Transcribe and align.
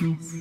This 0.00 0.40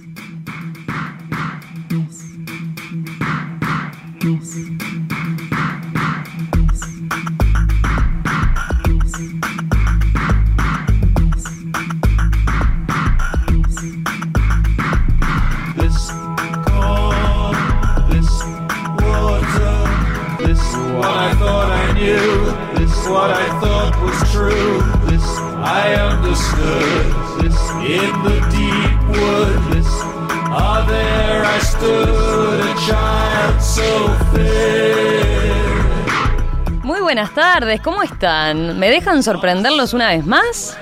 Muy 36.84 37.02
buenas 37.02 37.34
tardes, 37.34 37.82
¿cómo 37.82 38.04
están? 38.04 38.80
¿Me 38.80 38.90
dejan 38.90 39.24
sorprenderlos 39.24 39.94
una 39.94 40.10
vez 40.10 40.26
más? 40.26 40.78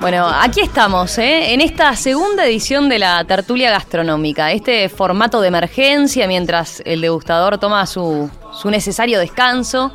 Bueno, 0.00 0.28
aquí 0.28 0.60
estamos, 0.60 1.16
¿eh? 1.18 1.52
en 1.54 1.60
esta 1.60 1.94
segunda 1.96 2.44
edición 2.44 2.88
de 2.88 2.98
la 2.98 3.24
tertulia 3.24 3.70
gastronómica, 3.70 4.50
este 4.52 4.88
formato 4.88 5.40
de 5.40 5.48
emergencia 5.48 6.26
mientras 6.26 6.82
el 6.84 7.00
degustador 7.00 7.58
toma 7.58 7.86
su, 7.86 8.30
su 8.52 8.70
necesario 8.70 9.20
descanso. 9.20 9.92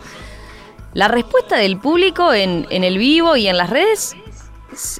La 0.93 1.07
respuesta 1.07 1.57
del 1.57 1.77
público 1.77 2.33
en, 2.33 2.65
en 2.69 2.83
el 2.83 2.97
vivo 2.97 3.35
y 3.35 3.47
en 3.47 3.57
las 3.57 3.69
redes 3.69 4.15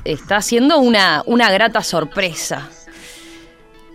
está 0.04 0.42
siendo 0.42 0.80
una, 0.80 1.24
una 1.26 1.52
grata 1.52 1.84
sorpresa. 1.84 2.70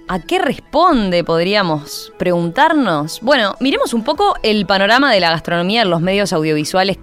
¿A 0.09 0.19
qué 0.21 0.39
responde, 0.39 1.25
podríamos 1.25 2.13
preguntarnos? 2.19 3.21
Bueno, 3.21 3.57
miremos 3.61 3.95
un 3.95 4.03
poco 4.03 4.35
el 4.43 4.67
panorama 4.67 5.13
de 5.13 5.21
la 5.21 5.31
gastronomía 5.31 5.83
en 5.83 5.91
los 5.91 6.01
medios 6.01 6.33
audiovisuales. 6.33 6.99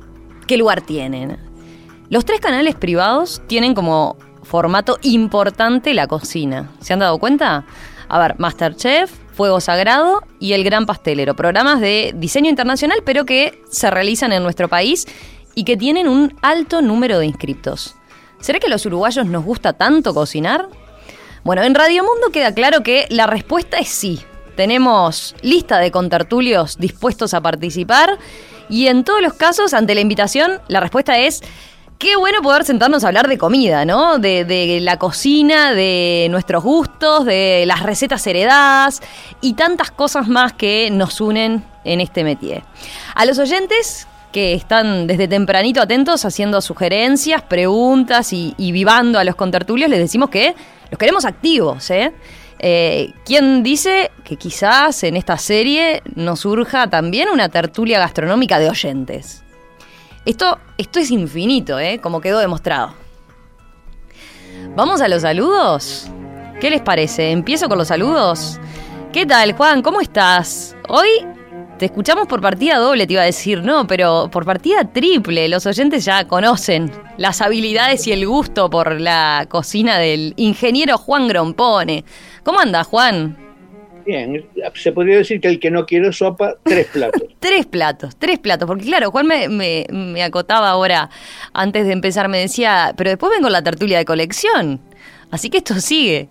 ¿Qué 0.48 0.58
lugar 0.58 0.82
tienen? 0.82 1.38
Los 2.10 2.26
tres 2.26 2.40
canales 2.42 2.76
privados 2.76 3.42
tienen 3.48 3.74
como 3.74 4.18
formato 4.44 4.98
importante 5.02 5.94
la 5.94 6.08
cocina. 6.08 6.72
¿Se 6.82 6.94
han 6.94 7.00
dado 7.00 7.20
cuenta? 7.20 7.66
A 8.10 8.20
ver, 8.20 8.38
Masterchef, 8.38 9.12
Fuego 9.34 9.62
Sagrado 9.62 10.24
y 10.40 10.54
El 10.54 10.64
Gran 10.64 10.86
Pastelero. 10.86 11.36
Programas 11.36 11.80
de 11.80 12.14
diseño 12.16 12.50
internacional, 12.50 13.02
pero 13.06 13.26
que 13.26 13.64
se 13.70 13.90
realizan 13.90 14.34
en 14.34 14.44
nuestro 14.44 14.68
país 14.68 15.08
y 15.56 15.64
que 15.64 15.78
tienen 15.78 16.08
un 16.08 16.36
alto 16.42 16.82
número 16.82 17.20
de 17.20 17.28
inscriptos. 17.28 17.96
¿Será 18.40 18.60
que 18.60 18.68
a 18.68 18.70
los 18.70 18.86
uruguayos 18.86 19.26
nos 19.26 19.46
gusta 19.46 19.74
tanto 19.74 20.14
cocinar? 20.14 20.68
Bueno, 21.44 21.64
en 21.64 21.74
Radio 21.74 22.04
Mundo 22.04 22.32
queda 22.32 22.54
claro 22.54 22.84
que 22.84 23.08
la 23.10 23.26
respuesta 23.26 23.78
es 23.78 23.90
sí. 23.90 24.20
Tenemos 24.56 25.36
lista 25.42 25.80
de 25.80 25.90
contertulios 25.90 26.78
dispuestos 26.78 27.34
a 27.34 27.42
participar 27.42 28.18
y 28.68 28.88
en 28.88 29.04
todos 29.04 29.22
los 29.22 29.34
casos, 29.34 29.74
ante 29.74 29.96
la 29.96 30.02
invitación, 30.02 30.60
la 30.68 30.82
respuesta 30.82 31.18
es 31.18 31.42
qué 31.98 32.18
bueno 32.18 32.42
poder 32.42 32.66
sentarnos 32.66 33.04
a 33.04 33.08
hablar 33.08 33.30
de 33.30 33.38
comida, 33.38 33.86
¿no? 33.86 34.20
De, 34.20 34.44
de 34.44 34.80
la 34.82 34.98
cocina, 34.98 35.74
de 35.74 36.28
nuestros 36.30 36.62
gustos, 36.64 37.26
de 37.26 37.64
las 37.66 37.84
recetas 37.84 38.28
heredadas 38.28 39.02
y 39.40 39.54
tantas 39.54 39.92
cosas 39.92 40.28
más 40.28 40.54
que 40.54 40.90
nos 40.92 41.22
unen 41.22 41.64
en 41.86 42.02
este 42.02 42.26
métier. 42.26 42.64
A 43.16 43.26
los 43.26 43.40
oyentes 43.40 44.08
que 44.32 44.54
están 44.54 45.08
desde 45.08 45.28
tempranito 45.28 45.82
atentos 45.82 46.24
haciendo 46.26 46.62
sugerencias, 46.62 47.42
preguntas 47.42 48.32
y, 48.34 48.54
vivando 48.72 49.20
a 49.20 49.24
los 49.24 49.36
contertulios, 49.36 49.90
les 49.90 50.00
decimos 50.00 50.30
que 50.30 50.56
los 50.92 50.98
queremos 50.98 51.26
activos, 51.26 51.90
¿eh? 51.90 52.14
Eh, 52.62 53.14
¿Quién 53.26 53.64
dice 53.64 54.12
que 54.26 54.36
quizás 54.36 55.04
en 55.04 55.16
esta 55.16 55.38
serie 55.38 56.04
nos 56.16 56.42
surja 56.42 56.90
también 56.90 57.30
una 57.30 57.48
tertulia 57.48 58.00
gastronómica 58.00 58.60
de 58.60 58.70
oyentes? 58.70 59.44
Esto, 60.26 60.60
esto 60.78 61.00
es 61.00 61.10
infinito, 61.10 61.80
¿eh? 61.80 62.00
Como 62.02 62.20
quedó 62.20 62.40
demostrado. 62.40 62.94
¿Vamos 64.76 65.02
a 65.02 65.08
los 65.08 65.22
saludos? 65.22 66.08
¿Qué 66.60 66.70
les 66.70 66.82
parece? 66.82 67.32
¿Empiezo 67.32 67.70
con 67.70 67.78
los 67.78 67.88
saludos? 67.88 68.60
¿Qué 69.14 69.26
tal, 69.26 69.54
Juan? 69.54 69.82
¿Cómo 69.82 70.02
estás? 70.02 70.76
Hoy 70.90 71.08
te 71.80 71.86
escuchamos 71.86 72.28
por 72.28 72.42
partida 72.42 72.78
doble, 72.78 73.08
te 73.08 73.14
iba 73.14 73.22
a 73.24 73.26
decir, 73.26 73.64
no, 73.64 73.88
pero 73.88 74.30
por 74.32 74.46
partida 74.46 74.84
triple. 74.84 75.48
Los 75.50 75.66
oyentes 75.66 76.06
ya 76.06 76.28
conocen 76.28 76.92
las 77.18 77.42
habilidades 77.42 78.06
y 78.06 78.12
el 78.12 78.28
gusto 78.28 78.70
por 78.70 79.00
la 79.00 79.48
cocina 79.50 79.98
del 79.98 80.34
ingeniero 80.38 80.98
Juan 80.98 81.28
Grompone. 81.28 82.04
¿Cómo 82.44 82.60
anda, 82.60 82.84
Juan? 82.84 83.38
Bien, 84.06 84.44
se 84.76 84.92
podría 84.92 85.18
decir 85.18 85.40
que 85.40 85.48
el 85.48 85.60
que 85.60 85.72
no 85.72 85.86
quiere 85.86 86.12
sopa, 86.12 86.56
tres 86.64 86.88
platos. 86.88 87.22
Tres 87.40 87.66
platos, 87.66 88.16
tres 88.18 88.38
platos, 88.40 88.68
porque 88.68 88.84
claro, 88.86 89.12
Juan 89.12 89.26
me, 89.28 89.48
me- 89.48 89.86
me 89.90 90.22
acotaba 90.24 90.70
ahora, 90.70 91.10
antes 91.54 91.86
de 91.86 91.94
empezar, 91.94 92.28
me 92.28 92.40
decía, 92.40 92.94
pero 92.98 93.12
después 93.12 93.32
vengo 93.34 93.50
la 93.50 93.64
tertulia 93.64 93.98
de 93.98 94.04
colección, 94.06 94.82
así 95.32 95.50
que 95.50 95.60
esto 95.60 95.76
sigue, 95.80 96.28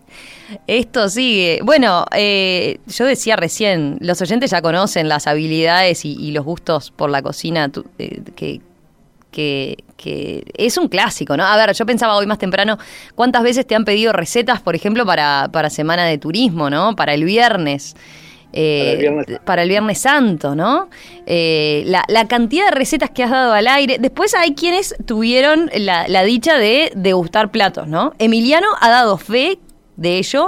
esto 0.66 1.08
sigue. 1.08 1.60
Bueno, 1.62 2.06
eh, 2.14 2.78
yo 2.86 3.04
decía 3.04 3.36
recién, 3.36 3.98
los 4.00 4.20
oyentes 4.22 4.50
ya 4.50 4.62
conocen 4.62 5.08
las 5.08 5.26
habilidades 5.26 6.04
y, 6.04 6.12
y 6.18 6.32
los 6.32 6.44
gustos 6.44 6.90
por 6.90 7.10
la 7.10 7.22
cocina 7.22 7.68
tu- 7.68 7.84
eh, 7.98 8.22
que, 8.34 8.60
que, 9.30 9.84
que 9.96 10.44
es 10.56 10.76
un 10.78 10.88
clásico, 10.88 11.36
¿no? 11.36 11.44
A 11.44 11.56
ver, 11.56 11.72
yo 11.74 11.84
pensaba 11.86 12.16
hoy 12.16 12.26
más 12.26 12.38
temprano, 12.38 12.78
¿cuántas 13.14 13.42
veces 13.42 13.66
te 13.66 13.74
han 13.74 13.84
pedido 13.84 14.12
recetas, 14.12 14.60
por 14.60 14.74
ejemplo, 14.74 15.04
para, 15.04 15.48
para 15.52 15.70
Semana 15.70 16.06
de 16.06 16.18
Turismo, 16.18 16.70
¿no? 16.70 16.96
Para 16.96 17.14
el 17.14 17.24
viernes. 17.24 17.94
Eh, 18.54 18.80
Para 18.80 18.92
el 18.92 18.98
Viernes 18.98 19.26
Santo. 19.26 19.44
para 19.44 19.62
el 19.62 19.68
Viernes 19.68 19.98
Santo, 19.98 20.54
¿no? 20.54 20.88
Eh, 21.26 21.82
la, 21.84 22.04
la 22.08 22.26
cantidad 22.26 22.64
de 22.64 22.70
recetas 22.70 23.10
que 23.10 23.22
has 23.22 23.30
dado 23.30 23.52
al 23.52 23.66
aire. 23.66 23.98
Después 24.00 24.34
hay 24.34 24.54
quienes 24.54 24.94
tuvieron 25.04 25.70
la, 25.74 26.08
la 26.08 26.22
dicha 26.24 26.56
de 26.56 26.90
degustar 26.96 27.50
platos, 27.50 27.86
¿no? 27.88 28.14
Emiliano 28.18 28.68
ha 28.80 28.88
dado 28.88 29.18
fe 29.18 29.58
de 29.98 30.16
ello, 30.18 30.46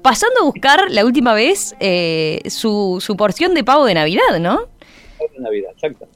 pasando 0.00 0.40
a 0.40 0.44
buscar 0.44 0.90
la 0.90 1.04
última 1.04 1.34
vez 1.34 1.74
eh, 1.80 2.40
su, 2.48 2.98
su 3.00 3.16
porción 3.16 3.52
de 3.52 3.62
pavo 3.64 3.84
de 3.84 3.94
Navidad, 3.94 4.38
¿no? 4.40 4.68
de 5.18 5.38
Navidad, 5.40 5.70
exacto. 5.72 6.08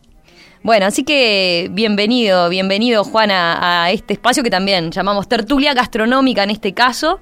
Bueno, 0.63 0.87
así 0.87 1.05
que 1.05 1.69
bienvenido, 1.73 2.49
bienvenido 2.49 3.05
Juan 3.05 3.31
a, 3.31 3.85
a 3.85 3.91
este 3.93 4.15
espacio 4.15 4.43
que 4.43 4.51
también 4.51 4.91
llamamos 4.91 5.29
tertulia 5.29 5.75
gastronómica 5.75 6.43
en 6.43 6.51
este 6.51 6.73
caso. 6.73 7.21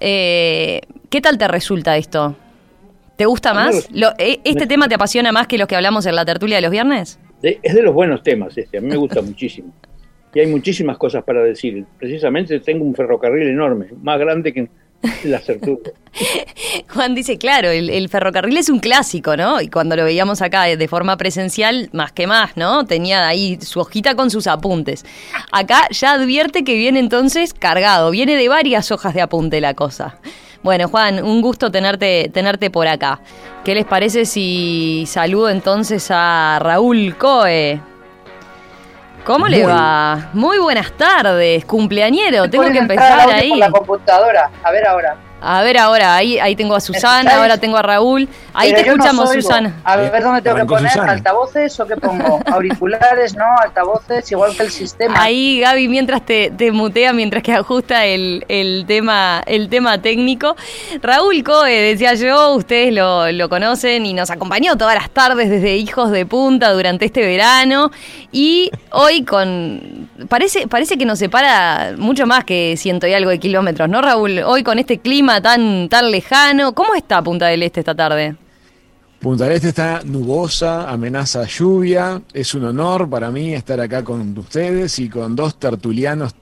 Eh, 0.00 0.80
¿Qué 1.10 1.20
tal 1.20 1.36
te 1.36 1.48
resulta 1.48 1.96
esto? 1.96 2.36
¿Te 3.16 3.26
gusta 3.26 3.52
más? 3.52 3.88
Lo- 3.92 4.12
eh, 4.18 4.40
¿Este 4.44 4.66
tema 4.66 4.88
te 4.88 4.94
apasiona 4.94 5.32
más 5.32 5.46
que 5.48 5.58
los 5.58 5.66
que 5.68 5.74
hablamos 5.76 6.06
en 6.06 6.14
la 6.16 6.24
tertulia 6.24 6.56
de 6.56 6.62
los 6.62 6.70
viernes? 6.70 7.18
Es 7.42 7.74
de 7.74 7.82
los 7.82 7.92
buenos 7.94 8.22
temas 8.22 8.56
este, 8.56 8.78
a 8.78 8.80
mí 8.80 8.88
me 8.88 8.96
gusta 8.96 9.20
muchísimo. 9.22 9.72
Y 10.34 10.40
hay 10.40 10.46
muchísimas 10.46 10.96
cosas 10.98 11.24
para 11.24 11.42
decir. 11.42 11.84
Precisamente 11.98 12.60
tengo 12.60 12.84
un 12.84 12.94
ferrocarril 12.94 13.48
enorme, 13.48 13.86
más 14.02 14.18
grande 14.18 14.52
que 14.52 14.68
la 15.24 15.38
Certulia. 15.40 15.92
Juan 16.92 17.14
dice, 17.14 17.38
claro, 17.38 17.68
el, 17.70 17.90
el 17.90 18.08
ferrocarril 18.08 18.56
es 18.56 18.68
un 18.68 18.80
clásico, 18.80 19.36
¿no? 19.36 19.60
Y 19.60 19.68
cuando 19.68 19.96
lo 19.96 20.04
veíamos 20.04 20.42
acá 20.42 20.64
de 20.64 20.88
forma 20.88 21.16
presencial, 21.16 21.88
más 21.92 22.12
que 22.12 22.26
más, 22.26 22.56
¿no? 22.56 22.84
Tenía 22.84 23.28
ahí 23.28 23.58
su 23.60 23.80
hojita 23.80 24.14
con 24.14 24.30
sus 24.30 24.46
apuntes. 24.46 25.04
Acá 25.52 25.86
ya 25.90 26.12
advierte 26.12 26.64
que 26.64 26.74
viene 26.74 26.98
entonces 26.98 27.54
cargado, 27.54 28.10
viene 28.10 28.36
de 28.36 28.48
varias 28.48 28.90
hojas 28.90 29.14
de 29.14 29.20
apunte 29.20 29.60
la 29.60 29.74
cosa. 29.74 30.18
Bueno, 30.62 30.88
Juan, 30.88 31.22
un 31.22 31.40
gusto 31.40 31.70
tenerte, 31.70 32.30
tenerte 32.32 32.70
por 32.70 32.88
acá. 32.88 33.20
¿Qué 33.64 33.74
les 33.74 33.84
parece 33.84 34.24
si 34.24 35.04
saludo 35.06 35.50
entonces 35.50 36.08
a 36.10 36.58
Raúl 36.60 37.16
Coe? 37.16 37.80
¿Cómo 39.28 39.46
le 39.46 39.62
Muy- 39.62 39.70
va? 39.70 40.30
Muy 40.32 40.56
buenas 40.56 40.90
tardes, 40.92 41.62
cumpleañero. 41.66 42.48
Tengo 42.48 42.64
que 42.72 42.78
empezar 42.78 43.28
ahí. 43.28 43.50
Por 43.50 43.58
la 43.58 43.70
computadora. 43.70 44.50
A 44.62 44.70
ver 44.70 44.86
ahora. 44.86 45.16
A 45.40 45.62
ver 45.62 45.78
ahora, 45.78 46.16
ahí, 46.16 46.38
ahí 46.38 46.56
tengo 46.56 46.74
a 46.74 46.80
Susana, 46.80 47.36
ahora 47.36 47.58
tengo 47.58 47.76
a 47.76 47.82
Raúl. 47.82 48.28
Ahí 48.54 48.72
Pero 48.72 48.82
te 48.82 48.88
no 48.88 48.94
escuchamos. 48.94 49.32
Susana. 49.32 49.74
A 49.84 49.96
ver 49.96 50.22
dónde 50.22 50.42
tengo 50.42 50.56
que 50.56 50.64
poner 50.64 50.90
Susana. 50.90 51.12
altavoces 51.12 51.78
o 51.78 51.86
qué 51.86 51.96
pongo. 51.96 52.40
Auriculares, 52.46 53.36
no, 53.36 53.44
altavoces, 53.62 54.30
igual 54.32 54.56
que 54.56 54.64
el 54.64 54.70
sistema. 54.70 55.22
Ahí 55.22 55.60
Gaby 55.60 55.86
mientras 55.86 56.26
te, 56.26 56.50
te 56.50 56.72
mutea, 56.72 57.12
mientras 57.12 57.42
que 57.44 57.52
ajusta 57.52 58.04
el, 58.04 58.44
el 58.48 58.84
tema, 58.88 59.42
el 59.46 59.68
tema 59.68 60.02
técnico. 60.02 60.56
Raúl 61.02 61.44
Coe, 61.44 61.70
decía 61.70 62.14
yo, 62.14 62.54
ustedes 62.54 62.92
lo, 62.92 63.30
lo 63.30 63.48
conocen 63.48 64.06
y 64.06 64.14
nos 64.14 64.30
acompañó 64.30 64.76
todas 64.76 64.96
las 64.96 65.10
tardes 65.10 65.50
desde 65.50 65.76
Hijos 65.76 66.10
de 66.10 66.26
Punta 66.26 66.72
durante 66.72 67.04
este 67.04 67.20
verano. 67.24 67.92
Y 68.32 68.70
hoy 68.90 69.24
con. 69.24 70.08
Parece, 70.28 70.66
parece 70.66 70.98
que 70.98 71.04
nos 71.04 71.20
separa 71.20 71.92
mucho 71.96 72.26
más 72.26 72.44
que 72.44 72.74
ciento 72.76 73.06
y 73.06 73.14
algo 73.14 73.30
de 73.30 73.38
kilómetros, 73.38 73.88
¿no, 73.88 74.02
Raúl? 74.02 74.40
Hoy 74.40 74.64
con 74.64 74.80
este 74.80 74.98
clima 74.98 75.27
tan, 75.40 75.88
tan 75.88 76.10
lejano. 76.10 76.74
¿Cómo 76.74 76.94
está 76.94 77.22
Punta 77.22 77.46
del 77.46 77.62
Este 77.62 77.80
esta 77.80 77.94
tarde? 77.94 78.36
Punta 79.20 79.44
del 79.44 79.54
Este 79.54 79.68
está 79.68 80.02
nubosa, 80.04 80.88
amenaza 80.88 81.44
lluvia. 81.44 82.22
Es 82.32 82.54
un 82.54 82.64
honor 82.64 83.08
para 83.08 83.30
mí 83.30 83.54
estar 83.54 83.80
acá 83.80 84.02
con 84.02 84.36
ustedes 84.36 84.98
y 84.98 85.08
con 85.08 85.36
dos 85.36 85.58
tertulianos 85.58 86.34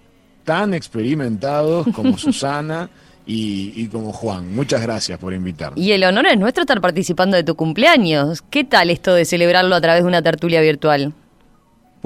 tan 0.45 0.75
experimentados 0.75 1.87
como 1.95 2.17
Susana 2.19 2.89
y, 3.27 3.73
y 3.75 3.89
como 3.89 4.13
Juan. 4.13 4.55
Muchas 4.55 4.81
gracias 4.81 5.19
por 5.19 5.35
invitarme. 5.35 5.81
Y 5.81 5.93
el 5.93 6.05
honor 6.05 6.27
es 6.27 6.39
nuestro 6.39 6.63
estar 6.63 6.81
participando 6.81 7.37
de 7.37 7.43
tu 7.43 7.57
cumpleaños. 7.57 8.43
¿Qué 8.43 8.65
tal 8.65 8.91
esto 8.91 9.13
de 9.15 9.25
celebrarlo 9.25 9.75
a 9.75 9.81
través 9.81 10.05
de 10.05 10.09
una 10.09 10.23
tertulia 10.23 10.61
virtual? 10.61 11.13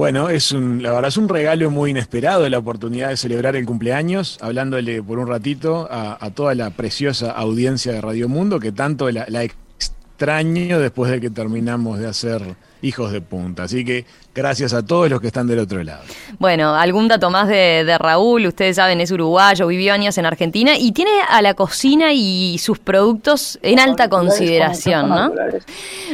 Bueno, 0.01 0.31
es 0.31 0.51
un, 0.53 0.83
la 0.83 0.93
verdad 0.93 1.09
es 1.09 1.19
un 1.19 1.29
regalo 1.29 1.71
muy 1.71 1.91
inesperado 1.91 2.49
la 2.49 2.57
oportunidad 2.57 3.11
de 3.11 3.19
celebrar 3.19 3.55
el 3.55 3.67
cumpleaños, 3.67 4.39
hablándole 4.41 5.03
por 5.03 5.19
un 5.19 5.27
ratito 5.27 5.87
a, 5.91 6.31
toda 6.31 6.55
la 6.55 6.71
preciosa 6.71 7.33
audiencia 7.33 7.93
de 7.93 8.01
Radio 8.01 8.27
Mundo 8.27 8.61
que 8.61 8.73
tanto 8.73 9.11
la, 9.11 9.27
la 9.29 9.45
extraño 9.45 10.81
después 10.81 11.11
de 11.11 11.21
que 11.21 11.29
terminamos 11.29 11.99
de 11.99 12.07
hacer 12.07 12.57
hijos 12.83 13.13
de 13.13 13.21
punta. 13.21 13.65
Así 13.65 13.85
que 13.85 14.05
gracias 14.35 14.73
a 14.73 14.85
todos 14.85 15.11
los 15.11 15.21
que 15.21 15.27
están 15.27 15.47
del 15.47 15.59
otro 15.59 15.83
lado. 15.83 16.03
Bueno, 16.39 16.75
algún 16.75 17.09
dato 17.09 17.31
más 17.31 17.49
de, 17.49 17.85
de 17.85 17.99
Raúl, 17.99 18.47
ustedes 18.47 18.77
saben, 18.77 19.01
es 19.01 19.11
uruguayo, 19.11 19.67
vivió 19.67 19.93
años 19.93 20.17
en 20.19 20.27
Argentina 20.27 20.77
y 20.79 20.93
tiene 20.93 21.11
a 21.29 21.43
la 21.43 21.55
cocina 21.55 22.13
y 22.13 22.59
sus 22.59 22.79
productos 22.79 23.59
en 23.63 23.81
alta 23.81 24.09
consideración, 24.09 25.09
¿no? 25.09 25.33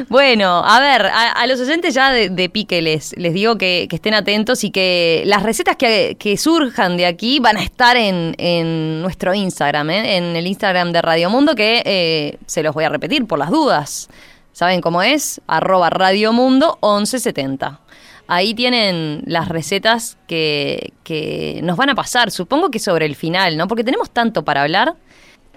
Bueno, 0.08 0.62
a 0.64 0.80
ver, 0.80 1.06
a, 1.06 1.32
a 1.32 1.46
los 1.46 1.60
oyentes 1.60 1.94
ya 1.94 2.10
de, 2.10 2.30
de 2.30 2.48
pique 2.48 2.80
les, 2.82 3.16
les 3.16 3.34
digo 3.34 3.58
que, 3.58 3.86
que 3.88 3.96
estén 3.96 4.14
atentos 4.14 4.64
y 4.64 4.70
que 4.70 5.22
las 5.26 5.42
recetas 5.42 5.76
que, 5.76 6.16
que 6.18 6.36
surjan 6.36 6.96
de 6.96 7.06
aquí 7.06 7.38
van 7.38 7.56
a 7.56 7.62
estar 7.62 7.96
en, 7.96 8.34
en 8.38 9.02
nuestro 9.02 9.34
Instagram, 9.34 9.90
¿eh? 9.90 10.16
en 10.16 10.36
el 10.36 10.46
Instagram 10.46 10.92
de 10.92 11.02
Radio 11.02 11.30
Mundo, 11.30 11.54
que 11.54 11.82
eh, 11.84 12.38
se 12.46 12.62
los 12.62 12.74
voy 12.74 12.84
a 12.84 12.88
repetir 12.88 13.26
por 13.26 13.38
las 13.38 13.50
dudas. 13.50 14.08
¿Saben 14.56 14.80
cómo 14.80 15.02
es? 15.02 15.42
Arroba 15.46 15.90
Radio 15.90 16.32
Mundo 16.32 16.78
1170. 16.80 17.78
Ahí 18.26 18.54
tienen 18.54 19.22
las 19.26 19.50
recetas 19.50 20.16
que, 20.26 20.94
que 21.04 21.60
nos 21.62 21.76
van 21.76 21.90
a 21.90 21.94
pasar, 21.94 22.30
supongo 22.30 22.70
que 22.70 22.78
sobre 22.78 23.04
el 23.04 23.16
final, 23.16 23.58
¿no? 23.58 23.68
Porque 23.68 23.84
tenemos 23.84 24.08
tanto 24.08 24.46
para 24.46 24.62
hablar. 24.62 24.94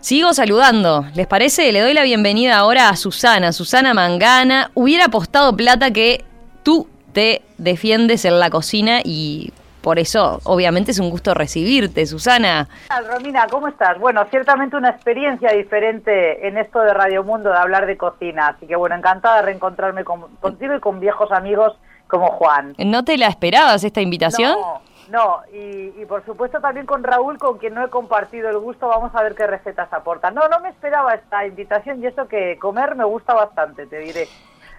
Sigo 0.02 0.34
saludando, 0.34 1.06
¿les 1.16 1.28
parece? 1.28 1.72
Le 1.72 1.80
doy 1.80 1.94
la 1.94 2.04
bienvenida 2.04 2.58
ahora 2.58 2.90
a 2.90 2.98
Susana, 2.98 3.54
Susana 3.54 3.94
Mangana. 3.94 4.70
Hubiera 4.74 5.06
apostado 5.06 5.56
plata 5.56 5.92
que 5.92 6.26
tú 6.64 6.86
te 7.14 7.42
defiendes 7.58 8.26
en 8.26 8.38
la 8.38 8.50
cocina 8.50 9.00
y 9.02 9.54
por 9.82 10.00
eso, 10.00 10.40
obviamente, 10.44 10.92
es 10.92 11.00
un 11.00 11.10
gusto 11.10 11.34
recibirte, 11.34 12.06
Susana. 12.06 12.68
Romina, 13.10 13.48
¿cómo 13.50 13.68
estás? 13.68 13.98
Bueno, 14.00 14.26
ciertamente 14.30 14.76
una 14.76 14.90
experiencia 14.90 15.52
diferente 15.52 16.48
en 16.48 16.58
esto 16.58 16.80
de 16.82 16.94
Radio 16.94 17.24
Mundo 17.24 17.50
de 17.50 17.58
hablar 17.58 17.86
de 17.86 17.98
cocina. 17.98 18.48
Así 18.50 18.68
que 18.68 18.76
bueno, 18.76 18.96
encantada 18.96 19.38
de 19.38 19.42
reencontrarme 19.44 20.04
con- 20.04 20.36
contigo 20.38 20.76
y 20.76 20.80
con 20.80 21.00
viejos 21.00 21.32
amigos 21.32 21.78
como 22.08 22.28
Juan. 22.28 22.74
¿No 22.78 23.04
te 23.04 23.18
la 23.18 23.28
esperabas 23.28 23.84
esta 23.84 24.02
invitación? 24.02 24.56
No, 24.60 24.82
no, 25.10 25.42
y, 25.54 26.02
y 26.02 26.06
por 26.08 26.24
supuesto 26.26 26.60
también 26.60 26.86
con 26.86 27.04
Raúl, 27.04 27.38
con 27.38 27.58
quien 27.58 27.74
no 27.74 27.84
he 27.86 27.90
compartido 27.90 28.50
el 28.50 28.58
gusto, 28.60 28.88
vamos 28.88 29.12
a 29.16 29.24
ver 29.24 29.34
qué 29.36 29.48
recetas 29.48 29.92
aportan. 29.94 30.36
No, 30.36 30.48
no 30.50 30.60
me 30.60 30.70
esperaba 30.70 31.14
esta 31.16 31.46
invitación 31.48 32.04
y 32.04 32.08
eso 32.08 32.28
que 32.28 32.58
comer 32.60 32.96
me 32.96 33.04
gusta 33.06 33.34
bastante, 33.34 33.86
te 33.88 34.00
diré. 34.00 34.28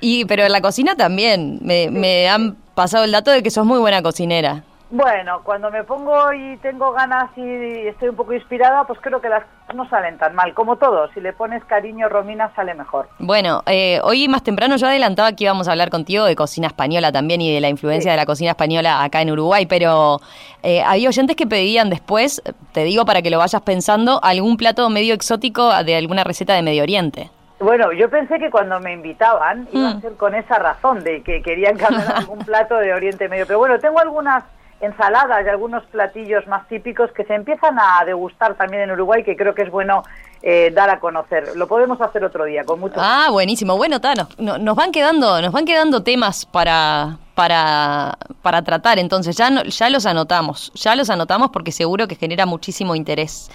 Y, 0.00 0.24
pero 0.24 0.44
en 0.44 0.52
la 0.52 0.60
cocina 0.60 0.94
también. 0.96 1.58
Me, 1.62 1.90
me 1.90 2.28
han 2.28 2.56
pasado 2.74 3.04
el 3.04 3.12
dato 3.12 3.30
de 3.30 3.42
que 3.42 3.50
sos 3.50 3.66
muy 3.66 3.78
buena 3.78 4.02
cocinera. 4.02 4.64
Bueno, 4.92 5.42
cuando 5.44 5.70
me 5.70 5.84
pongo 5.84 6.32
y 6.32 6.56
tengo 6.56 6.90
ganas 6.90 7.30
y 7.36 7.86
estoy 7.86 8.08
un 8.08 8.16
poco 8.16 8.32
inspirada, 8.34 8.82
pues 8.84 8.98
creo 9.00 9.20
que 9.20 9.28
las 9.28 9.44
no 9.72 9.88
salen 9.88 10.18
tan 10.18 10.34
mal. 10.34 10.52
Como 10.52 10.76
todo, 10.78 11.08
si 11.14 11.20
le 11.20 11.32
pones 11.32 11.64
cariño, 11.66 12.08
Romina, 12.08 12.50
sale 12.56 12.74
mejor. 12.74 13.08
Bueno, 13.20 13.62
eh, 13.66 14.00
hoy 14.02 14.26
más 14.26 14.42
temprano 14.42 14.74
yo 14.76 14.88
adelantaba 14.88 15.30
que 15.32 15.44
íbamos 15.44 15.68
a 15.68 15.72
hablar 15.72 15.90
contigo 15.90 16.24
de 16.24 16.34
cocina 16.34 16.66
española 16.66 17.12
también 17.12 17.40
y 17.40 17.54
de 17.54 17.60
la 17.60 17.68
influencia 17.68 18.10
Sí. 18.10 18.14
de 18.14 18.16
la 18.16 18.26
cocina 18.26 18.50
española 18.50 19.04
acá 19.04 19.22
en 19.22 19.30
Uruguay, 19.30 19.64
pero 19.66 20.18
eh, 20.64 20.82
había 20.82 21.08
oyentes 21.08 21.36
que 21.36 21.46
pedían 21.46 21.88
después, 21.88 22.42
te 22.72 22.82
digo 22.82 23.04
para 23.04 23.22
que 23.22 23.30
lo 23.30 23.38
vayas 23.38 23.62
pensando, 23.62 24.18
algún 24.24 24.56
plato 24.56 24.90
medio 24.90 25.14
exótico 25.14 25.70
de 25.84 25.94
alguna 25.94 26.24
receta 26.24 26.54
de 26.54 26.62
Medio 26.62 26.82
Oriente. 26.82 27.30
Bueno, 27.60 27.92
yo 27.92 28.10
pensé 28.10 28.40
que 28.40 28.50
cuando 28.50 28.80
me 28.80 28.92
invitaban 28.94 29.68
iba 29.72 29.90
Mm. 29.90 29.98
a 29.98 30.00
ser 30.00 30.12
con 30.16 30.34
esa 30.34 30.58
razón 30.58 31.04
de 31.04 31.22
que 31.22 31.42
querían 31.42 31.76
cambiar 31.76 32.12
algún 32.28 32.38
plato 32.40 32.74
de 32.74 32.92
Oriente 32.92 33.28
Medio. 33.28 33.46
Pero 33.46 33.60
bueno, 33.60 33.78
tengo 33.78 34.00
algunas 34.00 34.42
ensaladas 34.80 35.44
y 35.44 35.48
algunos 35.48 35.84
platillos 35.86 36.46
más 36.46 36.66
típicos 36.68 37.10
que 37.12 37.24
se 37.24 37.34
empiezan 37.34 37.78
a 37.78 38.04
degustar 38.04 38.54
también 38.54 38.82
en 38.84 38.90
Uruguay 38.92 39.22
que 39.22 39.36
creo 39.36 39.54
que 39.54 39.62
es 39.62 39.70
bueno 39.70 40.02
eh, 40.42 40.70
dar 40.74 40.88
a 40.88 40.98
conocer. 41.00 41.54
Lo 41.54 41.68
podemos 41.68 42.00
hacer 42.00 42.24
otro 42.24 42.44
día 42.46 42.64
con 42.64 42.80
mucho 42.80 42.94
Ah, 42.98 43.28
buenísimo. 43.30 43.76
Bueno, 43.76 44.00
ta, 44.00 44.14
nos, 44.14 44.38
no- 44.38 44.56
nos 44.58 44.74
van 44.74 44.90
quedando, 44.90 45.42
nos 45.42 45.52
van 45.52 45.66
quedando 45.66 46.02
temas 46.02 46.46
para, 46.46 47.18
para, 47.34 48.16
para 48.40 48.62
tratar. 48.62 48.98
Entonces 48.98 49.36
ya 49.36 49.50
no- 49.50 49.64
ya 49.64 49.90
los 49.90 50.06
anotamos, 50.06 50.72
ya 50.74 50.94
los 50.96 51.10
anotamos 51.10 51.50
porque 51.50 51.72
seguro 51.72 52.08
que 52.08 52.14
genera 52.16 52.46
muchísimo 52.46 52.94
interés. 52.94 53.50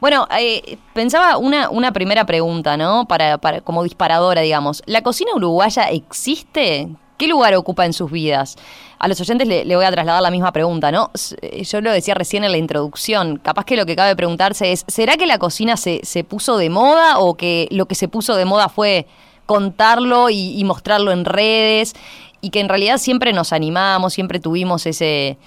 Bueno, 0.00 0.28
eh, 0.38 0.78
pensaba 0.94 1.38
una, 1.38 1.70
una 1.70 1.90
primera 1.90 2.24
pregunta, 2.24 2.76
¿no? 2.76 3.04
Para, 3.06 3.38
para 3.38 3.60
como 3.60 3.82
disparadora, 3.82 4.42
digamos. 4.42 4.80
¿La 4.86 5.02
cocina 5.02 5.32
uruguaya 5.34 5.88
existe? 5.90 6.86
¿Qué 7.18 7.28
lugar 7.28 7.54
ocupa 7.54 7.84
en 7.84 7.92
sus 7.92 8.10
vidas? 8.10 8.56
A 8.98 9.08
los 9.08 9.20
oyentes 9.20 9.46
le, 9.46 9.76
voy 9.76 9.84
a 9.84 9.90
trasladar 9.90 10.22
la 10.22 10.30
misma 10.30 10.52
pregunta, 10.52 10.90
¿no? 10.90 11.10
Eh, 11.42 11.64
Yo 11.64 11.80
lo 11.82 11.92
decía 11.92 12.14
recién 12.14 12.44
en 12.44 12.52
la 12.52 12.58
introducción. 12.58 13.36
Capaz 13.36 13.64
que 13.66 13.76
lo 13.76 13.84
que 13.84 13.96
cabe 13.96 14.16
preguntarse 14.16 14.72
es, 14.72 14.84
¿será 14.88 15.16
que 15.16 15.26
la 15.26 15.38
cocina 15.38 15.76
se, 15.76 16.00
se 16.04 16.24
puso 16.24 16.56
de 16.56 16.70
moda 16.70 17.18
o 17.18 17.36
que 17.36 17.68
lo 17.70 17.86
que 17.86 17.94
se 17.94 18.08
puso 18.08 18.34
de 18.36 18.46
moda 18.46 18.70
fue 18.70 19.06
contarlo 19.48 20.28
y, 20.28 20.62
mostrarlo 20.64 21.10
en 21.10 21.24
redes 21.24 21.94
y 22.42 22.50
que 22.50 22.60
en 22.60 22.68
realidad 22.68 22.98
siempre 22.98 23.32
nos 23.32 23.54
animamos, 23.54 24.12
siempre 24.12 24.40
tuvimos 24.40 24.84
ese, 24.84 25.38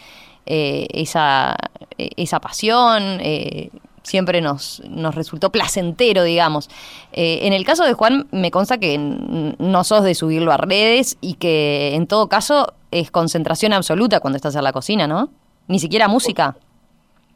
eh, 0.48 0.88
esa, 0.90 1.56
eh, 2.00 2.10
esa 2.18 2.40
pasión, 2.40 3.20
eh, 3.22 3.70
siempre 4.04 4.42
nos, 4.42 4.82
nos 4.90 5.16
resultó 5.16 5.52
placentero, 5.52 6.24
digamos. 6.24 6.70
Eh, 7.14 7.40
en 7.44 7.54
el 7.54 7.64
caso 7.66 7.84
de 7.86 7.94
Juan, 7.94 8.28
me 8.32 8.52
consta 8.52 8.78
que 8.80 8.98
no 8.98 9.84
sos 9.84 10.04
de 10.04 10.16
subirlo 10.16 10.52
a 10.52 10.58
redes 10.58 11.18
y 11.22 11.36
que 11.36 11.96
en 11.96 12.08
todo 12.08 12.28
caso 12.30 12.74
es 12.92 13.12
concentración 13.12 13.74
absoluta 13.74 14.20
cuando 14.20 14.38
estás 14.38 14.56
en 14.56 14.64
la 14.64 14.74
cocina, 14.74 15.08
¿no? 15.08 15.30
Ni 15.68 15.80
siquiera 15.80 16.08
música. 16.08 16.58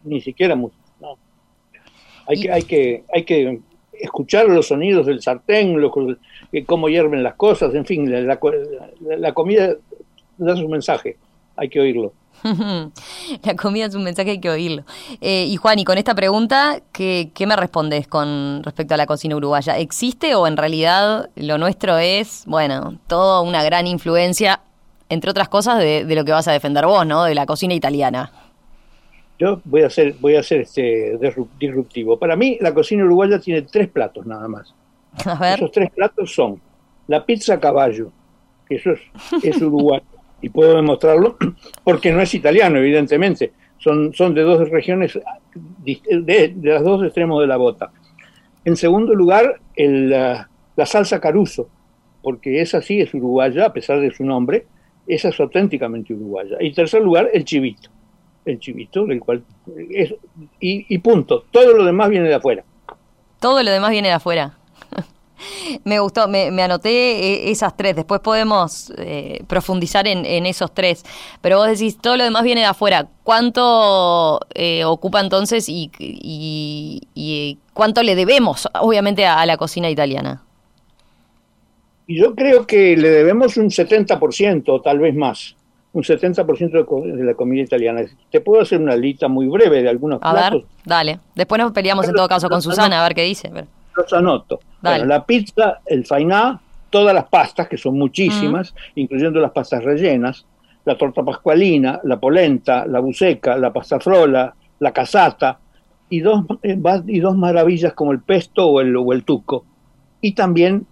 Ni 0.03 0.21
siquiera 0.21 0.56
música. 0.56 0.81
no. 1.00 1.15
Hay, 2.27 2.38
Y- 2.38 2.41
que, 2.41 2.51
hay, 2.51 2.62
que, 2.63 3.03
hay 3.13 3.23
que 3.23 3.59
escuchar 4.01 4.47
los 4.47 4.68
sonidos 4.68 5.06
del 5.06 5.21
sartén, 5.21 5.77
que- 6.51 6.65
cómo 6.65 6.89
hierven 6.89 7.23
las 7.23 7.35
cosas, 7.35 7.73
en 7.75 7.85
fin, 7.85 8.11
la 8.11 9.33
comida 9.33 9.75
da 10.38 10.56
su 10.56 10.68
mensaje, 10.68 11.18
hay 11.56 11.69
que 11.69 11.79
oírlo. 11.79 12.11
La 13.43 13.55
comida 13.55 13.85
es 13.85 13.95
un 13.95 14.03
mensaje, 14.03 14.31
hay 14.31 14.39
que 14.39 14.49
oírlo. 14.49 14.83
Eh, 15.21 15.45
y 15.47 15.55
Juan, 15.55 15.79
y 15.79 15.83
con 15.83 15.97
esta 15.97 16.13
pregunta, 16.13 16.79
¿qué, 16.91 17.31
¿qué 17.33 17.47
me 17.47 17.55
respondes 17.55 18.07
con 18.07 18.61
respecto 18.63 18.93
a 18.93 18.97
la 18.97 19.06
cocina 19.06 19.35
uruguaya? 19.35 19.77
¿Existe 19.77 20.35
o 20.35 20.45
en 20.47 20.57
realidad 20.57 21.30
lo 21.35 21.57
nuestro 21.57 21.97
es, 21.97 22.44
bueno, 22.45 22.99
toda 23.07 23.42
una 23.42 23.63
gran 23.63 23.87
influencia, 23.87 24.61
entre 25.09 25.31
otras 25.31 25.49
cosas, 25.49 25.80
de, 25.80 26.06
de 26.06 26.15
lo 26.15 26.25
que 26.25 26.31
vas 26.31 26.47
a 26.47 26.51
defender 26.51 26.85
vos, 26.85 27.06
¿no? 27.06 27.23
De 27.23 27.35
la 27.35 27.45
cocina 27.45 27.73
italiana. 27.73 28.31
Yo 29.37 29.59
voy 29.65 29.81
a 29.81 29.89
ser, 29.89 30.15
voy 30.19 30.35
a 30.35 30.44
ser 30.44 30.61
este 30.61 31.18
disru- 31.19 31.49
disruptivo. 31.59 32.18
Para 32.18 32.35
mí, 32.35 32.57
la 32.61 32.73
cocina 32.73 33.04
uruguaya 33.04 33.39
tiene 33.39 33.63
tres 33.63 33.89
platos 33.89 34.25
nada 34.25 34.47
más. 34.47 34.73
A 35.25 35.35
ver. 35.35 35.56
Esos 35.56 35.71
tres 35.71 35.92
platos 35.92 36.33
son 36.33 36.61
la 37.07 37.25
pizza 37.25 37.56
a 37.56 37.59
caballo, 37.59 38.11
que 38.68 38.75
eso 38.75 38.92
es, 38.92 39.01
es 39.44 39.61
uruguayo, 39.61 40.06
y 40.42 40.49
puedo 40.49 40.75
demostrarlo 40.75 41.37
porque 41.83 42.11
no 42.11 42.21
es 42.21 42.33
italiano, 42.33 42.77
evidentemente. 42.77 43.54
Son, 43.77 44.13
son 44.13 44.33
de 44.33 44.42
dos 44.42 44.69
regiones, 44.69 45.19
de, 45.54 46.54
de 46.56 46.73
los 46.73 46.83
dos 46.83 47.04
extremos 47.04 47.42
de 47.42 47.47
la 47.47 47.57
bota. 47.57 47.92
En 48.63 48.75
segundo 48.75 49.13
lugar, 49.13 49.59
el, 49.75 50.09
la, 50.09 50.47
salsa 50.85 51.19
caruso, 51.19 51.69
porque 52.23 52.61
esa 52.61 52.81
sí 52.81 52.99
es 52.99 53.13
uruguaya, 53.13 53.68
a 53.68 53.73
pesar 53.73 53.99
de 53.99 54.11
su 54.11 54.23
nombre, 54.23 54.65
esa 55.06 55.30
es 55.30 55.39
auténticamente 55.39 56.13
uruguaya. 56.13 56.57
Y 56.59 56.68
en 56.68 56.73
tercer 56.73 57.04
lugar, 57.04 57.30
el 57.31 57.45
chivito. 57.45 57.89
El 58.44 58.59
chivito, 58.59 59.06
del 59.06 59.19
cual 59.19 59.44
es, 59.89 60.13
y 60.59 60.97
punto. 60.99 61.45
Todo 61.51 61.77
lo 61.77 61.85
demás 61.85 62.09
viene 62.09 62.27
de 62.27 62.35
afuera. 62.35 62.63
Todo 63.39 63.61
lo 63.61 63.71
demás 63.71 63.92
viene 63.92 64.07
de 64.07 64.13
afuera. 64.15 64.57
me 65.83 65.99
gustó, 65.99 66.27
me, 66.27 66.51
me 66.51 66.63
anoté 66.63 66.89
eh, 66.89 67.51
esas 67.51 67.75
tres. 67.77 67.95
Después 67.95 68.21
podemos 68.21 68.92
eh, 68.97 69.44
profundizar 69.47 70.07
en, 70.07 70.25
en 70.25 70.45
esos 70.45 70.73
tres. 70.73 71.04
Pero 71.42 71.57
vos 71.57 71.68
decís, 71.68 71.97
todo 71.99 72.18
lo 72.18 72.23
demás 72.23 72.44
viene 72.44 72.61
de 72.61 72.68
afuera. 72.68 73.07
¿Cuánto 73.23 74.39
eh, 74.54 74.85
ocupa 74.85 75.19
entonces 75.21 75.68
y, 75.69 75.92
y- 75.99 77.01
y 77.13 77.57
cuánto 77.73 78.04
le 78.04 78.15
debemos, 78.15 78.68
obviamente, 78.80 79.25
a, 79.25 79.39
a 79.42 79.45
la 79.45 79.57
cocina 79.57 79.89
italiana? 79.89 80.42
Yo 82.07 82.35
creo 82.35 82.68
que 82.68 82.95
le 82.95 83.09
debemos 83.09 83.57
un 83.57 83.71
70%, 83.71 84.63
o 84.68 84.81
tal 84.81 84.99
vez 84.99 85.15
más, 85.15 85.56
un 85.92 86.04
70% 86.04 87.01
de, 87.04 87.13
de 87.13 87.23
la 87.23 87.33
comida 87.33 87.63
italiana. 87.63 88.01
Te 88.31 88.42
puedo 88.42 88.61
hacer 88.61 88.80
una 88.80 88.95
lista 88.95 89.27
muy 89.27 89.47
breve 89.47 89.81
de 89.81 89.89
algunos 89.89 90.19
A 90.21 90.33
ver, 90.33 90.42
platos, 90.49 90.63
dale. 90.83 91.19
Después 91.33 91.59
nos 91.59 91.71
peleamos 91.71 92.07
en 92.07 92.13
todo 92.13 92.27
caso 92.27 92.47
con 92.49 92.61
Susana, 92.61 92.99
a 92.99 93.04
ver 93.07 93.15
qué 93.15 93.23
dice. 93.23 93.47
A 93.47 93.51
ver. 93.51 93.65
Los 93.95 94.14
anoto. 94.14 94.59
Bueno, 94.81 95.06
la 95.06 95.25
pizza, 95.25 95.80
el 95.85 96.06
fainá, 96.06 96.59
todas 96.90 97.14
las 97.14 97.25
pastas, 97.25 97.68
que 97.68 97.78
son 97.78 97.97
muchísimas, 97.97 98.73
incluyendo 98.95 99.40
las 99.40 99.52
pastas 99.52 99.83
rellenas, 99.83 100.45
la 100.85 100.97
torta 100.97 101.23
pascualina, 101.23 101.99
la 102.04 102.19
polenta, 102.19 102.85
la 102.85 102.99
buceca, 102.99 103.57
la 103.57 103.73
pasta 103.73 103.99
frola, 103.99 104.54
la 104.80 104.92
casata, 104.92 105.57
y 106.09 106.19
dos, 106.19 106.45
eh, 106.61 106.80
y 107.07 107.19
dos 107.19 107.35
maravillas 107.35 107.94
como 107.94 108.11
el 108.11 108.21
pesto 108.21 108.68
o 108.68 108.81
el, 108.81 108.95
o 108.95 109.11
el 109.11 109.23
tuco. 109.23 109.66
Y 110.21 110.33
también 110.33 110.85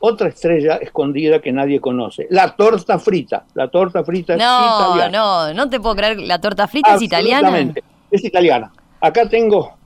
otra 0.00 0.28
estrella 0.28 0.76
escondida 0.76 1.40
que 1.40 1.50
nadie 1.50 1.80
conoce, 1.80 2.26
la 2.30 2.54
torta 2.54 2.98
frita. 2.98 3.44
La 3.54 3.68
torta 3.68 4.04
frita 4.04 4.34
es 4.34 4.38
No, 4.38 4.94
italiana. 4.94 5.18
no, 5.18 5.54
no 5.54 5.70
te 5.70 5.80
puedo 5.80 5.96
creer. 5.96 6.20
La 6.20 6.38
torta 6.40 6.68
frita 6.68 6.94
es 6.94 7.02
italiana. 7.02 7.72
Es 8.10 8.24
italiana. 8.24 8.70
Acá 9.00 9.28
tengo 9.28 9.77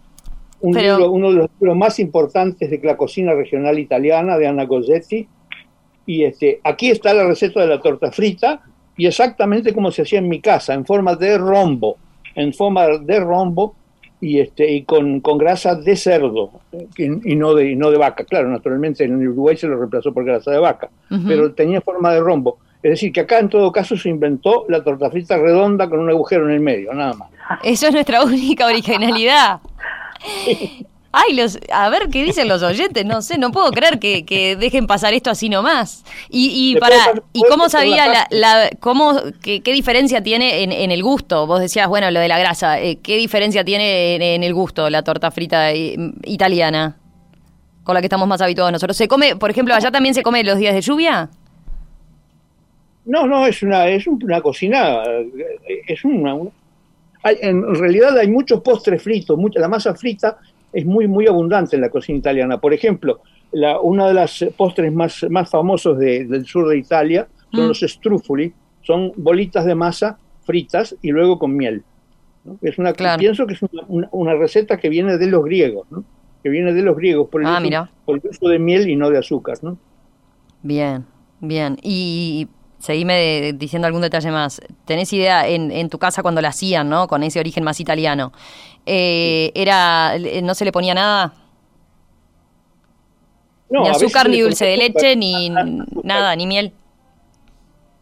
un 0.62 0.72
Pero- 0.72 0.96
libro, 0.96 1.10
uno 1.12 1.30
de 1.30 1.36
los 1.36 1.50
libros 1.60 1.76
más 1.76 1.98
importantes 1.98 2.70
de 2.70 2.80
la 2.82 2.96
cocina 2.96 3.34
regional 3.34 3.78
italiana 3.78 4.38
de 4.38 4.46
Anna 4.46 4.64
Gozzetti. 4.64 5.28
Y 6.06 6.24
este, 6.24 6.60
aquí 6.64 6.90
está 6.90 7.14
la 7.14 7.24
receta 7.24 7.60
de 7.60 7.66
la 7.68 7.80
torta 7.80 8.10
frita 8.10 8.62
y 8.96 9.06
exactamente 9.06 9.72
como 9.72 9.90
se 9.90 10.02
hacía 10.02 10.18
en 10.18 10.28
mi 10.28 10.40
casa, 10.40 10.74
en 10.74 10.84
forma 10.84 11.14
de 11.14 11.38
rombo, 11.38 11.96
en 12.34 12.52
forma 12.52 12.86
de 12.98 13.20
rombo 13.20 13.74
y 14.20 14.38
este 14.40 14.70
y 14.70 14.82
con, 14.84 15.20
con 15.20 15.36
grasa 15.38 15.74
de 15.74 15.96
cerdo 15.96 16.50
y, 16.96 17.32
y 17.32 17.36
no 17.36 17.54
de 17.54 17.70
y 17.70 17.76
no 17.76 17.90
de 17.90 17.98
vaca. 17.98 18.24
Claro, 18.24 18.48
naturalmente 18.48 19.04
en 19.04 19.14
Uruguay 19.26 19.56
se 19.56 19.66
lo 19.68 19.76
reemplazó 19.76 20.12
por 20.12 20.24
grasa 20.24 20.50
de 20.50 20.58
vaca, 20.58 20.90
Ujú. 21.10 21.22
pero 21.26 21.52
tenía 21.54 21.80
forma 21.80 22.12
de 22.12 22.20
rombo. 22.20 22.58
Es 22.82 22.90
decir, 22.90 23.12
que 23.12 23.20
acá 23.20 23.38
en 23.38 23.48
todo 23.48 23.70
caso 23.70 23.96
se 23.96 24.08
inventó 24.08 24.64
la 24.68 24.82
torta 24.82 25.08
frita 25.08 25.36
redonda 25.38 25.88
con 25.88 26.00
un 26.00 26.10
agujero 26.10 26.46
en 26.48 26.54
el 26.54 26.60
medio, 26.60 26.92
nada 26.92 27.14
más. 27.14 27.30
Eso 27.62 27.86
es 27.86 27.92
nuestra 27.94 28.22
única 28.24 28.66
originalidad. 28.66 29.60
Ay, 31.14 31.34
los, 31.34 31.58
a 31.70 31.90
ver 31.90 32.08
qué 32.08 32.24
dicen 32.24 32.48
los 32.48 32.62
oyentes, 32.62 33.04
no 33.04 33.20
sé, 33.20 33.36
no 33.36 33.52
puedo 33.52 33.70
creer 33.70 33.98
que, 33.98 34.24
que 34.24 34.56
dejen 34.56 34.86
pasar 34.86 35.12
esto 35.12 35.28
así 35.30 35.50
nomás. 35.50 36.04
Y, 36.30 36.70
y 36.72 36.80
para, 36.80 36.96
pasar- 36.96 37.22
¿y 37.34 37.42
cómo 37.50 37.68
sabía 37.68 38.06
la, 38.08 38.26
la- 38.30 38.70
cómo, 38.80 39.20
qué, 39.42 39.60
qué 39.60 39.72
diferencia 39.74 40.22
tiene 40.22 40.62
en, 40.62 40.72
en 40.72 40.90
el 40.90 41.02
gusto? 41.02 41.46
Vos 41.46 41.60
decías, 41.60 41.86
bueno, 41.86 42.10
lo 42.10 42.18
de 42.18 42.28
la 42.28 42.38
grasa, 42.38 42.80
eh, 42.80 42.96
¿qué 43.02 43.16
diferencia 43.18 43.62
tiene 43.62 44.14
en, 44.14 44.22
en 44.22 44.42
el 44.42 44.54
gusto 44.54 44.88
la 44.88 45.02
torta 45.02 45.30
frita 45.30 45.70
eh, 45.72 45.96
italiana? 46.24 46.96
Con 47.84 47.94
la 47.94 48.00
que 48.00 48.06
estamos 48.06 48.26
más 48.26 48.40
habituados 48.40 48.72
nosotros. 48.72 48.96
¿Se 48.96 49.06
come, 49.06 49.36
por 49.36 49.50
ejemplo, 49.50 49.74
allá 49.74 49.90
también 49.90 50.14
se 50.14 50.22
come 50.22 50.42
los 50.44 50.56
días 50.56 50.72
de 50.74 50.80
lluvia? 50.80 51.28
No, 53.04 53.26
no, 53.26 53.46
es 53.46 53.62
una, 53.62 53.86
es 53.88 54.06
una 54.06 54.40
cocina, 54.40 55.02
eh, 55.04 55.82
es 55.88 56.04
una- 56.04 56.36
hay- 57.22 57.38
en 57.40 57.74
realidad 57.74 58.16
hay 58.18 58.28
muchos 58.28 58.60
postres 58.60 59.02
fritos, 59.02 59.36
mucha, 59.38 59.60
la 59.60 59.68
masa 59.68 59.94
frita 59.94 60.38
es 60.72 60.84
muy, 60.86 61.06
muy 61.06 61.26
abundante 61.26 61.76
en 61.76 61.82
la 61.82 61.90
cocina 61.90 62.18
italiana. 62.18 62.58
Por 62.58 62.72
ejemplo, 62.72 63.20
la, 63.52 63.78
una 63.80 64.08
de 64.08 64.14
las 64.14 64.44
postres 64.56 64.92
más, 64.92 65.24
más 65.30 65.50
famosos 65.50 65.98
de- 65.98 66.24
del 66.24 66.46
sur 66.46 66.68
de 66.68 66.78
Italia 66.78 67.28
son 67.52 67.64
Mm. 67.64 67.68
los 67.68 67.80
strufoli, 67.80 68.52
son 68.82 69.12
bolitas 69.16 69.64
de 69.66 69.74
masa 69.74 70.18
fritas 70.44 70.96
y 71.02 71.10
luego 71.10 71.38
con 71.38 71.54
miel. 71.54 71.82
¿no? 72.44 72.56
Es 72.62 72.76
una, 72.78 72.92
Claro. 72.92 73.20
Pienso 73.20 73.46
que 73.46 73.54
es 73.54 73.62
una, 73.62 73.82
una- 73.88 74.08
una 74.12 74.34
receta 74.34 74.76
que 74.78 74.88
viene 74.88 75.16
de 75.18 75.26
los 75.28 75.44
griegos, 75.44 75.86
¿no? 75.90 76.02
que 76.42 76.48
viene 76.48 76.72
de 76.72 76.82
los 76.82 76.96
griegos 76.96 77.28
por 77.28 77.40
el, 77.42 77.46
Ah, 77.46 77.60
uso, 77.62 77.88
por 78.04 78.16
el 78.18 78.22
uso 78.28 78.48
de 78.48 78.58
miel 78.58 78.88
y 78.88 78.96
no 78.96 79.10
de 79.10 79.18
azúcar. 79.18 79.58
¿no? 79.62 79.76
Bien, 80.62 81.04
bien. 81.40 81.76
Y 81.82 82.48
seguime 82.82 83.14
de- 83.14 83.52
diciendo 83.54 83.86
algún 83.86 84.02
detalle 84.02 84.30
más. 84.32 84.60
¿Tenés 84.84 85.12
idea 85.12 85.46
en, 85.48 85.70
en 85.70 85.88
tu 85.88 85.98
casa 85.98 86.22
cuando 86.22 86.40
la 86.40 86.48
hacían, 86.48 86.88
¿no? 86.88 87.06
Con 87.06 87.22
ese 87.22 87.38
origen 87.40 87.62
más 87.64 87.78
italiano. 87.80 88.32
eh, 88.86 89.52
era, 89.54 90.16
¿No 90.42 90.54
se 90.54 90.64
le 90.64 90.72
ponía 90.72 90.94
nada? 90.94 91.32
No, 93.70 93.82
ni 93.82 93.88
azúcar, 93.88 94.28
ni 94.28 94.40
dulce 94.40 94.66
de 94.66 94.74
azúcar, 94.74 94.94
leche, 95.02 95.16
ni 95.16 95.48
azúcar. 95.48 96.04
nada, 96.04 96.36
ni 96.36 96.46
miel. 96.46 96.72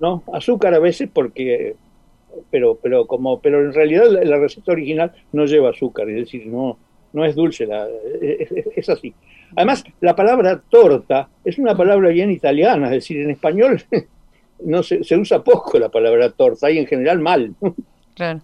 no 0.01 0.23
azúcar 0.33 0.75
a 0.75 0.79
veces 0.79 1.09
porque 1.13 1.77
pero 2.51 2.77
pero 2.83 3.07
como 3.07 3.41
pero 3.41 3.61
en 3.61 3.73
realidad 3.75 4.07
la, 4.11 4.25
la 4.25 4.39
receta 4.39 4.73
original 4.73 5.13
no 5.33 5.45
lleva 5.45 5.71
azúcar 5.71 6.09
es 6.09 6.17
decir 6.17 6.47
no 6.47 6.79
no 7.13 7.25
es 7.25 7.35
dulce 7.35 7.67
la, 7.67 7.87
es, 8.23 8.51
es- 8.51 8.67
es 8.77 8.89
así 8.89 9.13
además 9.57 9.85
la 10.01 10.17
palabra 10.17 10.61
torta 10.71 11.29
es 11.45 11.59
una 11.59 11.77
palabra 11.77 12.09
bien 12.11 12.31
italiana 12.31 12.87
es 12.87 12.93
decir 12.93 13.21
en 13.21 13.31
español 13.31 13.83
no 14.65 14.83
se, 14.83 15.03
se 15.05 15.17
usa 15.17 15.43
poco 15.43 15.79
la 15.79 15.89
palabra 15.89 16.31
torta 16.31 16.71
y 16.71 16.79
en 16.79 16.87
general 16.87 17.19
mal 17.21 17.55
Claro. 18.15 18.41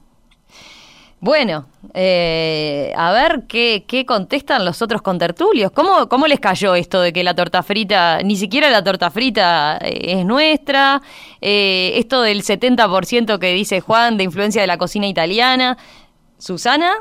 Bueno, 1.18 1.66
eh, 1.94 2.92
a 2.94 3.10
ver 3.10 3.44
qué, 3.48 3.84
qué 3.88 4.04
contestan 4.04 4.64
los 4.64 4.82
otros 4.82 5.00
contertulios. 5.00 5.70
¿Cómo, 5.72 6.08
¿Cómo 6.08 6.26
les 6.26 6.40
cayó 6.40 6.74
esto 6.74 7.00
de 7.00 7.12
que 7.12 7.24
la 7.24 7.34
torta 7.34 7.62
frita, 7.62 8.22
ni 8.22 8.36
siquiera 8.36 8.68
la 8.70 8.84
torta 8.84 9.10
frita 9.10 9.78
eh, 9.78 10.18
es 10.18 10.26
nuestra? 10.26 11.00
Eh, 11.40 11.94
esto 11.96 12.20
del 12.20 12.42
70% 12.42 13.38
que 13.38 13.52
dice 13.54 13.80
Juan 13.80 14.18
de 14.18 14.24
influencia 14.24 14.60
de 14.60 14.66
la 14.66 14.76
cocina 14.76 15.06
italiana. 15.08 15.78
¿Susana? 16.38 16.92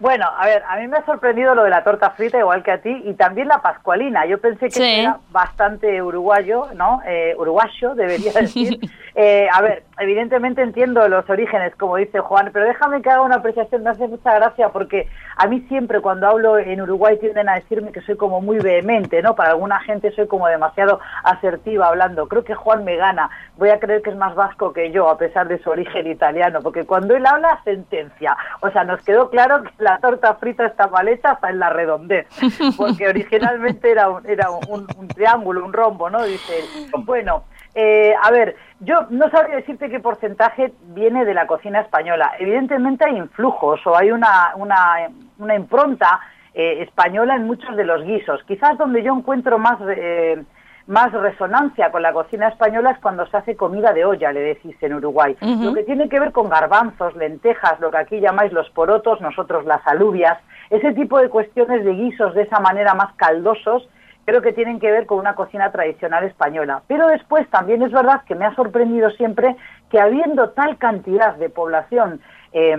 Bueno, 0.00 0.26
a 0.38 0.46
ver, 0.46 0.62
a 0.68 0.76
mí 0.76 0.86
me 0.86 0.98
ha 0.98 1.04
sorprendido 1.04 1.56
lo 1.56 1.64
de 1.64 1.70
la 1.70 1.82
torta 1.82 2.10
frita, 2.10 2.38
igual 2.38 2.62
que 2.62 2.70
a 2.70 2.80
ti, 2.80 3.02
y 3.04 3.14
también 3.14 3.48
la 3.48 3.60
pascualina. 3.62 4.26
Yo 4.26 4.38
pensé 4.40 4.66
que 4.66 4.70
Sí. 4.70 5.00
era 5.00 5.18
bastante 5.30 6.00
uruguayo, 6.00 6.68
¿no? 6.76 7.02
Eh, 7.04 7.34
uruguayo, 7.36 7.96
debería 7.96 8.32
decir. 8.40 8.78
Eh, 9.16 9.48
a 9.52 9.60
ver, 9.60 9.82
evidentemente 9.98 10.62
entiendo 10.62 11.08
los 11.08 11.28
orígenes, 11.28 11.74
como 11.74 11.96
dice 11.96 12.20
Juan, 12.20 12.50
pero 12.52 12.64
déjame 12.66 13.02
que 13.02 13.10
haga 13.10 13.22
una 13.22 13.36
apreciación, 13.36 13.82
me 13.82 13.90
hace 13.90 14.06
mucha 14.06 14.32
gracia, 14.34 14.68
porque 14.68 15.08
a 15.36 15.48
mí 15.48 15.62
siempre 15.68 16.00
cuando 16.00 16.28
hablo 16.28 16.58
en 16.58 16.80
Uruguay 16.80 17.18
tienden 17.18 17.48
a 17.48 17.54
decirme 17.54 17.90
que 17.90 18.00
soy 18.02 18.16
como 18.16 18.40
muy 18.40 18.58
vehemente, 18.60 19.20
¿no? 19.22 19.34
Para 19.34 19.50
alguna 19.50 19.80
gente 19.80 20.12
soy 20.12 20.28
como 20.28 20.46
demasiado 20.46 21.00
asertiva 21.24 21.88
hablando. 21.88 22.28
Creo 22.28 22.44
que 22.44 22.54
Juan 22.54 22.84
me 22.84 22.94
gana. 22.94 23.30
Voy 23.56 23.70
a 23.70 23.80
creer 23.80 24.02
que 24.02 24.10
es 24.10 24.16
más 24.16 24.36
vasco 24.36 24.72
que 24.72 24.92
yo, 24.92 25.08
a 25.08 25.18
pesar 25.18 25.48
de 25.48 25.58
su 25.58 25.70
origen 25.70 26.06
italiano, 26.06 26.60
porque 26.62 26.86
cuando 26.86 27.16
él 27.16 27.26
habla, 27.26 27.60
sentencia. 27.64 28.36
O 28.60 28.70
sea, 28.70 28.84
nos 28.84 29.02
quedó 29.04 29.30
claro 29.30 29.64
que 29.64 29.70
la 29.78 29.87
torta 29.96 30.34
frita 30.34 30.66
está 30.66 30.88
mal 30.88 31.08
hecha 31.08 31.30
hasta 31.30 31.48
en 31.48 31.58
la 31.58 31.70
redondez, 31.70 32.26
porque 32.76 33.08
originalmente 33.08 33.90
era 33.90 34.10
un, 34.10 34.26
era 34.26 34.50
un, 34.50 34.86
un 34.98 35.08
triángulo, 35.08 35.64
un 35.64 35.72
rombo, 35.72 36.10
¿no? 36.10 36.22
Dice 36.24 36.58
él. 36.58 36.90
Bueno, 37.04 37.44
eh, 37.74 38.14
a 38.22 38.30
ver, 38.30 38.56
yo 38.80 39.06
no 39.08 39.30
sabría 39.30 39.56
decirte 39.56 39.88
qué 39.88 40.00
porcentaje 40.00 40.72
viene 40.88 41.24
de 41.24 41.32
la 41.32 41.46
cocina 41.46 41.80
española. 41.80 42.32
Evidentemente 42.38 43.06
hay 43.06 43.16
influjos 43.16 43.80
o 43.86 43.96
hay 43.96 44.10
una, 44.10 44.52
una, 44.56 45.08
una 45.38 45.54
impronta 45.54 46.20
eh, 46.52 46.82
española 46.82 47.36
en 47.36 47.46
muchos 47.46 47.74
de 47.76 47.84
los 47.84 48.04
guisos. 48.04 48.42
Quizás 48.44 48.76
donde 48.76 49.02
yo 49.02 49.14
encuentro 49.16 49.58
más... 49.58 49.78
eh, 49.88 50.44
más 50.88 51.12
resonancia 51.12 51.92
con 51.92 52.00
la 52.00 52.14
cocina 52.14 52.48
española 52.48 52.92
es 52.92 52.98
cuando 52.98 53.26
se 53.26 53.36
hace 53.36 53.56
comida 53.56 53.92
de 53.92 54.06
olla, 54.06 54.32
le 54.32 54.40
decís 54.40 54.74
en 54.80 54.94
Uruguay. 54.94 55.36
Lo 55.40 55.74
que 55.74 55.84
tiene 55.84 56.08
que 56.08 56.18
ver 56.18 56.32
con 56.32 56.48
garbanzos, 56.48 57.14
lentejas, 57.14 57.78
lo 57.78 57.90
que 57.90 57.98
aquí 57.98 58.20
llamáis 58.20 58.52
los 58.52 58.68
porotos, 58.70 59.20
nosotros 59.20 59.66
las 59.66 59.86
alubias, 59.86 60.38
ese 60.70 60.94
tipo 60.94 61.18
de 61.18 61.28
cuestiones 61.28 61.84
de 61.84 61.92
guisos 61.92 62.34
de 62.34 62.42
esa 62.42 62.58
manera 62.60 62.94
más 62.94 63.12
caldosos, 63.16 63.86
creo 64.24 64.40
que 64.40 64.54
tienen 64.54 64.80
que 64.80 64.90
ver 64.90 65.04
con 65.04 65.18
una 65.18 65.34
cocina 65.34 65.70
tradicional 65.70 66.24
española. 66.24 66.82
Pero 66.86 67.06
después 67.08 67.46
también 67.50 67.82
es 67.82 67.92
verdad 67.92 68.22
que 68.26 68.34
me 68.34 68.46
ha 68.46 68.54
sorprendido 68.54 69.10
siempre 69.10 69.56
que 69.90 70.00
habiendo 70.00 70.50
tal 70.50 70.78
cantidad 70.78 71.34
de 71.36 71.50
población, 71.50 72.20
eh, 72.52 72.76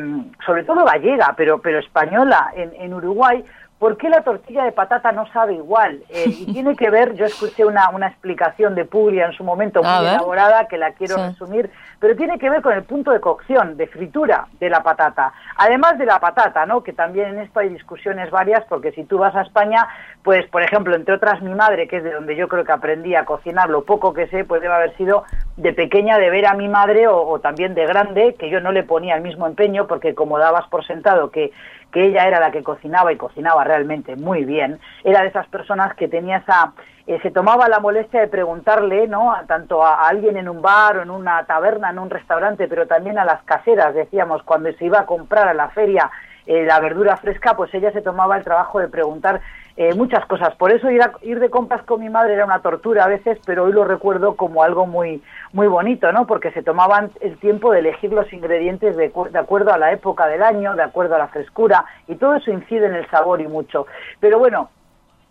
sobre 0.47 0.63
todo 0.63 0.83
gallega, 0.83 1.35
pero, 1.37 1.61
pero 1.61 1.77
española 1.77 2.51
en, 2.55 2.73
en 2.73 2.91
Uruguay, 2.91 3.45
¿por 3.79 3.98
qué 3.98 4.09
la 4.09 4.21
tortilla 4.21 4.65
de 4.65 4.71
patata 4.74 5.12
no 5.12 5.25
sabe 5.31 5.55
igual? 5.55 6.03
Eh, 6.09 6.25
y 6.27 6.45
tiene 6.53 6.75
que 6.75 6.89
ver, 6.89 7.15
yo 7.15 7.25
escuché 7.25 7.65
una, 7.65 7.89
una 7.89 8.07
explicación 8.07 8.75
de 8.75 8.86
Puglia 8.86 9.25
en 9.25 9.33
su 9.33 9.43
momento 9.43 9.81
muy 9.81 10.05
elaborada 10.05 10.67
que 10.67 10.77
la 10.77 10.91
quiero 10.91 11.15
Sí. 11.15 11.21
resumir, 11.24 11.71
pero 12.00 12.15
tiene 12.15 12.39
que 12.39 12.50
ver 12.50 12.62
con 12.62 12.74
el 12.74 12.84
punto 12.84 13.12
de 13.12 13.20
cocción, 13.20 13.77
de 13.77 13.88
fritura 13.88 14.48
de 14.60 14.70
la 14.70 14.82
patata. 14.82 15.34
Además 15.58 15.98
de 15.98 16.06
la 16.06 16.20
patata, 16.20 16.65
¿no? 16.65 16.82
Que 16.82 16.94
también 16.94 17.29
en 17.29 17.39
esto 17.39 17.60
hay 17.60 17.70
discusiones 17.70 18.32
varias, 18.32 18.63
porque 18.70 18.91
si 18.91 19.03
tú 19.03 19.18
vas 19.18 19.36
a 19.36 19.41
España, 19.41 19.88
pues 20.24 20.48
por 20.48 20.62
ejemplo, 20.62 20.96
entre 20.96 21.15
otras 21.15 21.41
mi 21.41 21.53
madre, 21.53 21.88
que 21.88 21.98
es 21.98 22.03
de 22.03 22.13
donde 22.13 22.36
yo 22.36 22.48
creo 22.48 22.63
que 22.63 22.72
aprendí 22.72 23.15
a 23.15 23.25
cocinar, 23.25 23.70
lo 23.70 23.84
poco 23.84 24.13
que 24.13 24.27
sé, 24.27 24.46
pues 24.46 24.62
debe 24.62 24.74
haber 24.74 24.96
sido 24.96 25.24
de 25.58 25.74
pequeña 25.74 26.18
de 26.18 26.29
ver 26.29 26.46
a 26.46 26.53
mi 26.53 26.70
madre 26.70 27.08
o, 27.08 27.27
o 27.27 27.39
también 27.39 27.75
de 27.75 27.86
grande, 27.86 28.36
que 28.39 28.50
yo 28.50 28.62
no 28.62 28.72
le 28.72 28.84
ponía 28.84 29.15
el 29.15 29.22
mismo 29.22 29.48
empeño, 29.48 29.88
porque 29.88 30.15
como 30.15 30.38
dabas 30.38 30.68
por 30.68 30.86
sentado 30.86 31.32
que 31.32 31.51
que 31.91 32.06
ella 32.06 32.27
era 32.27 32.39
la 32.39 32.51
que 32.51 32.63
cocinaba 32.63 33.12
y 33.12 33.18
cocinaba 33.18 33.63
realmente 33.63 34.15
muy 34.15 34.46
bien, 34.46 34.79
era 35.03 35.22
de 35.22 35.29
esas 35.29 35.48
personas 35.48 35.96
que 35.96 36.08
tenía 36.08 36.38
esa, 36.38 36.74
eh, 37.09 37.19
se 37.23 37.31
tomaba 37.31 37.67
la 37.67 37.79
molestia 37.79 38.21
de 38.21 38.27
preguntarle, 38.27 39.07
¿no? 39.07 39.33
A- 39.33 39.43
tanto 39.47 39.83
a, 39.83 40.07
alguien 40.07 40.37
en 40.37 40.47
un 40.47 40.61
bar 40.61 40.97
o 40.97 41.01
en 41.01 41.09
una 41.09 41.43
taberna, 41.45 41.89
en 41.89 41.97
un 41.99 42.09
restaurante, 42.09 42.67
pero 42.67 42.85
también 42.85 43.17
a 43.17 43.25
las 43.25 43.41
caseras, 43.43 43.95
decíamos, 43.95 44.43
cuando 44.43 44.71
se 44.73 44.85
iba 44.85 44.99
a 44.99 45.05
comprar 45.07 45.47
a 45.47 45.53
la 45.55 45.69
feria 45.69 46.09
eh, 46.45 46.65
la 46.65 46.79
verdura 46.79 47.17
fresca, 47.17 47.55
pues 47.55 47.73
ella 47.73 47.91
se 47.91 48.01
tomaba 48.01 48.37
el 48.37 48.43
trabajo 48.43 48.79
de 48.79 48.87
preguntar 48.87 49.41
eh, 49.75 49.93
muchas 49.95 50.25
cosas. 50.25 50.53
Por 50.55 50.71
eso 50.71 50.89
ir, 50.91 51.01
a- 51.01 51.13
ir 51.21 51.39
de 51.39 51.49
compras 51.49 51.83
con 51.83 51.99
mi 51.99 52.09
madre 52.09 52.33
era 52.33 52.45
una 52.45 52.61
tortura 52.61 53.05
a 53.05 53.07
veces, 53.07 53.39
pero 53.45 53.63
hoy 53.65 53.71
lo 53.73 53.85
recuerdo 53.85 54.35
como 54.35 54.61
algo 54.63 54.85
muy 54.85 55.21
muy 55.53 55.67
bonito, 55.67 56.11
¿no? 56.11 56.27
Porque 56.27 56.51
se 56.51 56.61
tomaban 56.63 57.11
el 57.21 57.37
tiempo 57.39 57.71
de 57.71 57.79
elegir 57.79 58.11
los 58.13 58.31
ingredientes 58.33 58.95
de, 58.97 59.11
de 59.31 59.39
acuerdo 59.39 59.71
a 59.73 59.77
la 59.79 59.91
época 59.91 60.27
del 60.27 60.43
año, 60.43 60.75
de 60.75 60.83
acuerdo 60.83 61.15
a 61.15 61.19
la 61.19 61.27
frescura, 61.29 61.85
y 62.07 62.15
todo 62.15 62.35
eso 62.35 62.51
incide 62.51 62.85
en 62.85 62.93
el 62.95 63.09
sabor 63.09 63.41
y 63.41 63.47
mucho. 63.47 63.87
Pero 64.19 64.37
bueno, 64.37 64.69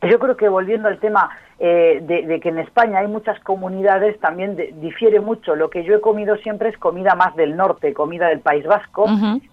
Yo 0.03 0.19
creo 0.21 0.37
que 0.37 0.49
volviendo 0.49 0.87
al 0.87 0.99
tema 0.99 1.31
eh, 1.59 1.99
de, 2.03 2.39
que 2.39 2.51
en 2.51 2.59
España 2.59 3.01
hay 3.01 3.09
muchas 3.09 3.41
comunidades, 3.41 4.21
también 4.21 4.57
difiere 4.81 5.19
mucho. 5.19 5.57
Lo 5.57 5.71
que 5.71 5.83
yo 5.83 5.97
he 5.97 6.01
comido 6.01 6.37
siempre 6.37 6.69
es 6.69 6.79
comida 6.79 7.17
más 7.17 7.35
del 7.35 7.57
norte, 7.57 7.93
comida 7.93 8.29
del 8.29 8.39
País 8.39 8.65
Vasco. 8.65 9.07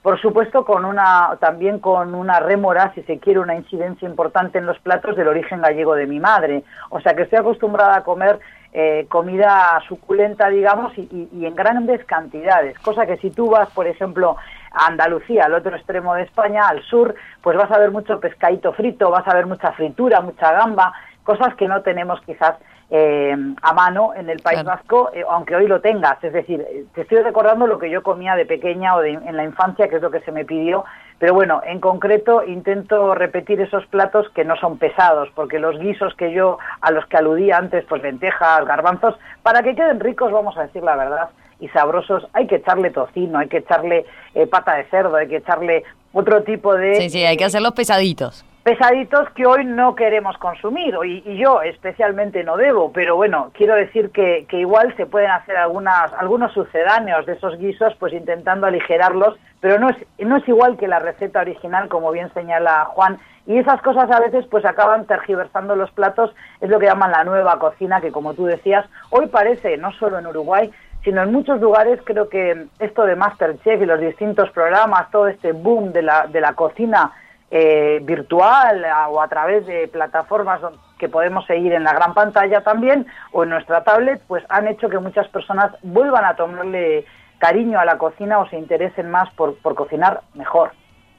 Por 0.03 0.21
supuesto, 0.21 0.63
con 0.63 0.85
una, 0.85 1.35
también 1.39 1.79
con 1.79 2.13
una 2.13 2.39
rémora, 2.39 2.91
si 2.93 3.01
se 3.03 3.17
quiere, 3.17 3.39
una 3.39 3.55
incidencia 3.55 4.07
importante 4.07 4.59
en 4.59 4.67
los 4.67 4.77
platos 4.79 5.15
del 5.15 5.27
origen 5.27 5.61
gallego 5.61 5.95
de 5.95 6.05
mi 6.05 6.19
madre. 6.19 6.63
O 6.91 7.01
sea 7.01 7.15
que 7.15 7.23
estoy 7.23 7.39
acostumbrada 7.39 7.97
a 7.97 8.03
comer 8.03 8.39
eh, 8.77 9.07
comida 9.09 9.81
suculenta, 9.87 10.49
digamos, 10.49 10.95
y, 10.97 11.29
y, 11.31 11.45
en 11.45 11.55
grandes 11.55 12.03
cantidades. 12.03 12.77
Cosa 12.79 13.05
que 13.05 13.15
si 13.17 13.31
tú 13.31 13.49
vas, 13.49 13.69
por 13.71 13.87
ejemplo, 13.87 14.35
a 14.75 14.87
Andalucía, 14.87 15.45
al 15.45 15.53
otro 15.53 15.75
extremo 15.75 16.13
de 16.13 16.23
España, 16.23 16.67
al 16.67 16.83
sur, 16.83 17.15
pues 17.41 17.57
vas 17.57 17.71
a 17.71 17.79
ver 17.79 17.91
mucho 17.91 18.19
pescadito 18.19 18.73
frito, 18.73 19.09
vas 19.09 19.27
a 19.27 19.33
ver 19.33 19.45
mucha 19.45 19.71
fritura, 19.71 20.21
mucha 20.21 20.51
gamba 20.51 20.93
cosas 21.25 21.55
que 21.55 21.67
no 21.67 21.81
tenemos 21.81 22.21
quizás 22.21 22.55
eh, 22.91 23.35
a 23.63 23.73
mano 23.73 24.13
en 24.15 24.29
el 24.29 24.39
País 24.41 24.63
Vasco, 24.63 25.09
eh, 25.11 25.23
aunque 25.27 25.55
hoy 25.55 25.67
lo 25.67 25.81
tengas. 25.81 26.23
Es 26.23 26.31
decir, 26.31 26.61
eh, 26.61 26.85
te 26.93 27.01
estoy 27.01 27.21
recordando 27.23 27.65
lo 27.65 27.79
que 27.79 27.89
yo 27.89 28.03
comía 28.03 28.35
de 28.35 28.45
pequeña 28.45 28.95
o 28.95 29.03
en 29.03 29.35
la 29.35 29.43
infancia, 29.43 29.89
que 29.89 29.95
es 29.95 30.01
lo 30.01 30.11
que 30.11 30.21
se 30.21 30.31
me 30.31 30.45
pidió. 30.45 30.85
Pero 31.17 31.33
bueno, 31.33 31.61
en 31.65 31.79
concreto 31.79 32.43
intento 32.43 33.15
repetir 33.15 33.59
esos 33.59 33.85
platos 33.87 34.29
que 34.29 34.45
no 34.45 34.55
son 34.57 34.77
pesados, 34.77 35.29
porque 35.33 35.59
los 35.59 35.79
guisos 35.79 36.13
que 36.13 36.31
yo 36.31 36.59
a 36.79 36.91
los 36.91 37.05
que 37.07 37.17
aludía 37.17 37.57
antes, 37.57 37.83
pues 37.85 38.03
lentejas, 38.03 38.63
garbanzos, 38.65 39.15
para 39.41 39.63
que 39.63 39.75
queden 39.75 39.99
ricos, 39.99 40.31
vamos 40.31 40.55
a 40.57 40.63
decir 40.63 40.83
la 40.83 40.95
verdad, 40.95 41.29
y 41.59 41.67
sabrosos, 41.69 42.27
hay 42.33 42.47
que 42.47 42.55
echarle 42.55 42.91
tocino, 42.91 43.39
hay 43.39 43.47
que 43.47 43.57
echarle 43.57 44.05
pata 44.49 44.75
de 44.75 44.85
cerdo, 44.85 45.15
hay 45.15 45.27
que 45.27 45.37
echarle 45.37 45.83
otro 46.15 46.43
tipo 46.43 46.73
de... 46.73 46.95
Sí, 46.95 47.09
sí, 47.09 47.23
hay 47.23 47.37
que 47.37 47.45
hacerlos 47.45 47.73
pesaditos. 47.73 48.45
pesaditos 48.63 49.29
que 49.31 49.45
hoy 49.45 49.65
no 49.65 49.95
queremos 49.95 50.37
consumir 50.37 50.95
y, 51.05 51.21
y, 51.25 51.37
yo 51.37 51.61
especialmente 51.61 52.43
no 52.43 52.57
debo, 52.57 52.91
pero 52.91 53.15
bueno, 53.15 53.51
quiero 53.53 53.75
decir 53.75 54.11
que, 54.11 54.45
que, 54.47 54.59
igual 54.59 54.95
se 54.95 55.05
pueden 55.05 55.29
hacer 55.29 55.57
algunas, 55.57 56.11
algunos 56.13 56.53
sucedáneos 56.53 57.25
de 57.25 57.33
esos 57.33 57.57
guisos 57.59 57.93
pues 57.99 58.13
intentando 58.13 58.65
aligerarlos, 58.65 59.37
pero 59.59 59.77
no 59.77 59.89
es, 59.89 59.97
no 60.19 60.37
es 60.37 60.47
igual 60.47 60.77
que 60.77 60.87
la 60.87 60.99
receta 60.99 61.41
original 61.41 61.89
como 61.89 62.11
bien 62.11 62.33
señala 62.33 62.85
Juan 62.85 63.19
y 63.47 63.57
esas 63.57 63.81
cosas 63.81 64.09
a 64.09 64.19
veces 64.19 64.45
pues 64.49 64.65
acaban 64.65 65.05
tergiversando 65.05 65.75
los 65.75 65.91
platos, 65.91 66.33
es 66.61 66.69
lo 66.69 66.79
que 66.79 66.87
llaman 66.87 67.11
la 67.11 67.23
nueva 67.23 67.59
cocina 67.59 68.01
que 68.01 68.11
como 68.11 68.33
tú 68.33 68.45
decías, 68.45 68.85
hoy 69.11 69.27
parece, 69.27 69.77
no 69.77 69.91
solo 69.93 70.17
en 70.17 70.27
Uruguay, 70.27 70.71
sino 71.05 71.21
en 71.21 71.31
muchos 71.31 71.61
lugares 71.61 71.99
creo 72.03 72.27
que 72.27 72.65
esto 72.79 73.05
de 73.05 73.15
Masterchef 73.15 73.81
y 73.81 73.85
los 73.85 74.01
distintos 74.01 74.49
programas, 74.49 75.09
todo 75.11 75.27
este 75.27 75.51
boom 75.53 75.93
de 75.93 76.01
la, 76.01 76.25
de 76.25 76.41
la 76.41 76.53
cocina 76.53 77.13
eh, 77.51 77.99
virtual 78.01 78.83
o 79.11 79.21
a 79.21 79.27
través 79.27 79.67
de 79.67 79.87
plataformas 79.87 80.59
que 80.97 81.07
podemos 81.07 81.45
seguir 81.45 81.73
en 81.73 81.83
la 81.83 81.93
gran 81.93 82.15
pantalla 82.15 82.61
también 82.61 83.05
o 83.31 83.43
en 83.43 83.49
nuestra 83.49 83.83
tablet, 83.83 84.19
pues 84.27 84.43
han 84.49 84.67
hecho 84.67 84.89
que 84.89 84.97
muchas 84.97 85.27
personas 85.27 85.71
vuelvan 85.83 86.25
a 86.25 86.35
tomarle 86.35 87.05
cariño 87.37 87.79
a 87.79 87.85
la 87.85 87.99
cocina 87.99 88.39
o 88.39 88.49
se 88.49 88.57
interesen 88.57 89.11
más 89.11 89.31
por, 89.35 89.57
por 89.57 89.75
cocinar 89.75 90.21
mejor, 90.33 90.71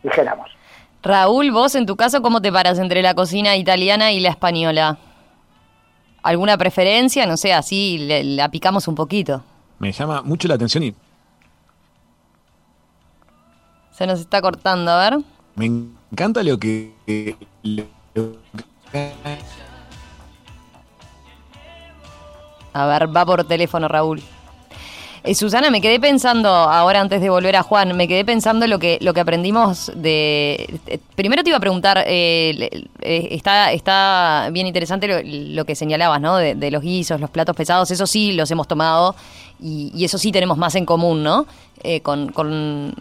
dijéramos. 0.02 0.50
Raúl, 1.00 1.52
vos 1.52 1.76
en 1.76 1.86
tu 1.86 1.94
caso, 1.94 2.22
¿cómo 2.22 2.42
te 2.42 2.50
paras 2.50 2.80
entre 2.80 3.02
la 3.02 3.14
cocina 3.14 3.54
italiana 3.54 4.10
y 4.10 4.18
la 4.18 4.30
española? 4.30 4.98
¿Alguna 6.24 6.58
preferencia? 6.58 7.24
No 7.26 7.36
sé, 7.36 7.52
así 7.52 8.08
la 8.36 8.48
picamos 8.48 8.88
un 8.88 8.96
poquito. 8.96 9.44
Me 9.78 9.92
llama 9.92 10.22
mucho 10.22 10.48
la 10.48 10.54
atención 10.54 10.82
y... 10.84 10.94
Se 13.90 14.06
nos 14.06 14.20
está 14.20 14.42
cortando, 14.42 14.90
a 14.90 15.10
ver. 15.10 15.20
Me 15.54 15.66
encanta 15.66 16.42
lo 16.42 16.58
que... 16.58 16.94
A 22.72 22.86
ver, 22.86 23.16
va 23.16 23.24
por 23.24 23.44
teléfono 23.44 23.88
Raúl. 23.88 24.22
Eh, 25.26 25.34
Susana, 25.34 25.70
me 25.70 25.80
quedé 25.80 25.98
pensando, 25.98 26.48
ahora 26.48 27.00
antes 27.00 27.20
de 27.20 27.28
volver 27.28 27.56
a 27.56 27.64
Juan, 27.64 27.96
me 27.96 28.06
quedé 28.06 28.24
pensando 28.24 28.68
lo 28.68 28.78
que, 28.78 28.96
lo 29.00 29.12
que 29.12 29.18
aprendimos 29.18 29.90
de... 29.96 30.78
Eh, 30.86 31.00
primero 31.16 31.42
te 31.42 31.50
iba 31.50 31.56
a 31.56 31.60
preguntar, 31.60 32.04
eh, 32.06 32.86
está, 33.00 33.72
está 33.72 34.50
bien 34.52 34.68
interesante 34.68 35.24
lo, 35.24 35.64
que 35.64 35.74
señalabas, 35.74 36.20
¿no? 36.20 36.36
De, 36.36 36.70
los 36.70 36.80
guisos, 36.80 37.20
los 37.20 37.30
platos 37.30 37.56
pesados, 37.56 37.90
eso 37.90 38.06
sí 38.06 38.34
los 38.34 38.48
hemos 38.52 38.68
tomado 38.68 39.16
y, 39.60 40.04
eso 40.04 40.16
sí 40.16 40.30
tenemos 40.30 40.58
más 40.58 40.76
en 40.76 40.86
común, 40.86 41.24
¿no? 41.24 41.46
con, 42.02 42.32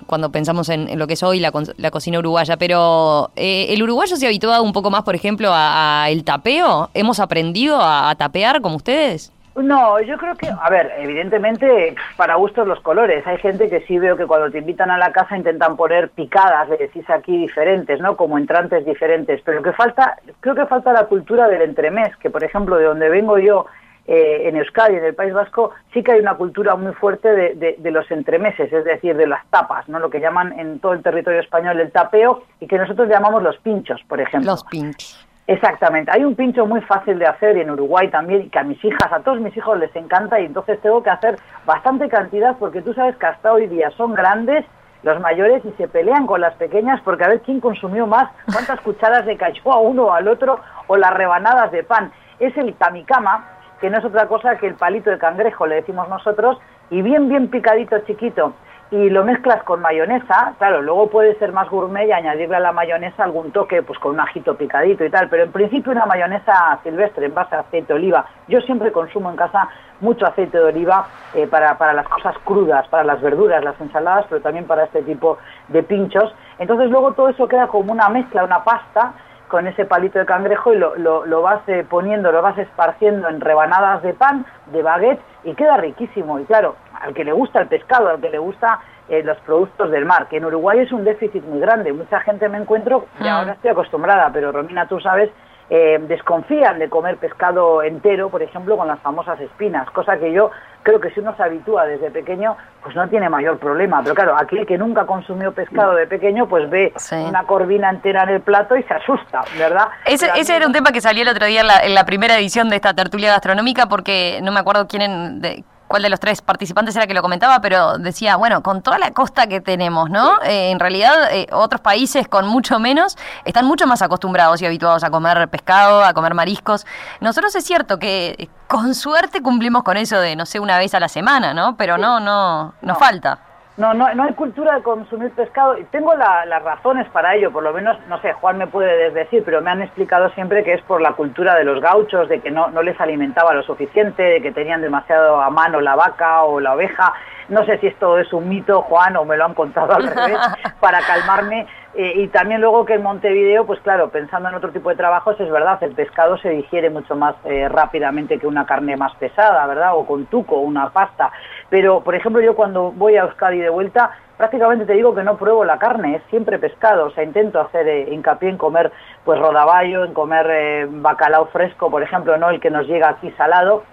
cuando 0.07 0.31
pensamos 0.31 0.69
en, 0.69 0.97
lo 0.97 1.05
que 1.05 1.13
es 1.13 1.21
hoy 1.21 1.39
la, 1.39 1.51
la 1.77 1.91
cocina 1.91 2.17
uruguaya. 2.17 2.57
Pero 2.57 3.29
el 3.35 3.83
uruguayo 3.83 4.15
se 4.17 4.25
ha 4.25 4.29
habituado 4.29 4.63
un 4.63 4.73
poco 4.73 4.89
más, 4.89 5.03
por 5.03 5.13
ejemplo, 5.13 5.51
a, 5.53 6.07
el 6.09 6.23
tapeo. 6.23 6.89
¿Hemos 6.95 7.19
aprendido 7.19 7.79
a 7.79 8.15
tapear 8.15 8.61
como 8.61 8.77
ustedes? 8.77 9.31
No, 9.55 10.01
yo 10.01 10.17
creo 10.17 10.35
que, 10.35 10.49
a 10.49 10.69
ver, 10.69 10.93
evidentemente 10.97 11.95
para 12.17 12.35
gustos 12.35 12.67
los 12.67 12.81
colores. 12.81 13.25
Hay 13.25 13.37
gente 13.37 13.69
que 13.69 13.81
sí 13.81 13.97
veo 13.97 14.17
que 14.17 14.25
cuando 14.25 14.51
te 14.51 14.57
invitan 14.57 14.91
a 14.91 14.97
la 14.97 15.13
casa 15.13 15.37
intentan 15.37 15.77
poner 15.77 16.09
picadas, 16.09 16.67
le 16.69 16.77
decís 16.77 17.09
aquí 17.09 17.37
diferentes, 17.37 18.01
¿no? 18.01 18.17
Como 18.17 18.37
entrantes 18.37 18.85
diferentes. 18.85 19.41
Pero 19.45 19.63
que 19.63 19.71
falta, 19.71 20.17
creo 20.41 20.55
que 20.55 20.65
falta 20.65 20.91
la 20.91 21.05
cultura 21.05 21.47
del 21.47 21.61
entremés, 21.61 22.15
que 22.17 22.29
por 22.29 22.43
ejemplo 22.43 22.77
de 22.77 22.85
donde 22.85 23.09
vengo 23.09 23.37
yo, 23.39 23.65
eh, 24.07 24.49
en 24.49 24.57
Euskadi, 24.57 24.97
en 24.97 25.05
el 25.05 25.15
País 25.15 25.33
Vasco, 25.33 25.71
sí 25.91 26.03
que 26.03 26.11
hay 26.11 26.19
una 26.19 26.35
cultura 26.35 26.75
muy 26.75 26.93
fuerte 26.93 27.27
de, 27.27 27.75
de, 27.79 27.91
los 27.91 28.09
entremeses, 28.11 28.71
es 28.71 28.85
decir, 28.85 29.15
de 29.15 29.25
las 29.25 29.43
tapas, 29.49 29.89
¿no? 29.89 29.97
Lo 29.97 30.11
que 30.11 30.19
llaman 30.19 30.59
en 30.59 30.79
todo 30.79 30.93
el 30.93 31.01
territorio 31.01 31.39
español 31.39 31.79
el 31.79 31.91
tapeo 31.91 32.43
y 32.59 32.67
que 32.67 32.77
nosotros 32.77 33.09
llamamos 33.09 33.41
los 33.41 33.57
pinchos, 33.57 33.99
por 34.07 34.21
ejemplo. 34.21 34.51
Los 34.51 34.63
pinchos. 34.65 35.24
Exactamente. 35.47 36.11
Hay 36.11 36.23
un 36.23 36.35
pincho 36.35 36.65
muy 36.65 36.81
fácil 36.81 37.19
de 37.19 37.27
hacer 37.27 37.57
en 37.57 37.69
Uruguay 37.69 38.09
también, 38.09 38.49
que 38.49 38.57
a 38.57 38.63
mis 38.63 38.83
hijas, 38.83 39.11
a 39.11 39.19
todos 39.19 39.39
mis 39.39 39.55
hijos 39.55 39.77
les 39.77 39.95
encanta 39.95 40.39
y 40.39 40.45
entonces 40.45 40.81
tengo 40.81 41.03
que 41.03 41.11
hacer 41.11 41.35
bastante 41.65 42.09
cantidad 42.09 42.55
porque 42.57 42.81
tú 42.81 42.93
sabes 42.93 43.15
que 43.17 43.27
hasta 43.27 43.53
hoy 43.53 43.67
día 43.67 43.91
son 43.91 44.15
grandes 44.15 44.65
los 45.03 45.21
mayores 45.21 45.63
y 45.63 45.71
se 45.73 45.87
pelean 45.87 46.25
con 46.25 46.41
las 46.41 46.55
pequeñas 46.55 46.99
porque 47.01 47.25
a 47.25 47.27
ver 47.27 47.41
quién 47.41 47.59
consumió 47.59 48.07
más, 48.07 48.31
cuántas 48.51 48.81
cucharas 48.83 49.23
de 49.27 49.37
cayó 49.37 49.71
a 49.71 49.79
uno 49.79 50.05
o 50.05 50.13
al 50.13 50.27
otro 50.27 50.59
o 50.87 50.97
las 50.97 51.13
rebanadas 51.13 51.71
de 51.71 51.83
pan. 51.83 52.11
Es 52.39 52.57
el 52.57 52.73
tamicama, 52.73 53.45
que 53.79 53.91
no 53.91 53.99
es 53.99 54.05
otra 54.05 54.27
cosa 54.27 54.57
que 54.57 54.65
el 54.65 54.73
palito 54.73 55.11
de 55.11 55.19
cangrejo, 55.19 55.67
le 55.67 55.75
decimos 55.75 56.09
nosotros, 56.09 56.57
y 56.89 57.03
bien, 57.03 57.29
bien 57.29 57.49
picadito 57.49 57.99
chiquito 57.99 58.53
y 58.95 59.09
lo 59.09 59.25
mezclas 59.25 59.61
con 59.63 59.81
mayonesa, 59.81 60.53
claro, 60.57 60.81
luego 60.81 61.09
puede 61.09 61.37
ser 61.37 61.51
más 61.51 61.69
gourmet 61.69 62.07
y 62.07 62.13
añadirle 62.13 62.55
a 62.55 62.61
la 62.61 62.71
mayonesa 62.71 63.25
algún 63.25 63.51
toque, 63.51 63.83
pues 63.83 63.99
con 63.99 64.13
un 64.13 64.21
ajito 64.21 64.55
picadito 64.55 65.03
y 65.03 65.09
tal, 65.09 65.27
pero 65.27 65.43
en 65.43 65.51
principio 65.51 65.91
una 65.91 66.05
mayonesa 66.05 66.79
silvestre 66.81 67.25
en 67.25 67.33
base 67.33 67.55
a 67.55 67.59
aceite 67.59 67.91
de 67.91 67.99
oliva. 67.99 68.25
Yo 68.47 68.61
siempre 68.61 68.93
consumo 68.93 69.29
en 69.29 69.35
casa 69.35 69.67
mucho 69.99 70.25
aceite 70.25 70.57
de 70.57 70.63
oliva 70.63 71.07
eh, 71.33 71.45
para, 71.45 71.77
para 71.77 71.91
las 71.91 72.07
cosas 72.07 72.37
crudas, 72.45 72.87
para 72.87 73.03
las 73.03 73.21
verduras, 73.21 73.61
las 73.61 73.79
ensaladas, 73.81 74.27
pero 74.29 74.39
también 74.39 74.65
para 74.65 74.85
este 74.85 75.01
tipo 75.01 75.39
de 75.67 75.83
pinchos. 75.83 76.33
Entonces 76.57 76.89
luego 76.89 77.11
todo 77.11 77.27
eso 77.27 77.49
queda 77.49 77.67
como 77.67 77.91
una 77.91 78.07
mezcla, 78.07 78.45
una 78.45 78.63
pasta, 78.63 79.11
con 79.47 79.67
ese 79.67 79.85
palito 79.85 80.19
de 80.19 80.25
cangrejo 80.25 80.73
y 80.73 80.77
lo, 80.77 80.95
lo, 80.95 81.41
vas 81.41 81.61
eh, 81.67 81.85
poniendo, 81.87 82.31
lo 82.31 82.41
vas 82.41 82.57
esparciendo 82.57 83.29
en 83.29 83.41
rebanadas 83.41 84.01
de 84.01 84.13
pan, 84.13 84.45
de 84.67 84.81
baguette 84.81 85.21
y 85.43 85.53
queda 85.53 85.77
riquísimo. 85.77 86.39
Y 86.39 86.45
claro, 86.45 86.75
al 86.99 87.13
que 87.13 87.23
le 87.23 87.31
gusta 87.31 87.61
el 87.61 87.67
pescado, 87.67 88.09
al 88.09 88.19
que 88.19 88.29
le 88.29 88.39
gusta 88.39 88.79
eh, 89.07 89.23
los 89.23 89.37
productos 89.39 89.91
del 89.91 90.05
mar, 90.05 90.27
que 90.27 90.37
en 90.37 90.45
Uruguay 90.45 90.79
es 90.79 90.91
un 90.91 91.03
déficit 91.03 91.43
muy 91.43 91.59
grande. 91.59 91.93
Mucha 91.93 92.19
gente 92.21 92.49
me 92.49 92.57
encuentro, 92.57 93.05
y 93.19 93.27
ah. 93.27 93.39
ahora 93.39 93.53
estoy 93.53 93.71
acostumbrada, 93.71 94.29
pero 94.33 94.51
Romina, 94.51 94.87
tú 94.87 94.99
sabes, 94.99 95.29
eh, 95.69 95.99
desconfían 96.07 96.79
de 96.79 96.89
comer 96.89 97.17
pescado 97.17 97.81
entero, 97.81 98.29
por 98.29 98.43
ejemplo, 98.43 98.77
con 98.77 98.87
las 98.87 98.99
famosas 98.99 99.39
espinas, 99.39 99.89
cosa 99.91 100.17
que 100.17 100.31
yo 100.31 100.51
creo 100.83 100.99
que 100.99 101.09
si 101.09 101.19
uno 101.19 101.35
se 101.35 101.41
habitúa 101.41 101.85
desde 101.85 102.11
pequeño, 102.11 102.55
pues 102.83 102.95
no 102.95 103.09
tiene 103.09 103.27
mayor 103.27 103.57
problema. 103.57 104.03
Pero 104.03 104.13
claro, 104.13 104.37
aquel 104.37 104.67
que 104.67 104.77
nunca 104.77 105.07
consumió 105.07 105.51
pescado 105.51 105.95
de 105.95 106.05
pequeño, 106.05 106.47
pues 106.47 106.69
ve 106.69 106.93
una 107.27 107.43
corvina 107.43 107.89
entera 107.89 108.23
en 108.23 108.29
el 108.29 108.41
plato 108.41 108.77
y 108.77 108.83
se 108.83 108.93
asusta, 108.93 109.43
¿verdad? 109.57 109.87
Ese, 110.05 110.29
ese 110.35 110.55
era 110.55 110.67
un 110.67 110.73
tema 110.73 110.91
que 110.91 111.01
salió 111.01 111.23
el 111.23 111.29
otro 111.29 111.47
día 111.47 111.61
en 111.61 111.67
la, 111.67 111.79
en 111.79 111.95
la, 111.95 112.05
primera 112.05 112.37
edición 112.37 112.69
de 112.69 112.75
esta 112.75 112.93
tertulia 112.93 113.31
gastronómica, 113.31 113.87
porque 113.87 114.39
no 114.43 114.51
me 114.51 114.59
acuerdo 114.59 114.87
quién 114.87 115.01
en, 115.01 115.41
de, 115.41 115.63
cuál 115.87 116.03
de 116.03 116.09
los 116.09 116.19
tres 116.19 116.41
participantes 116.41 116.95
era 116.95 117.07
que 117.07 117.13
lo 117.13 117.21
comentaba, 117.21 117.61
pero 117.61 117.97
decía, 117.97 118.35
bueno, 118.35 118.63
con 118.63 118.81
toda 118.81 118.97
la 118.97 119.11
costa 119.11 119.47
que 119.47 119.61
tenemos, 119.61 120.09
¿no? 120.09 120.41
Eh, 120.43 120.71
en 120.71 120.79
realidad, 120.79 121.31
eh, 121.31 121.47
otros 121.51 121.81
países 121.81 122.27
con 122.27 122.47
mucho 122.47 122.79
menos 122.79 123.17
están 123.45 123.65
mucho 123.65 123.87
más 123.87 124.01
acostumbrados 124.01 124.61
y 124.61 124.65
habituados 124.65 125.03
a 125.03 125.09
comer 125.09 125.47
pescado, 125.49 126.03
a 126.03 126.13
comer 126.13 126.33
mariscos. 126.33 126.85
Nosotros 127.21 127.55
es 127.55 127.63
cierto 127.63 127.99
que 127.99 128.49
con 128.67 128.95
suerte 128.95 129.41
cumplimos 129.41 129.83
con 129.83 129.97
eso 129.97 130.19
de, 130.19 130.35
no 130.35 130.45
sé, 130.45 130.59
una 130.59 130.77
vez 130.77 130.93
a 130.93 130.99
la 130.99 131.07
semana, 131.07 131.53
¿no? 131.53 131.77
Pero 131.77 131.97
no, 131.97 132.19
no, 132.19 132.73
nos 132.81 132.97
falta. 132.97 133.44
No, 133.77 133.93
no, 133.93 134.13
no 134.13 134.23
hay 134.23 134.33
cultura 134.33 134.75
de 134.75 134.83
consumir 134.83 135.31
pescado. 135.31 135.77
y 135.77 135.83
Tengo 135.85 136.13
las 136.15 136.63
razones 136.63 137.09
para 137.09 137.35
ello, 137.35 137.51
por 137.51 137.61
lo 137.61 137.73
menos, 137.73 137.97
no 138.07 138.21
sé, 138.21 138.31
Juan 138.33 138.57
me 138.57 138.67
puede 138.67 139.11
decir, 139.11 139.43
pero 139.43 139.61
me 139.61 139.69
han 139.69 139.81
explicado 139.81 140.29
siempre 140.29 140.63
que 140.63 140.73
es 140.73 140.81
por 140.83 141.01
la 141.01 141.11
cultura 141.11 141.55
de 141.55 141.65
los 141.65 141.81
gauchos, 141.81 142.29
de 142.29 142.39
que 142.39 142.51
no, 142.51 142.67
no 142.69 142.81
les 142.81 142.99
alimentaba 143.01 143.53
lo 143.53 143.63
suficiente, 143.63 144.23
de 144.23 144.41
que 144.41 144.53
tenían 144.53 144.81
demasiado 144.81 145.41
a 145.41 145.49
mano 145.49 145.81
la 145.81 145.95
vaca 145.95 146.43
o 146.43 146.61
la 146.61 146.73
oveja. 146.73 147.13
No 147.49 147.65
sé 147.65 147.77
si 147.79 147.87
esto 147.87 148.17
es 148.17 148.31
un 148.31 148.47
mito, 148.47 148.81
Juan, 148.83 149.17
o 149.17 149.25
me 149.25 149.35
lo 149.35 149.43
han 149.45 149.53
contado 149.53 149.93
al 149.93 150.03
revés, 150.07 150.39
para 150.79 151.01
calmarme, 151.01 151.67
Eh, 151.97 152.23
y 152.23 152.27
también 152.27 152.59
luego 152.59 152.83
que 152.83 152.95
en 152.95 153.03
Montevideo, 153.03 153.65
pues 153.65 153.79
claro, 153.79 154.09
pensando 154.09 154.49
en 154.49 154.55
otro 154.55 154.71
tipo 154.71 154.89
de 154.89 154.97
trabajos, 154.97 155.39
es 155.39 155.49
verdad, 155.49 155.81
el 155.81 155.93
pescado 155.93 156.37
se 156.37 156.49
digiere 156.49 156.89
mucho 156.89 157.15
más 157.15 157.35
eh, 157.45 157.69
rápidamente 157.69 158.37
que 158.37 158.47
una 158.47 158.65
carne 158.65 158.97
más 158.97 159.15
pesada, 159.15 159.65
¿verdad? 159.65 159.91
O 159.95 160.05
con 160.05 160.25
tuco, 160.25 160.57
una 160.57 160.89
pasta. 160.89 161.31
Pero, 161.69 162.01
por 162.01 162.15
ejemplo, 162.15 162.41
yo 162.41 162.55
cuando 162.55 162.91
voy 162.91 163.15
a 163.15 163.23
Euskadi 163.23 163.59
de 163.59 163.69
vuelta, 163.69 164.11
prácticamente 164.37 164.85
te 164.85 164.93
digo 164.93 165.15
que 165.15 165.23
no 165.23 165.37
pruebo 165.37 165.65
la 165.65 165.79
carne, 165.79 166.15
es 166.15 166.23
siempre 166.29 166.59
pescado, 166.59 167.07
o 167.07 167.11
sea, 167.11 167.23
intento 167.23 167.59
hacer 167.59 167.87
eh, 167.87 168.09
hincapié 168.11 168.49
en 168.49 168.57
comer 168.57 168.91
pues 169.23 169.39
rodaballo, 169.39 170.05
en 170.05 170.13
comer 170.13 170.87
bacalao 170.89 171.47
fresco, 171.47 171.89
por 171.89 172.03
ejemplo, 172.03 172.37
no 172.37 172.49
el 172.49 172.59
que 172.59 172.69
nos 172.69 172.87
llega 172.87 173.09
aquí 173.09 173.31
salado, 173.31 173.83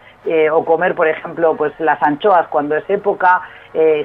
o 0.52 0.64
comer, 0.64 0.94
por 0.94 1.08
ejemplo, 1.08 1.56
pues 1.56 1.72
las 1.80 2.00
anchoas 2.00 2.46
cuando 2.46 2.76
es 2.76 2.88
época, 2.88 3.42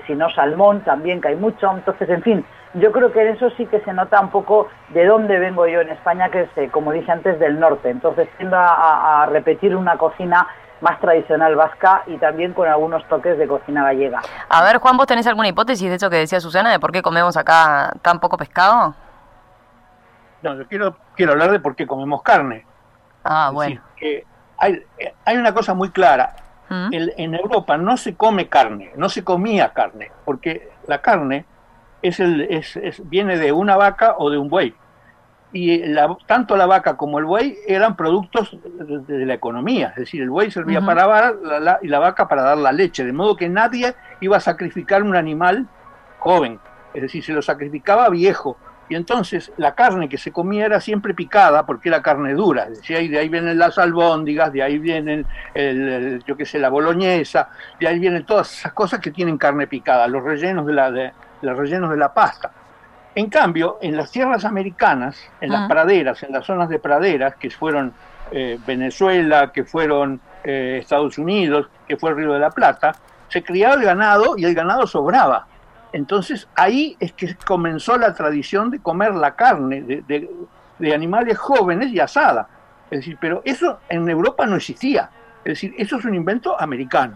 si 0.07 0.15
no 0.15 0.31
salmón 0.31 0.81
también, 0.81 1.21
que 1.21 1.27
hay 1.27 1.35
mucho, 1.35 1.71
entonces, 1.71 2.09
en 2.09 2.23
fin, 2.23 2.45
yo 2.73 2.91
creo 2.91 3.11
que 3.11 3.21
en 3.21 3.29
eso 3.29 3.49
sí 3.51 3.65
que 3.65 3.79
se 3.81 3.93
nota 3.93 4.19
un 4.19 4.29
poco 4.29 4.67
de 4.89 5.05
dónde 5.05 5.39
vengo 5.39 5.67
yo 5.67 5.81
en 5.81 5.89
España, 5.89 6.29
que 6.29 6.41
es, 6.41 6.49
eh, 6.57 6.69
como 6.69 6.91
dije 6.91 7.11
antes, 7.11 7.39
del 7.39 7.59
norte. 7.59 7.89
Entonces 7.89 8.27
tiendo 8.37 8.57
a, 8.59 9.27
repetir 9.31 9.75
una 9.75 9.97
cocina 9.97 10.47
más 10.81 10.99
tradicional 10.99 11.55
vasca 11.55 12.03
y 12.07 12.17
también 12.17 12.53
con 12.53 12.67
algunos 12.67 13.07
toques 13.07 13.37
de 13.37 13.47
cocina 13.47 13.83
gallega. 13.83 14.21
A 14.49 14.63
ver, 14.63 14.77
Juan, 14.77 14.97
¿vos 14.97 15.07
tenés 15.07 15.27
alguna 15.27 15.47
hipótesis 15.47 15.89
de 15.89 15.95
eso 15.95 16.09
que 16.09 16.17
decía 16.17 16.39
Susana, 16.39 16.71
de 16.71 16.79
por 16.79 16.91
qué 16.91 17.01
comemos 17.01 17.37
acá 17.37 17.93
tan 18.01 18.19
poco 18.19 18.37
pescado? 18.37 18.95
No, 20.43 20.55
yo 20.55 20.67
quiero, 20.67 20.95
quiero 21.15 21.33
hablar 21.33 21.51
de 21.51 21.59
por 21.59 21.75
qué 21.75 21.87
comemos 21.87 22.21
carne. 22.21 22.65
Ah, 23.23 23.49
bueno. 23.53 23.81
hay, 24.57 24.85
hay 25.25 25.37
una 25.37 25.53
cosa 25.53 25.73
muy 25.73 25.89
clara. 25.89 26.35
¿Mm? 26.69 26.89
en 26.91 27.33
Europa 27.33 27.77
no 27.77 27.95
se 27.95 28.17
come 28.17 28.49
carne, 28.49 28.91
no 28.97 29.07
se 29.07 29.23
comía 29.23 29.71
carne, 29.71 30.11
porque 30.25 30.69
la 30.85 31.01
carne 31.01 31.45
es 32.01 32.19
el, 32.19 32.41
es, 32.41 32.77
viene 33.09 33.37
de 33.37 33.51
una 33.51 33.75
vaca 33.75 34.15
o 34.17 34.29
de 34.29 34.37
un 34.37 34.49
buey. 34.49 34.75
Y 35.53 35.81
tanto 36.25 36.57
la 36.57 36.65
vaca 36.65 36.97
como 36.97 37.19
el 37.19 37.25
buey 37.25 37.57
eran 37.67 37.95
productos 37.95 38.57
de, 39.07 39.25
la 39.25 39.33
economía, 39.33 39.89
es 39.89 39.95
decir, 39.95 40.21
el 40.21 40.29
buey 40.29 40.51
servía 40.51 40.81
para 40.81 41.31
la, 41.31 41.79
y 41.81 41.87
la 41.87 41.99
vaca 41.99 42.27
para 42.27 42.43
dar 42.43 42.57
la 42.57 42.73
leche, 42.73 43.05
de 43.05 43.13
modo 43.13 43.37
que 43.37 43.47
nadie 43.47 43.95
iba 44.19 44.35
a 44.35 44.41
sacrificar 44.41 45.03
un 45.03 45.15
animal 45.15 45.65
joven, 46.19 46.59
es 46.93 47.01
decir, 47.01 47.23
se 47.23 47.31
lo 47.31 47.41
sacrificaba 47.41 48.09
viejo. 48.09 48.57
Y 48.89 48.95
entonces 48.95 49.51
la 49.57 49.75
carne 49.75 50.07
que 50.07 50.17
se 50.17 50.31
comía 50.31 50.65
era 50.65 50.79
siempre 50.79 51.13
picada 51.13 51.65
porque 51.65 51.89
era 51.89 52.01
carne 52.01 52.33
dura. 52.33 52.63
Es 52.63 52.77
decir, 52.81 53.09
de 53.09 53.19
ahí 53.19 53.27
vienen 53.27 53.57
las 53.57 53.77
albóndigas, 53.77 54.53
de 54.53 54.63
ahí 54.63 54.79
vienen, 54.79 55.25
el, 55.53 56.23
yo 56.25 56.37
qué 56.37 56.45
sé, 56.45 56.57
la 56.57 56.69
boloñesa, 56.69 57.49
de 57.79 57.87
ahí 57.87 57.99
vienen 57.99 58.25
todas 58.25 58.51
esas 58.59 58.71
cosas 58.71 58.99
que 58.99 59.11
tienen 59.11 59.37
carne 59.37 59.67
picada, 59.67 60.07
los 60.07 60.23
rellenos 60.23 60.65
de 60.65 60.73
la, 60.73 60.89
de, 60.91 61.11
los 61.41 61.57
rellenos 61.57 61.89
de 61.89 61.97
la 61.97 62.13
pasta. 62.13 62.51
En 63.17 63.31
cambio, 63.31 63.79
en 63.81 63.97
las 63.97 64.11
tierras 64.11 64.45
americanas, 64.45 65.17
en 65.41 65.51
las 65.51 65.61
ah. 65.61 65.67
praderas, 65.67 66.21
en 66.21 66.31
las 66.31 66.45
zonas 66.45 66.69
de 66.69 66.77
praderas, 66.77 67.35
que 67.37 67.49
fueron 67.49 67.91
eh, 68.29 68.59
Venezuela, 68.67 69.51
que 69.51 69.63
fueron 69.63 70.21
eh, 70.43 70.77
Estados 70.83 71.17
Unidos, 71.17 71.67
que 71.87 71.97
fue 71.97 72.11
el 72.11 72.17
Río 72.17 72.33
de 72.33 72.39
la 72.39 72.51
Plata, 72.51 72.93
se 73.27 73.41
criaba 73.41 73.73
el 73.73 73.81
ganado 73.81 74.37
y 74.37 74.45
el 74.45 74.53
ganado 74.53 74.85
sobraba. 74.85 75.47
Entonces 75.93 76.47
ahí 76.53 76.95
es 76.99 77.11
que 77.13 77.35
comenzó 77.37 77.97
la 77.97 78.13
tradición 78.13 78.69
de 78.69 78.77
comer 78.83 79.15
la 79.15 79.35
carne 79.35 79.81
de, 79.81 80.93
animales 80.93 81.39
jóvenes 81.39 81.91
y 81.91 81.99
asada. 81.99 82.47
Es 82.91 82.99
decir, 82.99 83.17
pero 83.19 83.41
eso 83.45 83.79
en 83.89 84.07
Europa 84.07 84.45
no 84.45 84.57
existía. 84.57 85.09
Es 85.39 85.53
decir, 85.53 85.73
eso 85.79 85.97
es 85.97 86.05
un 86.05 86.13
invento 86.13 86.55
americano. 86.61 87.15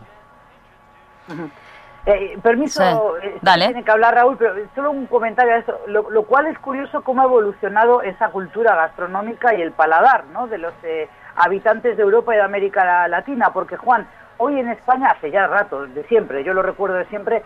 Eh, 2.03 2.39
permiso, 2.41 3.17
eh, 3.19 3.39
tiene 3.43 3.83
que 3.83 3.91
hablar 3.91 4.15
Raúl, 4.15 4.35
pero 4.35 4.55
solo 4.73 4.89
un 4.89 5.05
comentario 5.05 5.53
a 5.53 5.57
eso, 5.57 5.79
lo, 5.85 6.23
cual 6.23 6.47
es 6.47 6.57
curioso 6.57 7.03
cómo 7.03 7.21
ha 7.21 7.25
evolucionado 7.25 8.01
esa 8.01 8.29
cultura 8.29 8.75
gastronómica 8.75 9.53
y 9.53 9.61
el 9.61 9.71
paladar 9.71 10.25
¿no? 10.33 10.47
de 10.47 10.57
los 10.57 10.73
eh, 10.81 11.07
habitantes 11.35 11.97
de 11.97 12.01
Europa 12.01 12.33
y 12.33 12.37
de 12.37 12.43
América 12.43 13.07
Latina, 13.07 13.53
porque 13.53 13.77
Juan, 13.77 14.07
hoy 14.37 14.59
en 14.59 14.69
España, 14.69 15.11
hace 15.11 15.29
ya 15.29 15.45
rato, 15.45 15.85
de 15.85 16.03
siempre, 16.05 16.43
yo 16.43 16.55
lo 16.55 16.63
recuerdo 16.63 16.95
de 16.95 17.05
siempre, 17.05 17.43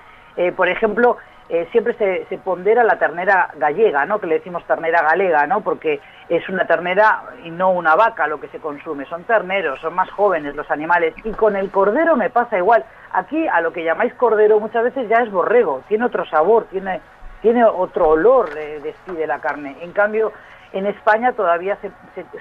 por 0.56 0.70
ejemplo, 0.70 1.18
eh, 1.48 1.68
siempre 1.72 1.94
se, 1.94 2.38
pondera 2.40 2.84
la 2.84 2.98
ternera 2.98 3.52
gallega, 3.58 4.06
¿no? 4.06 4.20
Que 4.20 4.28
le 4.28 4.36
decimos 4.36 4.64
ternera 4.66 5.04
galega, 5.04 5.46
¿no? 5.46 5.62
Porque 5.62 6.00
es 6.28 6.48
una 6.50 6.66
ternera 6.66 7.24
y 7.44 7.52
no 7.52 7.70
una 7.72 7.96
vaca 7.96 8.26
lo 8.26 8.40
que 8.40 8.48
se 8.48 8.60
consume, 8.60 9.06
son 9.06 9.26
terneros, 9.26 9.80
son 9.80 9.94
más 9.94 10.10
jóvenes 10.10 10.56
los 10.56 10.70
animales. 10.72 11.14
Y 11.24 11.32
con 11.32 11.56
el 11.56 11.70
cordero 11.70 12.16
me 12.16 12.32
pasa 12.32 12.58
igual. 12.58 12.84
Aquí 13.14 13.48
a 13.48 13.62
lo 13.62 13.72
que 13.72 13.84
llamáis 13.84 14.14
cordero 14.16 14.60
muchas 14.60 14.84
veces 14.84 15.08
ya 15.08 15.18
es 15.18 15.32
borrego, 15.32 15.84
tiene 15.88 16.06
otro 16.06 16.26
sabor, 16.26 16.66
tiene, 16.72 17.00
tiene 17.42 17.64
otro 17.64 18.10
olor, 18.10 18.50
eh, 18.58 18.80
despide 18.82 19.28
la 19.28 19.40
carne. 19.40 19.78
En 19.82 19.92
cambio, 19.92 20.34
en 20.76 20.88
España 20.88 21.32
todavía 21.32 21.78
se, 21.82 21.90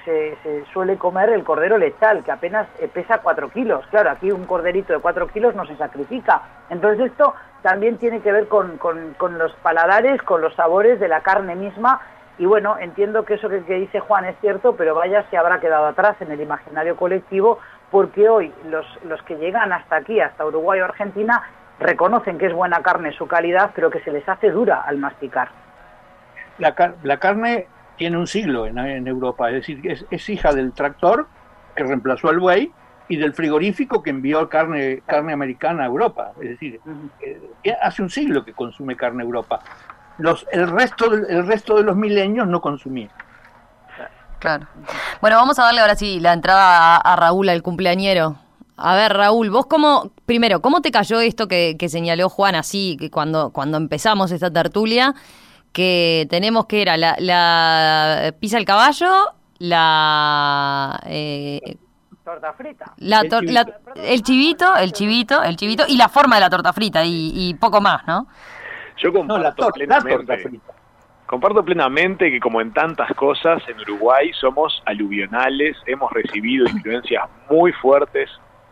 se, 0.03 0.65
suele 0.73 0.97
comer 0.97 1.29
el 1.29 1.45
cordero 1.45 1.77
lechal, 1.77 2.21
que 2.21 2.33
apenas 2.33 2.67
eh, 2.79 2.89
pesa 2.93 3.19
4 3.19 3.49
kilos. 3.49 3.87
Claro, 3.87 4.09
aquí 4.09 4.29
un 4.29 4.43
corderito 4.43 4.91
de 4.91 4.99
4 4.99 5.27
kilos 5.27 5.55
no 5.55 5.65
se 5.65 5.77
sacrifica. 5.77 6.41
Entonces 6.69 7.11
esto 7.11 7.33
también 7.61 7.97
tiene 7.97 8.19
que 8.19 8.33
ver 8.33 8.49
con, 8.49 8.77
los 9.37 9.53
paladares, 9.63 10.21
con 10.21 10.41
los 10.41 10.53
sabores 10.55 10.99
de 10.99 11.07
la 11.07 11.21
carne 11.21 11.55
misma. 11.55 12.01
Y 12.37 12.45
bueno, 12.45 12.77
entiendo 12.77 13.23
que 13.23 13.35
eso 13.35 13.47
que, 13.47 13.61
dice 13.61 14.01
Juan 14.01 14.25
es 14.25 14.37
cierto, 14.41 14.75
pero 14.75 14.95
vaya 14.95 15.23
se 15.29 15.37
habrá 15.37 15.61
quedado 15.61 15.85
atrás 15.85 16.17
en 16.19 16.29
el 16.29 16.41
imaginario 16.41 16.97
colectivo, 16.97 17.59
porque 17.89 18.27
hoy 18.27 18.53
los, 18.69 18.85
los 19.05 19.21
que 19.23 19.37
llegan 19.37 19.71
hasta 19.71 19.95
aquí, 19.95 20.19
hasta 20.19 20.45
Uruguay 20.45 20.81
o 20.81 20.85
Argentina, 20.85 21.41
reconocen 21.79 22.37
que 22.37 22.47
es 22.47 22.53
buena 22.53 22.81
carne 22.81 23.13
su 23.13 23.27
calidad, 23.27 23.71
pero 23.73 23.89
que 23.89 24.01
se 24.01 24.11
les 24.11 24.27
hace 24.27 24.51
dura 24.51 24.81
al 24.81 24.97
masticar. 24.97 25.47
La, 26.57 26.75
la 27.03 27.17
carne 27.17 27.67
tiene 27.97 28.17
un 28.17 28.27
siglo 28.27 28.65
en, 28.67 29.07
Europa, 29.07 29.49
es 29.49 29.55
decir, 29.55 30.05
es, 30.09 30.29
hija 30.29 30.53
del 30.53 30.73
tractor 30.73 31.27
que 31.75 31.83
reemplazó 31.83 32.29
al 32.29 32.39
buey 32.39 32.71
y 33.07 33.17
del 33.17 33.33
frigorífico 33.33 34.01
que 34.01 34.09
envió 34.09 34.49
carne, 34.49 35.01
carne 35.05 35.33
americana 35.33 35.83
a 35.83 35.85
Europa. 35.87 36.31
Es 36.41 36.49
decir, 36.49 36.79
eh, 37.63 37.75
hace 37.81 38.01
un 38.01 38.09
siglo 38.09 38.43
que 38.43 38.53
consume 38.53 38.95
carne 38.95 39.23
Europa. 39.23 39.59
Los, 40.17 40.45
el, 40.51 40.69
resto, 40.69 41.13
el 41.13 41.45
resto 41.45 41.77
de 41.77 41.83
los 41.83 41.95
milenios 41.95 42.47
no 42.47 42.61
consumía. 42.61 43.09
Claro. 44.39 44.67
Bueno, 45.21 45.37
vamos 45.37 45.57
a 45.59 45.63
darle 45.63 45.81
ahora 45.81 45.95
sí 45.95 46.19
la 46.19 46.33
entrada 46.33 46.97
a, 46.97 47.15
Raúl, 47.15 47.49
al 47.49 47.61
cumpleañero. 47.61 48.37
A 48.77 48.95
ver, 48.95 49.13
Raúl, 49.13 49.49
vos 49.49 49.67
cómo, 49.67 50.11
primero, 50.25 50.61
¿cómo 50.61 50.81
te 50.81 50.91
cayó 50.91 51.21
esto 51.21 51.47
que, 51.47 51.75
que 51.79 51.89
señaló 51.89 52.29
Juan 52.29 52.55
así, 52.55 52.97
que 52.99 53.09
cuando, 53.09 53.51
cuando 53.51 53.77
empezamos 53.77 54.31
esta 54.31 54.51
tertulia? 54.51 55.15
Que 55.75 56.25
tenemos 56.29 56.67
que 56.67 56.81
era 56.81 56.95
la, 56.95 57.17
la 57.19 58.33
pizza 58.39 58.55
al 58.55 58.63
caballo, 58.63 59.11
la 59.59 60.97
eh, 61.05 61.59
torta 62.23 62.53
frita, 62.53 62.93
la, 62.95 63.19
el, 63.19 64.23
chivito. 64.23 64.73
el, 64.77 64.93
chivito. 64.93 65.43
el 65.43 65.57
chivito, 65.57 65.83
y 65.89 65.97
la 65.97 66.07
forma 66.07 66.35
de 66.35 66.41
la 66.41 66.49
torta 66.49 66.71
frita 66.71 67.01
y, 67.03 67.53
poco 67.59 67.81
más, 67.81 68.07
¿no? 68.07 68.25
Yo 68.97 69.11
comparto 69.11 69.67
plenamente. 69.71 70.61
Comparto 71.25 71.65
plenamente 71.65 72.31
que 72.31 72.39
como 72.39 72.61
en 72.61 72.71
tantas 72.71 73.11
cosas 73.15 73.61
en 73.67 73.77
Uruguay 73.81 74.31
somos 74.39 74.81
aluvionales, 74.85 75.75
hemos 75.87 76.09
recibido 76.13 76.65
influencias 76.69 77.23
muy 77.49 77.73
fuertes 77.73 78.29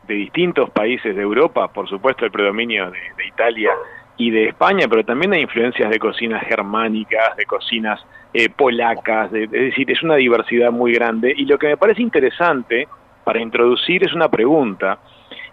de 0.08 0.14
distintos 0.14 0.70
países 0.70 1.14
de 1.18 1.22
Europa, 1.22 1.68
por 1.68 1.90
supuesto 1.90 2.24
el 2.24 2.32
predominio 2.32 2.90
de, 2.92 3.00
de 3.18 3.28
Italia 3.28 3.72
y 4.18 4.32
de 4.32 4.50
España, 4.50 4.88
pero 4.90 5.04
también 5.04 5.34
hay 5.34 5.42
influencias 5.42 5.90
de 5.90 6.00
cocinas 6.00 6.44
germánicas, 6.46 7.36
de 7.36 7.46
cocinas 7.46 8.00
eh, 8.34 8.50
polacas, 8.50 9.34
es 9.34 9.50
decir, 9.50 9.90
es 9.92 10.02
una 10.04 10.16
diversidad 10.16 10.72
muy 10.72 10.94
grande. 10.94 11.34
Y 11.36 11.46
lo 11.46 11.58
que 11.58 11.68
me 11.68 11.78
parece 11.78 12.02
interesante 12.02 12.88
para 13.24 13.42
introducir 13.42 14.04
es 14.04 14.14
una 14.14 14.30
pregunta. 14.30 15.00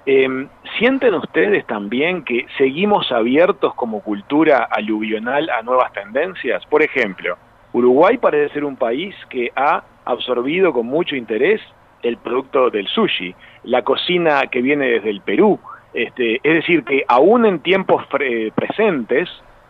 Em, 0.07 0.49
¿Sienten 0.79 1.15
ustedes 1.15 1.67
también 1.67 2.25
que 2.25 2.47
seguimos 2.57 3.13
abiertos 3.13 3.75
como 3.75 4.01
cultura 4.01 4.67
aluvional 4.71 5.51
a 5.51 5.63
nuevas 5.63 5.93
tendencias? 5.93 6.65
Por 6.67 6.83
ejemplo, 6.83 7.37
Uruguay 7.73 8.19
parece 8.19 8.55
ser 8.55 8.65
un 8.65 8.77
país 8.77 9.15
que 9.29 9.51
ha 9.55 9.85
absorbido 10.05 10.73
con 10.73 10.87
mucho 10.87 11.17
interés 11.17 11.61
el 12.03 12.17
producto 12.17 12.71
del 12.71 12.89
sushi, 12.89 13.35
la 13.65 13.83
cocina 13.83 14.47
que 14.47 14.63
viene 14.63 14.87
desde 14.87 15.11
el 15.11 15.21
Perú, 15.21 15.61
este, 15.93 16.37
es 16.43 16.55
decir, 16.55 16.85
que 16.85 17.05
aún 17.09 17.47
en 17.47 17.61
tiempos 17.61 18.05
presentes 18.07 19.29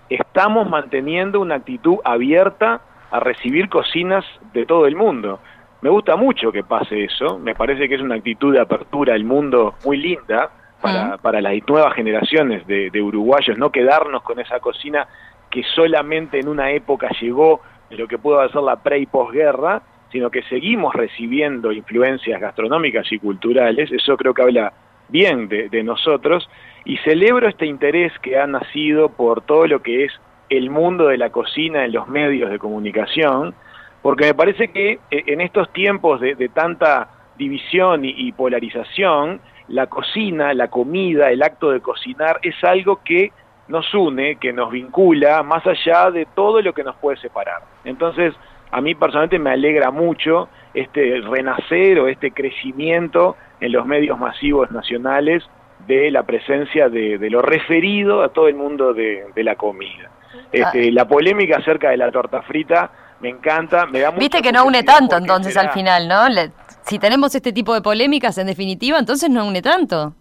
estamos 0.08 0.68
manteniendo 0.68 1.40
una 1.40 1.56
actitud 1.56 1.98
abierta 2.04 2.80
a 3.10 3.20
recibir 3.20 3.68
cocinas 3.68 4.24
de 4.52 4.66
todo 4.66 4.86
el 4.86 4.96
mundo. 4.96 5.40
Me 5.82 5.88
gusta 5.88 6.16
mucho 6.16 6.52
que 6.52 6.62
pase 6.62 7.04
eso, 7.04 7.38
me 7.38 7.54
parece 7.54 7.88
que 7.88 7.94
es 7.94 8.02
una 8.02 8.16
actitud 8.16 8.52
de 8.52 8.60
apertura 8.60 9.14
al 9.14 9.24
mundo 9.24 9.74
muy 9.84 9.96
linda 9.96 10.50
para, 10.80 11.16
para 11.18 11.40
las 11.40 11.54
nuevas 11.66 11.94
generaciones 11.94 12.66
de, 12.66 12.90
de, 12.90 13.02
uruguayos, 13.02 13.56
no 13.56 13.70
quedarnos 13.70 14.22
con 14.22 14.40
esa 14.40 14.60
cocina 14.60 15.06
que 15.50 15.62
solamente 15.74 16.38
en 16.38 16.48
una 16.48 16.70
época 16.70 17.08
llegó 17.20 17.60
de 17.88 17.96
lo 17.96 18.06
que 18.06 18.18
pudo 18.18 18.46
ser 18.48 18.62
la 18.62 18.76
pre 18.76 18.98
y 18.98 19.06
posguerra, 19.06 19.82
sino 20.12 20.30
que 20.30 20.42
seguimos 20.44 20.94
recibiendo 20.94 21.72
influencias 21.72 22.40
gastronómicas 22.40 23.10
y 23.10 23.18
culturales, 23.18 23.90
eso 23.90 24.16
creo 24.16 24.34
que 24.34 24.42
habla 24.42 24.72
bien 25.10 25.48
de, 25.48 25.82
nosotros 25.82 26.48
y 26.84 26.96
celebro 26.98 27.48
este 27.48 27.66
interés 27.66 28.12
que 28.20 28.38
ha 28.38 28.46
nacido 28.46 29.10
por 29.10 29.42
todo 29.42 29.66
lo 29.66 29.82
que 29.82 30.04
es 30.04 30.12
el 30.48 30.70
mundo 30.70 31.08
de 31.08 31.18
la 31.18 31.30
cocina 31.30 31.84
en 31.84 31.92
los 31.92 32.08
medios 32.08 32.50
de 32.50 32.58
comunicación, 32.58 33.54
porque 34.02 34.26
me 34.26 34.34
parece 34.34 34.68
que 34.68 34.92
eh, 35.10 35.24
en 35.26 35.40
estos 35.40 35.72
tiempos 35.72 36.20
de, 36.20 36.48
tanta 36.48 37.08
división 37.36 38.04
y, 38.04 38.32
polarización, 38.32 39.40
la 39.68 39.86
cocina, 39.86 40.52
la 40.52 40.68
comida, 40.68 41.30
el 41.30 41.42
acto 41.42 41.70
de 41.70 41.80
cocinar 41.80 42.40
es 42.42 42.62
algo 42.64 43.00
que 43.04 43.32
nos 43.68 43.94
une, 43.94 44.36
que 44.36 44.52
nos 44.52 44.70
vincula, 44.70 45.42
más 45.42 45.64
allá 45.66 46.10
de 46.10 46.26
todo 46.34 46.60
lo 46.60 46.72
que 46.72 46.82
nos 46.82 46.96
puede 46.96 47.16
separar. 47.18 47.62
Entonces, 47.84 48.34
a 48.70 48.80
mí 48.80 48.94
personalmente 48.94 49.38
me 49.38 49.50
alegra 49.50 49.90
mucho 49.90 50.48
este 50.74 51.20
renacer 51.20 51.98
o 51.98 52.08
este 52.08 52.30
crecimiento 52.30 53.36
en 53.60 53.72
los 53.72 53.86
medios 53.86 54.18
masivos 54.18 54.70
nacionales 54.70 55.42
de 55.86 56.10
la 56.10 56.22
presencia 56.22 56.88
de, 56.88 57.18
lo 57.30 57.42
referido 57.42 58.22
a 58.22 58.28
todo 58.28 58.48
el 58.48 58.54
mundo 58.54 58.92
de, 58.94 59.32
la 59.36 59.56
comida. 59.56 60.10
Este, 60.52 60.88
ah. 60.88 60.92
La 60.92 61.08
polémica 61.08 61.58
acerca 61.58 61.90
de 61.90 61.96
la 61.96 62.10
torta 62.10 62.42
frita 62.42 62.90
me 63.20 63.28
encanta, 63.28 63.86
me 63.86 64.00
da 64.00 64.10
Viste 64.12 64.40
que 64.40 64.52
no 64.52 64.64
une 64.64 64.82
tanto 64.82 65.16
entonces 65.16 65.56
al 65.56 65.70
final, 65.72 66.08
¿no? 66.08 66.26
si 66.82 66.98
tenemos 66.98 67.34
este 67.34 67.52
tipo 67.52 67.74
de 67.74 67.82
polémicas 67.82 68.38
en 68.38 68.46
definitiva, 68.46 68.98
entonces 68.98 69.28
no 69.30 69.46
une 69.46 69.62
tanto. 69.62 70.14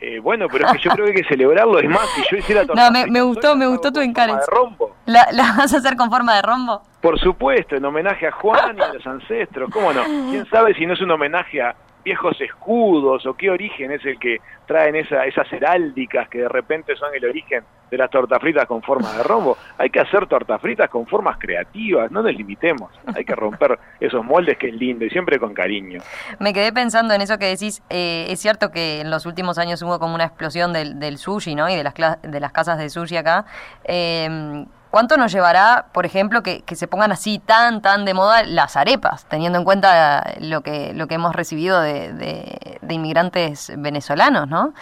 Eh, 0.00 0.18
bueno, 0.18 0.46
pero 0.50 0.66
es 0.66 0.72
que 0.72 0.78
yo 0.78 0.90
creo 0.92 1.04
que 1.06 1.12
hay 1.12 1.22
que 1.22 1.28
celebrarlo. 1.28 1.78
Es 1.78 1.88
más, 1.88 2.08
si 2.14 2.22
yo 2.30 2.36
hiciera 2.38 2.64
No, 2.74 2.90
me, 2.90 3.20
gustó, 3.22 3.54
me 3.54 3.66
gustó 3.66 3.92
tu 3.92 4.00
encargo. 4.00 4.36
de 4.36 4.46
rombo. 4.46 4.96
¿La, 5.06 5.28
¿La, 5.32 5.54
vas 5.56 5.74
a 5.74 5.76
hacer 5.76 5.96
con 5.96 6.10
forma 6.10 6.36
de 6.36 6.42
rombo? 6.42 6.82
Por 7.02 7.18
supuesto, 7.20 7.76
en 7.76 7.84
homenaje 7.84 8.26
a 8.26 8.32
Juan 8.32 8.78
y 8.78 8.80
a 8.82 8.92
los 8.94 9.06
ancestros. 9.06 9.70
¿Cómo 9.70 9.92
no? 9.92 10.02
¿Quién 10.30 10.46
sabe 10.50 10.74
si 10.74 10.86
no 10.86 10.94
es 10.94 11.00
un 11.02 11.10
homenaje 11.10 11.60
a 11.60 11.74
viejos 12.10 12.40
escudos 12.40 13.24
o 13.24 13.34
qué 13.34 13.50
origen 13.50 13.92
es 13.92 14.04
el 14.04 14.18
que 14.18 14.38
traen 14.66 14.96
esa, 14.96 15.26
esas 15.26 15.46
heráldicas 15.52 16.28
que 16.28 16.38
de 16.38 16.48
repente 16.48 16.96
son 16.96 17.14
el 17.14 17.24
origen 17.24 17.62
de 17.88 17.96
las 17.96 18.10
tortas 18.10 18.40
fritas 18.40 18.66
con 18.66 18.82
forma 18.82 19.12
de 19.12 19.22
rombo. 19.22 19.56
Hay 19.78 19.90
que 19.90 20.00
hacer 20.00 20.26
tortas 20.26 20.60
fritas 20.60 20.90
con 20.90 21.06
formas 21.06 21.38
creativas, 21.38 22.10
no 22.10 22.20
nos 22.20 22.34
limitemos, 22.34 22.90
hay 23.14 23.24
que 23.24 23.36
romper 23.36 23.78
esos 24.00 24.24
moldes 24.24 24.58
que 24.58 24.70
es 24.70 24.74
lindo 24.74 25.04
y 25.04 25.10
siempre 25.10 25.38
con 25.38 25.54
cariño. 25.54 26.00
Me 26.40 26.52
quedé 26.52 26.72
pensando 26.72 27.14
en 27.14 27.20
eso 27.20 27.38
que 27.38 27.46
decís, 27.46 27.80
eh, 27.90 28.26
es 28.28 28.40
cierto 28.40 28.72
que 28.72 29.00
en 29.02 29.10
los 29.10 29.24
últimos 29.24 29.56
años 29.58 29.80
hubo 29.82 30.00
como 30.00 30.16
una 30.16 30.24
explosión 30.24 30.72
del, 30.72 30.98
del 30.98 31.16
sushi, 31.18 31.54
¿no? 31.54 31.68
Y 31.68 31.76
de 31.76 31.84
las, 31.84 31.94
de 31.94 32.40
las 32.40 32.50
casas 32.50 32.76
de 32.78 32.90
sushi 32.90 33.18
acá. 33.18 33.44
Eh, 33.84 34.66
¿Cuánto 34.90 35.16
nos 35.16 35.30
llevará, 35.30 35.86
por 35.92 36.04
ejemplo, 36.04 36.42
que, 36.42 36.64
se 36.74 36.88
pongan 36.88 37.12
así 37.12 37.38
tan, 37.38 37.80
tan 37.80 38.04
de 38.04 38.12
moda 38.12 38.42
las 38.42 38.76
arepas, 38.76 39.24
teniendo 39.26 39.58
en 39.58 39.64
cuenta 39.64 40.34
lo 40.40 40.62
que, 40.62 40.92
lo 40.94 41.06
que 41.06 41.14
hemos 41.14 41.34
recibido 41.34 41.80
de, 41.80 42.78
inmigrantes 42.88 43.72
venezolanos, 43.76 44.48
¿no? 44.48 44.74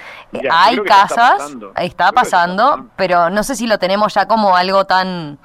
Hay 0.50 0.78
casas, 0.78 1.52
está 1.76 2.12
pasando, 2.12 2.88
pero 2.96 3.28
no 3.28 3.42
sé 3.42 3.54
si 3.54 3.66
lo 3.66 3.78
tenemos 3.78 4.14
ya 4.14 4.26
como 4.26 4.56
algo 4.56 4.86
tan 4.86 5.38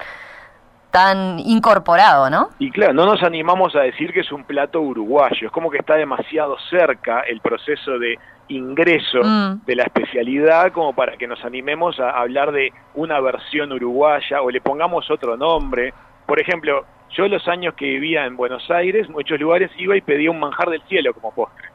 tan 0.94 1.40
incorporado, 1.40 2.30
¿no? 2.30 2.50
Y 2.60 2.70
claro, 2.70 2.94
no 2.94 3.08
nos 3.08 3.24
animamos 3.24 3.76
a 3.76 3.80
decir 3.80 4.14
que 4.14 4.20
es 4.20 4.32
un 4.32 4.44
plato 4.44 4.80
uruguayo, 4.80 5.48
es 5.48 5.52
como 5.52 5.72
que 5.72 5.80
está 5.80 5.96
demasiado 5.96 6.56
cerca 6.70 7.22
el 7.22 7.42
proceso 7.42 7.98
de 7.98 8.20
ingreso 8.50 9.24
mm. 9.24 9.66
de 9.66 9.76
la 9.76 9.86
especialidad 9.86 10.72
como 10.72 10.94
para 10.94 11.18
que 11.18 11.26
nos 11.26 11.44
animemos 11.44 12.00
a 12.00 12.12
hablar 12.12 12.52
de 12.52 12.72
una 12.94 13.20
versión 13.22 13.72
uruguaya 13.72 14.44
o 14.44 14.52
le 14.52 14.62
pongamos 14.62 15.10
otro 15.10 15.36
nombre. 15.36 15.96
Por 16.28 16.40
ejemplo, 16.40 16.86
yo 17.10 17.28
los 17.28 17.48
años 17.48 17.74
que 17.74 17.86
vivía 17.86 18.26
en 18.26 18.38
Buenos 18.38 18.70
Aires, 18.70 19.10
muchos 19.10 19.40
lugares 19.40 19.72
iba 19.80 19.98
y 19.98 20.02
pedía 20.02 20.30
un 20.30 20.40
manjar 20.40 20.70
del 20.70 20.84
cielo 20.84 21.12
como 21.16 21.34
postre. 21.34 21.70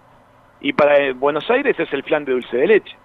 Y 0.60 0.74
para 0.74 1.12
Buenos 1.14 1.50
Aires 1.50 1.74
es 1.76 1.92
el 1.92 2.04
flan 2.04 2.24
de 2.24 2.34
dulce 2.34 2.56
de 2.56 2.68
leche. 2.68 2.96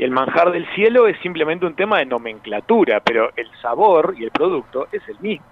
El 0.00 0.12
manjar 0.12 0.50
del 0.50 0.66
cielo 0.74 1.06
es 1.06 1.18
simplemente 1.20 1.66
un 1.66 1.74
tema 1.74 1.98
de 1.98 2.06
nomenclatura, 2.06 3.00
pero 3.00 3.30
el 3.36 3.48
sabor 3.60 4.14
y 4.16 4.24
el 4.24 4.30
producto 4.30 4.88
es 4.90 5.06
el 5.08 5.20
mismo. 5.20 5.44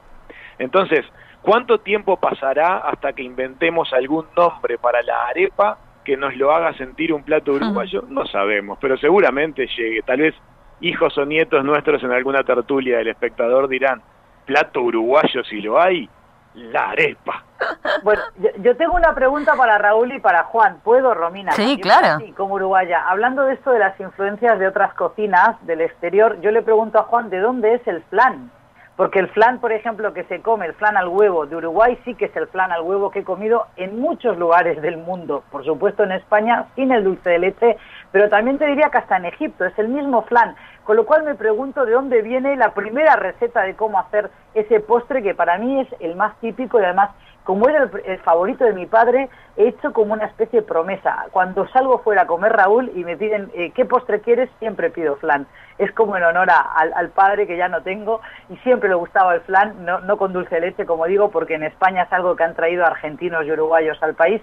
Entonces, 0.58 1.04
¿cuánto 1.42 1.80
tiempo 1.80 2.16
pasará 2.16 2.78
hasta 2.78 3.12
que 3.12 3.22
inventemos 3.22 3.92
algún 3.92 4.24
nombre 4.34 4.78
para 4.78 5.02
la 5.02 5.26
arepa 5.26 5.78
que 6.02 6.16
nos 6.16 6.34
lo 6.36 6.54
haga 6.54 6.72
sentir 6.72 7.12
un 7.12 7.22
plato 7.22 7.52
uruguayo, 7.52 8.02
no 8.08 8.24
sabemos, 8.24 8.78
pero 8.80 8.96
seguramente 8.96 9.66
llegue. 9.66 10.00
Tal 10.00 10.20
vez 10.20 10.34
hijos 10.80 11.18
o 11.18 11.26
nietos 11.26 11.62
nuestros 11.62 12.02
en 12.02 12.12
alguna 12.12 12.42
tertulia 12.44 12.96
del 12.96 13.08
espectador 13.08 13.68
dirán, 13.68 14.00
plato 14.46 14.80
uruguayo 14.80 15.44
si 15.44 15.60
lo 15.60 15.78
hay, 15.78 16.08
la 16.54 16.90
arepa. 16.90 17.44
Bueno, 18.04 18.22
yo, 18.58 18.76
tengo 18.76 18.94
una 18.94 19.14
pregunta 19.14 19.54
para 19.56 19.78
Raúl 19.78 20.12
y 20.12 20.20
para 20.20 20.44
Juan. 20.44 20.78
¿Puedo, 20.84 21.12
Romina? 21.14 21.52
Sí, 21.52 21.78
claro. 21.80 22.18
Sí, 22.24 22.32
como 22.32 22.54
uruguaya. 22.54 23.08
Hablando 23.08 23.44
de 23.44 23.54
esto 23.54 23.72
de 23.72 23.80
las 23.80 23.98
influencias 23.98 24.58
de 24.60 24.68
otras 24.68 24.94
cocinas 24.94 25.56
del 25.66 25.80
exterior, 25.80 26.40
yo 26.40 26.52
le 26.52 26.62
pregunto 26.62 27.00
a 27.00 27.02
Juan, 27.04 27.30
¿de 27.30 27.40
dónde 27.40 27.74
es 27.74 27.86
el 27.88 28.02
flan? 28.04 28.52
Porque 28.98 29.20
el 29.20 29.28
flan, 29.28 29.60
por 29.60 29.70
ejemplo, 29.70 30.12
que 30.12 30.24
se 30.24 30.40
come, 30.40 30.66
el 30.66 30.74
flan 30.74 30.96
al 30.96 31.06
huevo 31.06 31.46
de 31.46 31.54
Uruguay, 31.54 31.96
sí 32.04 32.14
que 32.14 32.24
es 32.24 32.36
el 32.36 32.48
flan 32.48 32.72
al 32.72 32.82
huevo 32.82 33.12
que 33.12 33.20
he 33.20 33.24
comido 33.24 33.66
en 33.76 34.00
muchos 34.00 34.36
lugares 34.36 34.82
del 34.82 34.96
mundo. 34.96 35.44
Por 35.52 35.64
supuesto 35.64 36.02
en 36.02 36.10
España, 36.10 36.66
sin 36.74 36.90
el 36.90 37.04
dulce 37.04 37.30
de 37.30 37.38
leche, 37.38 37.76
pero 38.10 38.28
también 38.28 38.58
te 38.58 38.66
diría 38.66 38.90
que 38.90 38.98
hasta 38.98 39.16
en 39.16 39.26
Egipto 39.26 39.64
es 39.64 39.78
el 39.78 39.86
mismo 39.88 40.22
flan. 40.22 40.56
Con 40.88 40.96
lo 40.96 41.04
cual 41.04 41.22
me 41.22 41.34
pregunto 41.34 41.84
de 41.84 41.92
dónde 41.92 42.22
viene 42.22 42.56
la 42.56 42.72
primera 42.72 43.14
receta 43.14 43.60
de 43.60 43.76
cómo 43.76 43.98
hacer 43.98 44.30
ese 44.54 44.80
postre 44.80 45.22
que 45.22 45.34
para 45.34 45.58
mí 45.58 45.82
es 45.82 45.88
el 46.00 46.16
más 46.16 46.34
típico 46.40 46.80
y 46.80 46.84
además 46.84 47.10
como 47.44 47.68
era 47.68 47.90
el, 48.06 48.18
favorito 48.20 48.64
de 48.64 48.72
mi 48.72 48.86
padre, 48.86 49.28
he 49.58 49.68
hecho 49.68 49.92
como 49.92 50.14
una 50.14 50.24
especie 50.24 50.60
de 50.60 50.66
promesa. 50.66 51.26
Cuando 51.30 51.68
salgo 51.68 51.98
fuera 51.98 52.22
a 52.22 52.26
comer 52.26 52.52
Raúl 52.52 52.90
y 52.94 53.04
me 53.04 53.18
piden 53.18 53.50
eh, 53.52 53.70
qué 53.72 53.84
postre 53.84 54.22
quieres, 54.22 54.48
siempre 54.60 54.88
pido 54.88 55.16
flan. 55.16 55.46
Es 55.76 55.92
como 55.92 56.16
en 56.16 56.24
honor 56.24 56.48
al, 56.50 57.08
padre 57.10 57.46
que 57.46 57.58
ya 57.58 57.68
no 57.68 57.82
tengo 57.82 58.22
y 58.48 58.56
siempre 58.58 58.88
le 58.88 58.94
gustaba 58.94 59.34
el 59.34 59.42
flan, 59.42 59.84
no, 59.84 60.00
no 60.00 60.16
con 60.16 60.32
dulce 60.32 60.54
de 60.54 60.62
leche, 60.62 60.86
como 60.86 61.04
digo, 61.04 61.30
porque 61.30 61.56
en 61.56 61.64
España 61.64 62.04
es 62.04 62.12
algo 62.14 62.34
que 62.34 62.44
han 62.44 62.54
traído 62.54 62.86
argentinos 62.86 63.44
y 63.44 63.52
uruguayos 63.52 64.02
al 64.02 64.14
país 64.14 64.40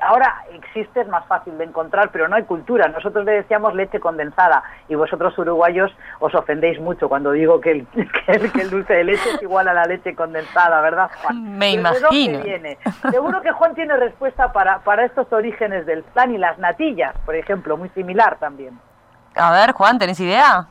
ahora 0.00 0.44
existe, 0.52 1.00
es 1.00 1.08
más 1.08 1.26
fácil 1.26 1.56
de 1.58 1.64
encontrar, 1.64 2.10
pero 2.10 2.28
no 2.28 2.36
hay 2.36 2.44
cultura. 2.44 2.88
Nosotros 2.88 3.24
le 3.24 3.32
decíamos 3.32 3.74
leche 3.74 4.00
condensada 4.00 4.62
y 4.88 4.94
vosotros 4.94 5.36
uruguayos 5.38 5.92
os 6.18 6.34
ofendéis 6.34 6.80
mucho 6.80 7.08
cuando 7.08 7.32
digo 7.32 7.60
que 7.60 7.70
el, 7.72 7.86
que 8.52 8.60
el, 8.60 8.70
dulce 8.70 8.94
de 8.94 9.04
leche 9.04 9.30
es 9.34 9.42
igual 9.42 9.68
a 9.68 9.74
la 9.74 9.84
leche 9.84 10.14
condensada, 10.14 10.80
¿verdad, 10.80 11.10
Juan? 11.22 11.58
Me 11.58 11.72
imagino. 11.72 12.40
Seguro 13.10 13.42
que 13.42 13.52
Juan 13.52 13.74
tiene 13.74 13.96
respuesta 13.96 14.52
para, 14.52 14.80
para 14.80 15.04
estos 15.04 15.32
orígenes 15.32 15.86
del 15.86 16.02
pan 16.02 16.34
y 16.34 16.38
las 16.38 16.58
natillas, 16.58 17.14
por 17.24 17.34
ejemplo, 17.34 17.76
muy 17.76 17.88
similar 17.90 18.38
también. 18.38 18.78
A 19.34 19.52
ver, 19.52 19.72
Juan, 19.72 19.98
¿tenés 19.98 20.20
idea? 20.20 20.66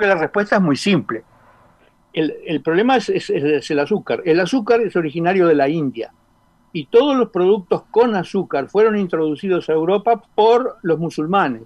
la 0.00 0.14
respuesta 0.14 0.56
es 0.56 0.62
muy 0.62 0.76
simple. 0.76 1.24
El, 2.12 2.34
el 2.46 2.62
problema 2.62 2.96
es, 2.96 3.08
es 3.08 3.70
el 3.70 3.78
azúcar. 3.78 4.22
El 4.24 4.40
azúcar 4.40 4.80
es 4.80 4.96
originario 4.96 5.46
de 5.46 5.54
la 5.54 5.68
India 5.68 6.12
y 6.72 6.86
todos 6.86 7.16
los 7.16 7.30
productos 7.30 7.82
con 7.90 8.14
azúcar 8.14 8.68
fueron 8.68 8.96
introducidos 8.96 9.68
a 9.68 9.72
Europa 9.72 10.22
por 10.34 10.76
los 10.82 10.98
musulmanes, 10.98 11.62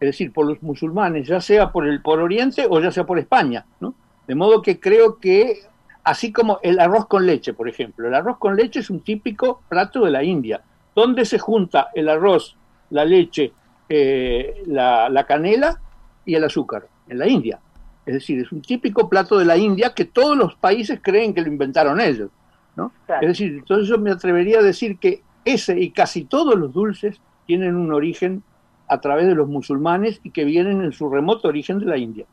es 0.00 0.08
decir, 0.08 0.32
por 0.32 0.46
los 0.46 0.62
musulmanes, 0.62 1.28
ya 1.28 1.40
sea 1.40 1.70
por 1.70 1.86
el 1.86 2.00
por 2.00 2.20
Oriente 2.20 2.66
o 2.68 2.80
ya 2.80 2.90
sea 2.90 3.04
por 3.04 3.18
España, 3.18 3.66
¿no? 3.80 3.94
De 4.26 4.34
modo 4.34 4.62
que 4.62 4.80
creo 4.80 5.18
que 5.18 5.60
así 6.04 6.32
como 6.32 6.58
el 6.62 6.78
arroz 6.78 7.06
con 7.06 7.26
leche, 7.26 7.52
por 7.52 7.68
ejemplo, 7.68 8.08
el 8.08 8.14
arroz 8.14 8.38
con 8.38 8.56
leche 8.56 8.80
es 8.80 8.90
un 8.90 9.00
típico 9.00 9.62
plato 9.68 10.04
de 10.04 10.10
la 10.10 10.22
India, 10.22 10.62
donde 10.94 11.24
se 11.24 11.38
junta 11.38 11.88
el 11.94 12.08
arroz, 12.08 12.56
la 12.90 13.04
leche, 13.04 13.52
eh, 13.88 14.62
la, 14.66 15.08
la 15.08 15.24
canela 15.24 15.80
y 16.24 16.34
el 16.34 16.44
azúcar, 16.44 16.86
en 17.08 17.18
la 17.18 17.26
India. 17.26 17.58
Es 18.06 18.14
decir, 18.14 18.40
es 18.40 18.50
un 18.50 18.62
típico 18.62 19.08
plato 19.08 19.38
de 19.38 19.44
la 19.44 19.56
India 19.56 19.92
que 19.94 20.04
todos 20.04 20.36
los 20.36 20.54
países 20.54 21.00
creen 21.02 21.34
que 21.34 21.42
lo 21.42 21.48
inventaron 21.48 22.00
ellos. 22.00 22.30
Es 22.76 23.28
decir, 23.28 23.52
entonces 23.52 23.88
yo 23.88 23.98
me 23.98 24.10
atrevería 24.10 24.60
a 24.60 24.62
decir 24.62 24.98
que 24.98 25.22
ese 25.44 25.78
y 25.78 25.90
casi 25.90 26.24
todos 26.24 26.54
los 26.54 26.72
dulces 26.72 27.20
tienen 27.46 27.76
un 27.76 27.92
origen 27.92 28.42
a 28.88 29.00
través 29.00 29.26
de 29.26 29.34
los 29.34 29.48
musulmanes 29.48 30.20
y 30.22 30.30
que 30.30 30.44
vienen 30.44 30.82
en 30.82 30.92
su 30.92 31.10
remoto 31.10 31.48
origen 31.48 31.78
de 31.78 31.86
la 31.86 31.96
India. 31.96 32.26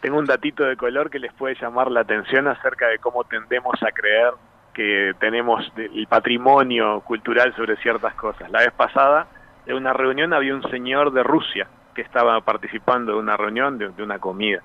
Tengo 0.00 0.18
un 0.18 0.26
datito 0.26 0.64
de 0.64 0.76
color 0.76 1.10
que 1.10 1.18
les 1.18 1.32
puede 1.32 1.54
llamar 1.60 1.90
la 1.90 2.00
atención 2.00 2.48
acerca 2.48 2.88
de 2.88 2.98
cómo 2.98 3.24
tendemos 3.24 3.74
a 3.82 3.92
creer 3.92 4.32
que 4.72 5.12
tenemos 5.20 5.70
el 5.76 6.06
patrimonio 6.06 7.00
cultural 7.02 7.54
sobre 7.54 7.76
ciertas 7.76 8.14
cosas. 8.14 8.50
La 8.50 8.60
vez 8.60 8.72
pasada, 8.72 9.26
en 9.66 9.76
una 9.76 9.92
reunión, 9.92 10.32
había 10.32 10.54
un 10.54 10.62
señor 10.70 11.12
de 11.12 11.22
Rusia 11.22 11.68
que 11.94 12.02
estaba 12.02 12.40
participando 12.40 13.12
de 13.12 13.18
una 13.18 13.36
reunión, 13.36 13.78
de, 13.78 13.88
de 13.90 14.02
una 14.02 14.18
comida. 14.18 14.62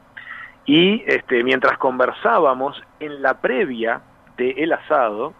Y 0.65 1.03
este, 1.05 1.43
mientras 1.43 1.77
conversábamos, 1.77 2.81
en 2.99 3.21
la 3.21 3.39
previa 3.41 4.01
de 4.37 4.51
el 4.57 4.73
asado, 4.73 5.33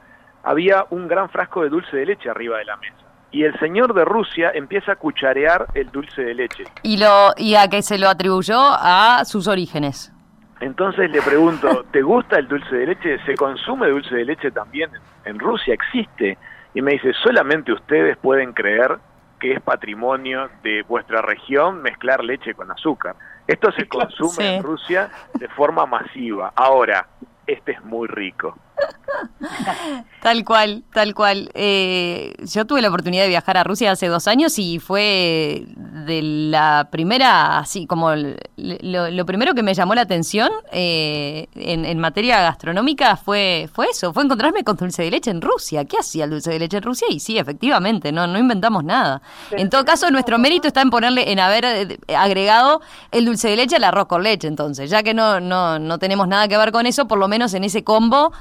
había 0.43 0.86
un 0.89 1.08
gran 1.08 1.29
frasco 1.29 1.63
de 1.63 1.69
dulce 1.69 1.97
de 1.97 2.05
leche 2.05 2.29
arriba 2.29 2.58
de 2.58 2.65
la 2.65 2.77
mesa. 2.77 2.95
Y 3.31 3.43
el 3.43 3.58
señor 3.60 3.93
de 3.93 4.05
Rusia 4.05 4.51
empieza 4.53 4.93
a 4.93 4.95
cucharear 4.95 5.67
el 5.73 5.91
dulce 5.91 6.21
de 6.21 6.34
leche. 6.36 6.63
¿Y, 6.84 6.97
lo, 6.97 7.34
y 7.38 7.55
a 7.55 7.67
qué 7.67 7.81
se 7.81 7.97
lo 7.97 8.08
atribuyó? 8.08 8.58
A 8.58 9.23
sus 9.25 9.47
orígenes. 9.47 10.13
Entonces 10.62 11.12
le 11.12 11.21
pregunto, 11.21 11.86
¿te 11.91 12.01
gusta 12.01 12.38
el 12.39 12.47
dulce 12.47 12.75
de 12.75 12.88
leche? 12.88 13.19
¿Se 13.25 13.36
consume 13.36 13.89
dulce 13.89 14.15
de 14.15 14.25
leche 14.25 14.51
también 14.51 14.89
en 15.25 15.38
Rusia? 15.38 15.73
¿Existe? 15.73 16.38
Y 16.73 16.81
me 16.81 16.93
dice, 16.93 17.12
solamente 17.23 17.73
ustedes 17.73 18.17
pueden 18.17 18.53
creer 18.53 18.97
que 19.39 19.53
es 19.53 19.62
patrimonio 19.62 20.49
de 20.63 20.84
vuestra 20.84 21.21
región 21.21 21.81
mezclar 21.81 22.23
leche 22.23 22.53
con 22.53 22.71
azúcar. 22.71 23.15
Esto 23.47 23.71
se 23.73 23.88
consume 23.89 24.55
en 24.58 24.63
Rusia 24.63 25.10
de 25.34 25.47
forma 25.49 25.86
masiva. 25.86 26.53
Ahora, 26.55 27.08
este 27.45 27.73
es 27.73 27.84
muy 27.84 28.08
rico. 28.08 28.58
tal 30.21 30.43
cual, 30.43 30.84
tal 30.93 31.13
cual. 31.13 31.50
Eh, 31.54 32.34
yo 32.43 32.65
tuve 32.65 32.82
la 32.82 32.89
oportunidad 32.89 33.24
de 33.24 33.30
viajar 33.30 33.58
a 33.58 33.63
Rusia 33.63 33.91
hace 33.91 34.08
dos 34.08 34.28
años 34.28 34.58
y 34.60 34.80
fue 34.80 35.65
de 35.76 36.21
la 36.21 36.89
primera, 36.91 37.60
así 37.60 37.88
como 37.88 38.12
lo, 38.15 39.26
primero 39.26 39.54
que 39.54 39.63
me 39.63 39.74
llamó 39.74 39.95
la 39.95 40.02
atención 40.02 40.50
eh, 40.71 41.48
en, 41.56 42.00
materia 42.00 42.41
gastronómica 42.41 43.15
fue, 43.15 43.69
fue 43.74 43.88
eso, 43.88 44.13
fue 44.13 44.24
encontrarme 44.24 44.63
con 44.63 44.76
dulce 44.76 45.04
de 45.04 45.12
leche 45.12 45.32
en 45.32 45.41
Rusia. 45.41 45.86
¿Qué 45.86 45.98
hacía 45.98 46.26
el 46.26 46.32
dulce 46.32 46.52
de 46.52 46.60
leche 46.60 46.78
en 46.78 46.84
Rusia? 46.84 47.08
Y 47.10 47.19
sí, 47.19 47.38
efectivamente, 47.38 48.12
no, 48.12 48.28
no 48.28 48.38
inventamos 48.38 48.84
nada. 48.84 49.21
En 49.52 49.69
todo 49.69 49.86
caso, 49.86 50.12
nuestro 50.12 50.38
mérito 50.38 50.67
está 50.67 50.82
en 50.82 50.89
ponerle, 50.89 51.32
en 51.32 51.39
haber 51.39 51.65
eh, 51.65 51.98
agregado 52.15 52.82
el 53.12 53.26
dulce 53.26 53.50
de 53.50 53.56
leche 53.56 53.78
al 53.78 53.84
arroz 53.84 54.08
con 54.08 54.24
leche, 54.24 54.48
entonces, 54.48 54.89
ya 54.89 55.04
que 55.04 55.13
no, 55.13 55.39
no, 55.39 55.80
no 55.80 55.98
tenemos 55.98 56.28
nada 56.28 56.48
que 56.48 56.58
ver 56.58 56.71
con 56.71 56.86
eso, 56.86 57.08
por 57.08 57.17
lo 57.17 57.28
menos 57.28 57.54
en 57.54 57.63
ese 57.63 57.84
combo 57.84 58.32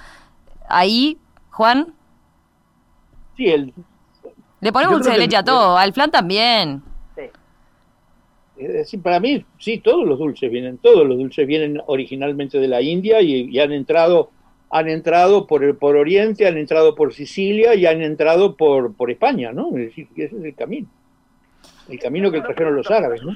ahí, 0.68 1.18
Juan. 1.50 1.94
Sí, 3.36 3.46
el... 3.46 3.72
Le 4.60 4.72
ponemos 4.72 4.96
dulce 4.96 5.10
de 5.10 5.18
leche 5.18 5.36
a 5.36 5.44
todo, 5.44 5.76
al 5.76 5.92
flan 5.92 6.10
también. 6.10 6.82
Sí. 8.86 8.96
para 8.96 9.20
mí, 9.20 9.44
sí, 9.58 9.78
todos 9.78 10.06
los 10.06 10.18
dulces 10.18 10.50
vienen, 10.50 10.78
todos 10.78 11.06
los 11.06 11.18
dulces 11.18 11.46
vienen 11.46 11.82
originalmente 11.86 12.58
de 12.58 12.68
la 12.68 12.80
India 12.80 13.20
y, 13.20 13.58
han 13.58 13.72
entrado 13.72 14.30
han 14.70 14.88
entrado 14.88 15.46
por 15.46 15.62
el 15.62 15.76
por 15.76 15.96
Oriente, 15.96 16.48
han 16.48 16.56
entrado 16.56 16.94
por 16.94 17.14
Sicilia 17.14 17.74
y 17.74 17.86
han 17.86 18.02
entrado 18.02 18.56
por, 18.56 18.94
por 18.94 19.10
España, 19.10 19.52
¿no? 19.52 19.68
Es 19.76 19.86
decir, 19.86 20.08
ese 20.16 20.36
es 20.36 20.44
el 20.44 20.54
camino. 20.54 20.88
El 21.88 21.98
camino 22.00 22.32
que 22.32 22.40
trajeron 22.40 22.74
los 22.74 22.90
árabes, 22.90 23.22
¿no? 23.22 23.34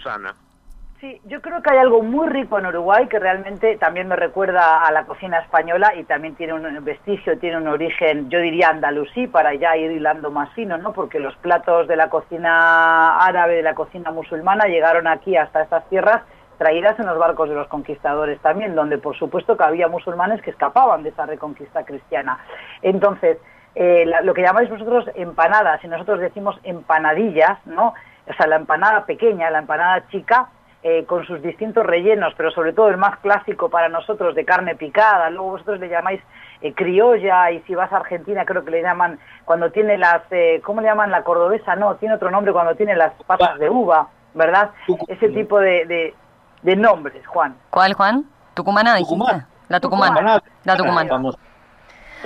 Sí, 1.01 1.21
yo 1.27 1.41
creo 1.41 1.63
que 1.63 1.71
hay 1.71 1.79
algo 1.79 2.03
muy 2.03 2.27
rico 2.29 2.59
en 2.59 2.67
Uruguay 2.67 3.07
que 3.07 3.21
realmente 3.21 3.77
también 3.77 4.09
me 4.09 4.17
recuerda 4.17 4.85
a 4.85 4.91
la 4.91 5.05
cocina 5.05 5.39
española 5.39 5.95
y 5.95 6.03
también 6.03 6.35
tiene 6.35 6.55
un 6.55 6.85
vestigio, 6.85 7.39
tiene 7.39 7.59
un 7.59 7.69
origen, 7.69 8.29
yo 8.31 8.41
diría 8.41 8.71
andalusí, 8.71 9.29
para 9.29 9.55
ya 9.55 9.77
ir 9.77 9.93
hilando 9.93 10.33
más 10.33 10.53
fino, 10.55 10.77
¿no? 10.77 10.93
Porque 10.93 11.21
los 11.21 11.37
platos 11.37 11.87
de 11.87 11.95
la 11.95 12.11
cocina 12.11 13.17
árabe, 13.19 13.55
de 13.55 13.63
la 13.63 13.77
cocina 13.77 14.11
musulmana, 14.11 14.65
llegaron 14.65 15.07
aquí 15.07 15.37
hasta 15.37 15.63
estas 15.63 15.89
tierras 15.89 16.23
traídas 16.59 16.99
en 16.99 17.07
los 17.07 17.17
barcos 17.17 17.49
de 17.49 17.55
los 17.55 17.69
conquistadores 17.69 18.41
también, 18.41 18.75
donde 18.75 18.99
por 18.99 19.17
supuesto 19.17 19.57
que 19.57 19.63
había 19.63 19.87
musulmanes 19.87 20.43
que 20.43 20.51
escapaban 20.51 21.05
de 21.05 21.11
esa 21.11 21.27
reconquista 21.27 21.85
cristiana. 21.85 22.41
Entonces, 22.83 23.39
eh, 23.77 24.05
lo 24.25 24.35
que 24.35 24.43
llamáis 24.43 24.69
vosotros 24.69 25.05
empanadas, 25.15 25.85
y 25.85 25.87
nosotros 25.87 26.19
decimos 26.19 26.59
empanadillas, 26.65 27.65
¿no? 27.67 27.95
O 28.29 28.35
sea, 28.37 28.49
la 28.49 28.57
empanada 28.57 29.07
pequeña, 29.07 29.49
la 29.49 29.61
empanada 29.61 30.09
chica, 30.09 30.49
eh, 30.83 31.05
con 31.07 31.27
sus 31.27 31.43
distintos 31.43 31.85
rellenos, 31.85 32.35
pero 32.37 32.51
sobre 32.53 32.73
todo 32.73 32.89
el 32.89 32.97
más 32.97 33.19
clásico 33.19 33.69
para 33.69 33.89
nosotros 33.89 34.35
de 34.35 34.45
carne 34.45 34.77
picada, 34.77 35.29
luego 35.29 35.51
vosotros 35.51 35.81
le 35.81 35.89
llamáis 35.89 36.21
eh, 36.61 36.73
criolla 36.73 37.51
y 37.51 37.61
si 37.63 37.75
vas 37.75 37.93
a 37.93 37.97
Argentina 37.97 38.45
creo 38.45 38.65
que 38.65 38.71
le 38.71 38.83
llaman 38.83 39.19
cuando 39.45 39.73
tiene 39.73 39.99
las, 39.99 40.23
eh, 40.31 40.61
¿cómo 40.65 40.81
le 40.81 40.87
llaman 40.87 41.11
la 41.11 41.25
cordobesa? 41.25 41.75
No, 41.75 41.97
tiene 41.97 42.15
otro 42.15 42.31
nombre 42.31 42.53
cuando 42.53 42.77
tiene 42.77 42.95
las 42.95 43.13
pasas 43.25 43.59
de 43.59 43.69
uva, 43.69 44.09
¿verdad? 44.35 44.71
Ese 45.09 45.29
tipo 45.31 45.59
de, 45.59 46.15
de, 46.63 46.77
nombres, 46.77 47.27
Juan. 47.27 47.57
¿Cuál, 47.71 47.95
Juan? 47.95 48.25
¿Tucumana 48.55 48.95
La 49.69 49.81
tucumana. 49.81 50.43
La 50.65 50.77
tucumana 50.77 51.33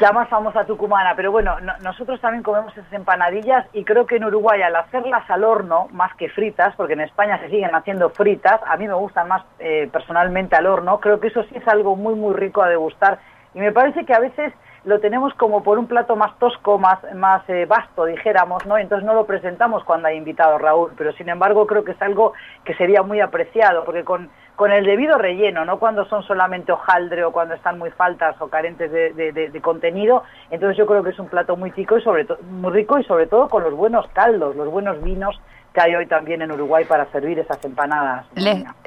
la 0.00 0.12
más 0.12 0.28
famosa 0.28 0.64
tucumana, 0.64 1.14
pero 1.14 1.30
bueno, 1.30 1.56
nosotros 1.82 2.20
también 2.20 2.42
comemos 2.42 2.76
esas 2.76 2.92
empanadillas 2.92 3.66
y 3.72 3.84
creo 3.84 4.06
que 4.06 4.16
en 4.16 4.24
Uruguay 4.24 4.62
al 4.62 4.74
hacerlas 4.74 5.28
al 5.30 5.44
horno, 5.44 5.88
más 5.92 6.14
que 6.16 6.28
fritas, 6.30 6.74
porque 6.76 6.94
en 6.94 7.02
España 7.02 7.38
se 7.38 7.50
siguen 7.50 7.74
haciendo 7.74 8.10
fritas, 8.10 8.60
a 8.66 8.76
mí 8.76 8.88
me 8.88 8.94
gustan 8.94 9.28
más 9.28 9.42
eh, 9.58 9.88
personalmente 9.92 10.56
al 10.56 10.66
horno, 10.66 10.98
creo 11.00 11.20
que 11.20 11.28
eso 11.28 11.42
sí 11.44 11.56
es 11.56 11.68
algo 11.68 11.94
muy 11.94 12.14
muy 12.14 12.34
rico 12.34 12.62
a 12.62 12.68
degustar. 12.68 13.18
Y 13.54 13.60
me 13.60 13.72
parece 13.72 14.06
que 14.06 14.14
a 14.14 14.18
veces 14.18 14.52
lo 14.84 15.00
tenemos 15.00 15.32
como 15.34 15.62
por 15.62 15.78
un 15.78 15.86
plato 15.86 16.16
más 16.16 16.38
tosco, 16.38 16.78
más, 16.78 16.98
más 17.14 17.48
eh, 17.48 17.66
vasto, 17.66 18.04
dijéramos, 18.04 18.66
¿no? 18.66 18.78
Entonces 18.78 19.06
no 19.06 19.14
lo 19.14 19.26
presentamos 19.26 19.84
cuando 19.84 20.08
hay 20.08 20.16
invitado 20.16 20.58
Raúl, 20.58 20.92
pero 20.96 21.12
sin 21.12 21.28
embargo 21.28 21.66
creo 21.66 21.84
que 21.84 21.92
es 21.92 22.02
algo 22.02 22.32
que 22.64 22.74
sería 22.74 23.02
muy 23.02 23.20
apreciado, 23.20 23.84
porque 23.84 24.04
con 24.04 24.30
con 24.56 24.70
el 24.70 24.84
debido 24.84 25.18
relleno, 25.18 25.64
no 25.64 25.78
cuando 25.78 26.04
son 26.06 26.22
solamente 26.22 26.72
hojaldre 26.72 27.24
o 27.24 27.32
cuando 27.32 27.54
están 27.54 27.78
muy 27.78 27.90
faltas 27.90 28.40
o 28.40 28.48
carentes 28.48 28.92
de, 28.92 29.60
contenido. 29.62 30.24
Entonces 30.50 30.76
yo 30.76 30.86
creo 30.86 31.02
que 31.02 31.10
es 31.10 31.18
un 31.18 31.28
plato 31.28 31.56
muy 31.56 31.70
rico 31.70 31.98
y 31.98 32.02
sobre 32.02 32.26
muy 32.48 32.72
rico 32.72 32.98
y 32.98 33.04
sobre 33.04 33.26
todo 33.26 33.48
con 33.48 33.62
los 33.62 33.74
buenos 33.74 34.06
caldos, 34.12 34.54
los 34.54 34.68
buenos 34.68 35.02
vinos 35.02 35.40
que 35.72 35.80
hay 35.80 35.94
hoy 35.94 36.06
también 36.06 36.42
en 36.42 36.52
Uruguay 36.52 36.84
para 36.84 37.10
servir 37.10 37.38
esas 37.38 37.64
empanadas. 37.64 38.26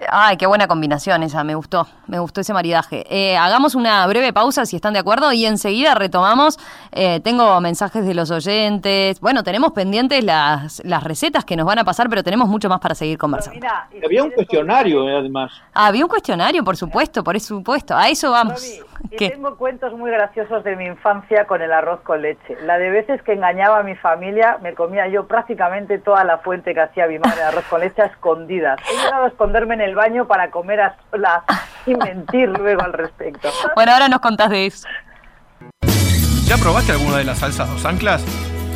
ay, 0.09 0.37
qué 0.37 0.45
buena 0.45 0.67
combinación 0.67 1.23
esa, 1.23 1.43
me 1.43 1.55
gustó, 1.55 1.87
me 2.07 2.19
gustó 2.19 2.41
ese 2.41 2.53
maridaje. 2.53 3.05
Eh, 3.09 3.37
hagamos 3.37 3.75
una 3.75 4.05
breve 4.07 4.33
pausa 4.33 4.65
si 4.65 4.75
están 4.75 4.93
de 4.93 4.99
acuerdo 4.99 5.31
y 5.31 5.45
enseguida 5.45 5.95
retomamos. 5.95 6.59
Eh, 6.91 7.19
tengo 7.21 7.59
mensajes 7.61 8.05
de 8.05 8.13
los 8.13 8.31
oyentes. 8.31 9.19
Bueno, 9.19 9.43
tenemos 9.43 9.71
pendientes 9.73 10.23
las, 10.23 10.81
las 10.85 11.03
recetas 11.03 11.45
que 11.45 11.55
nos 11.55 11.65
van 11.65 11.79
a 11.79 11.83
pasar, 11.83 12.09
pero 12.09 12.23
tenemos 12.23 12.47
mucho 12.47 12.69
más 12.69 12.79
para 12.79 12.95
seguir 12.95 13.17
conversando. 13.17 13.65
había 14.03 14.23
un 14.23 14.31
cuestionario, 14.31 15.07
eh, 15.09 15.17
además. 15.17 15.51
Ah, 15.73 15.87
había 15.87 16.05
un 16.05 16.09
cuestionario, 16.09 16.63
por 16.63 16.77
supuesto, 16.77 17.23
por 17.23 17.39
supuesto. 17.39 17.95
A 17.95 18.09
eso 18.09 18.31
vamos. 18.31 18.63
Tengo 19.09 19.57
cuentos 19.57 19.93
muy 19.93 20.11
graciosos 20.11 20.63
de 20.63 20.75
mi 20.75 20.85
infancia 20.85 21.45
con 21.45 21.61
el 21.61 21.71
arroz 21.71 22.01
con 22.01 22.21
leche. 22.21 22.57
La 22.63 22.77
de 22.77 22.89
veces 22.89 23.21
que 23.23 23.33
engañaba 23.33 23.79
a 23.79 23.83
mi 23.83 23.95
familia, 23.95 24.57
me 24.61 24.73
comía 24.73 25.07
yo 25.07 25.27
prácticamente 25.27 25.99
toda 25.99 26.23
la 26.23 26.39
fuente 26.39 26.73
que 26.73 26.81
hacía 26.81 27.07
mi 27.07 27.19
madre 27.19 27.37
de 27.37 27.43
arroz 27.43 27.65
con 27.65 27.81
leche 27.81 28.01
a 28.01 28.05
escondidas. 28.05 28.79
He 28.91 29.03
llegado 29.03 29.25
a 29.25 29.27
esconderme 29.27 29.75
en 29.75 29.81
el 29.81 29.95
baño 29.95 30.27
para 30.27 30.51
comer 30.51 30.81
a 30.81 30.95
solas 31.11 31.43
y 31.85 31.95
mentir 31.95 32.49
luego 32.49 32.83
al 32.83 32.93
respecto. 32.93 33.49
Bueno, 33.75 33.91
ahora 33.91 34.07
nos 34.07 34.19
contás 34.19 34.49
de 34.49 34.65
eso. 34.65 34.87
¿Ya 36.47 36.57
probaste 36.57 36.91
alguna 36.91 37.17
de 37.17 37.23
las 37.23 37.39
salsas 37.39 37.69
dos 37.69 37.85
anclas? 37.85 38.23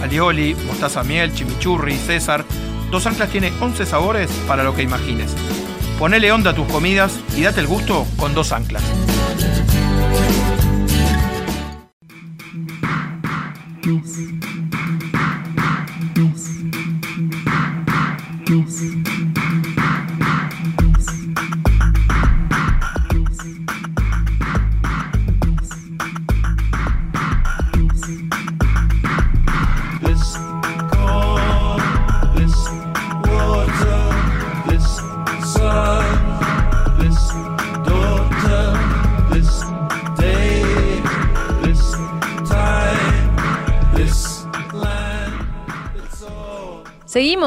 Alioli, 0.02 0.56
mostaza 0.65 1.04
miel, 1.04 1.34
chimichurri, 1.34 1.94
César. 1.94 2.44
Dos 2.89 3.06
anclas 3.06 3.30
tiene 3.30 3.52
11 3.62 3.86
sabores 3.86 4.32
para 4.48 4.63
lo 4.63 4.74
que 4.74 4.82
imagines. 4.82 5.36
Ponele 6.00 6.32
onda 6.32 6.52
a 6.52 6.56
tus 6.56 6.68
comidas 6.72 7.20
y 7.36 7.44
date 7.44 7.60
el 7.60 7.68
gusto 7.68 8.06
con 8.18 8.34
dos 8.34 8.54
anclas. 8.54 8.84
darkness. 13.89 14.49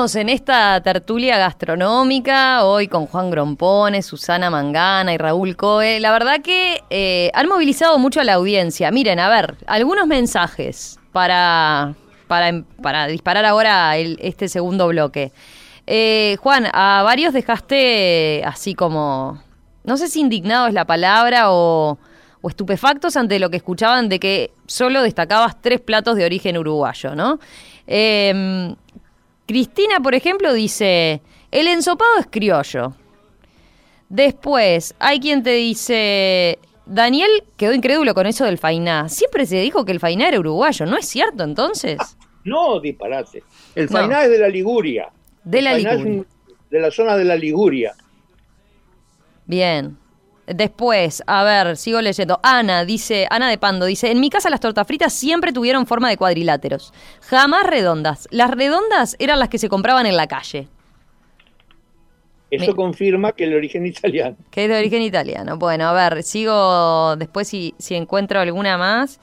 En 0.02 0.28
esta 0.28 0.80
tertulia 0.80 1.38
gastronómica, 1.38 2.64
hoy 2.64 2.88
con 2.88 3.06
Juan 3.06 3.30
Grompone, 3.30 4.02
Susana 4.02 4.50
Mangana 4.50 5.14
y 5.14 5.16
Raúl 5.16 5.54
Coe. 5.54 6.00
La 6.00 6.10
verdad 6.10 6.40
que 6.42 6.82
eh, 6.90 7.30
han 7.34 7.46
movilizado 7.46 8.00
mucho 8.00 8.20
a 8.20 8.24
la 8.24 8.34
audiencia. 8.34 8.90
Miren, 8.90 9.20
a 9.20 9.28
ver, 9.28 9.54
algunos 9.68 10.08
mensajes 10.08 10.98
para, 11.12 11.94
para, 12.26 13.06
disparar 13.06 13.44
ahora 13.44 13.96
este 13.96 14.48
segundo 14.48 14.88
bloque. 14.88 15.30
Eh, 15.86 16.36
Juan, 16.40 16.66
a 16.72 17.02
varios 17.04 17.32
dejaste 17.32 18.42
así 18.44 18.74
como, 18.74 19.40
no 19.84 19.96
sé 19.96 20.08
si 20.08 20.18
indignado 20.18 20.66
es 20.66 20.74
la 20.74 20.84
palabra 20.84 21.52
o, 21.52 21.96
o 22.40 22.48
estupefactos 22.48 23.16
ante 23.16 23.38
lo 23.38 23.50
que 23.50 23.58
escuchaban 23.58 24.08
de 24.08 24.18
que 24.18 24.50
solo 24.66 25.00
destacabas 25.00 25.62
tres 25.62 25.80
platos 25.80 26.16
de 26.16 26.24
origen 26.24 26.58
uruguayo, 26.58 27.14
¿no? 27.14 27.38
Eh, 27.86 28.74
Cristina, 29.52 30.00
por 30.00 30.14
ejemplo, 30.14 30.54
dice, 30.54 31.20
el 31.50 31.68
ensopado 31.68 32.18
es 32.18 32.26
criollo. 32.26 32.94
Después, 34.08 34.94
hay 34.98 35.20
quien 35.20 35.42
te 35.42 35.50
dice, 35.50 36.58
Daniel 36.86 37.28
quedó 37.58 37.74
incrédulo 37.74 38.14
con 38.14 38.26
eso 38.26 38.46
del 38.46 38.56
fainá. 38.56 39.10
Siempre 39.10 39.44
se 39.44 39.60
dijo 39.60 39.84
que 39.84 39.92
el 39.92 40.00
fainá 40.00 40.28
era 40.28 40.40
uruguayo, 40.40 40.86
¿no 40.86 40.96
es 40.96 41.06
cierto 41.06 41.44
entonces? 41.44 41.98
no, 42.44 42.80
disparate. 42.80 43.44
El 43.74 43.90
fainá 43.90 44.24
es 44.24 44.30
de 44.30 44.38
la 44.38 44.48
Liguria. 44.48 45.10
De 45.44 45.60
la 45.60 45.74
Liguria. 45.74 46.24
de 46.70 46.80
la 46.80 46.90
zona 46.90 47.14
de 47.18 47.24
la 47.24 47.36
Liguria. 47.36 47.92
Bien. 49.44 49.98
Después, 50.54 51.22
a 51.26 51.44
ver, 51.44 51.76
sigo 51.76 52.00
leyendo. 52.00 52.40
Ana 52.42 52.84
dice, 52.84 53.26
Ana 53.30 53.48
de 53.48 53.58
Pando 53.58 53.86
dice, 53.86 54.10
en 54.10 54.20
mi 54.20 54.30
casa 54.30 54.50
las 54.50 54.60
tortas 54.60 54.86
fritas 54.86 55.12
siempre 55.12 55.52
tuvieron 55.52 55.86
forma 55.86 56.08
de 56.08 56.16
cuadriláteros, 56.16 56.92
jamás 57.20 57.66
redondas. 57.66 58.28
Las 58.30 58.50
redondas 58.50 59.16
eran 59.18 59.38
las 59.38 59.48
que 59.48 59.58
se 59.58 59.68
compraban 59.68 60.06
en 60.06 60.16
la 60.16 60.26
calle. 60.26 60.68
Eso 62.50 62.76
confirma 62.76 63.32
que 63.32 63.44
el 63.44 63.54
origen 63.54 63.86
italiano. 63.86 64.36
Que 64.50 64.64
es 64.64 64.68
de 64.68 64.78
origen 64.78 65.00
italiano. 65.00 65.56
Bueno, 65.56 65.86
a 65.86 65.92
ver, 65.94 66.22
sigo 66.22 67.16
después 67.16 67.48
si, 67.48 67.74
si 67.78 67.94
encuentro 67.94 68.40
alguna 68.40 68.76
más. 68.76 69.20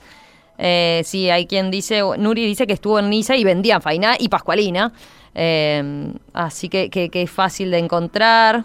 Eh, 0.58 1.02
sí, 1.04 1.30
hay 1.30 1.46
quien 1.46 1.70
dice, 1.70 2.02
Nuri 2.18 2.44
dice 2.44 2.66
que 2.66 2.72
estuvo 2.72 2.98
en 2.98 3.08
Niza 3.08 3.36
y 3.36 3.44
vendían 3.44 3.80
Fainá 3.80 4.16
y 4.18 4.28
Pascualina. 4.28 4.92
Eh, 5.34 6.12
así 6.32 6.68
que, 6.68 6.90
que, 6.90 7.08
es 7.12 7.30
fácil 7.30 7.70
de 7.70 7.78
encontrar. 7.78 8.64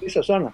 Esa 0.00 0.22
zona. 0.22 0.52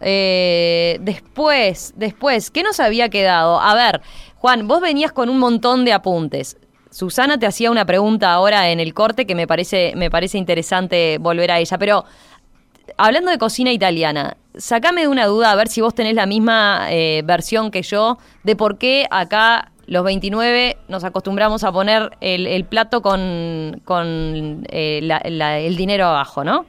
Eh, 0.00 0.98
después, 1.00 1.92
después, 1.96 2.50
¿qué 2.50 2.62
nos 2.62 2.80
había 2.80 3.08
quedado? 3.08 3.60
A 3.60 3.74
ver, 3.74 4.00
Juan, 4.36 4.66
vos 4.66 4.80
venías 4.80 5.12
con 5.12 5.28
un 5.28 5.38
montón 5.38 5.84
de 5.84 5.92
apuntes. 5.92 6.56
Susana 6.90 7.38
te 7.38 7.46
hacía 7.46 7.70
una 7.70 7.84
pregunta 7.84 8.32
ahora 8.32 8.70
en 8.70 8.80
el 8.80 8.94
corte 8.94 9.26
que 9.26 9.34
me 9.34 9.46
parece, 9.46 9.92
me 9.96 10.10
parece 10.10 10.38
interesante 10.38 11.18
volver 11.18 11.50
a 11.50 11.58
ella, 11.58 11.78
pero 11.78 12.04
hablando 12.96 13.30
de 13.30 13.38
cocina 13.38 13.72
italiana, 13.72 14.36
sacame 14.56 15.02
de 15.02 15.08
una 15.08 15.26
duda 15.26 15.52
a 15.52 15.54
ver 15.54 15.68
si 15.68 15.80
vos 15.80 15.94
tenés 15.94 16.14
la 16.14 16.26
misma 16.26 16.88
eh, 16.90 17.22
versión 17.24 17.70
que 17.70 17.82
yo 17.82 18.18
de 18.42 18.56
por 18.56 18.78
qué 18.78 19.06
acá 19.10 19.70
los 19.86 20.04
29 20.04 20.78
nos 20.88 21.04
acostumbramos 21.04 21.64
a 21.64 21.72
poner 21.72 22.16
el, 22.20 22.64
plato 22.64 23.02
con, 23.02 23.82
eh, 24.68 25.00
el 25.02 25.76
dinero 25.76 26.06
abajo, 26.06 26.44
¿no? 26.44 26.66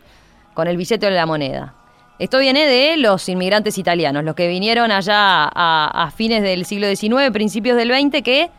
Con 0.55 0.67
el 0.67 0.75
billete 0.75 1.05
de 1.05 1.11
la 1.11 1.25
moneda. 1.25 1.75
Esto 2.21 2.37
viene 2.37 2.67
de 2.67 2.97
los 2.97 3.27
inmigrantes 3.29 3.79
italianos, 3.79 4.23
los 4.23 4.35
que 4.35 4.47
vinieron 4.47 4.91
allá 4.91 5.49
a, 5.51 6.11
fines 6.15 6.43
del 6.43 6.65
siglo 6.65 6.85
XIX, 6.87 7.31
principios 7.33 7.75
del 7.75 7.91
XX, 7.91 8.21
que 8.21 8.51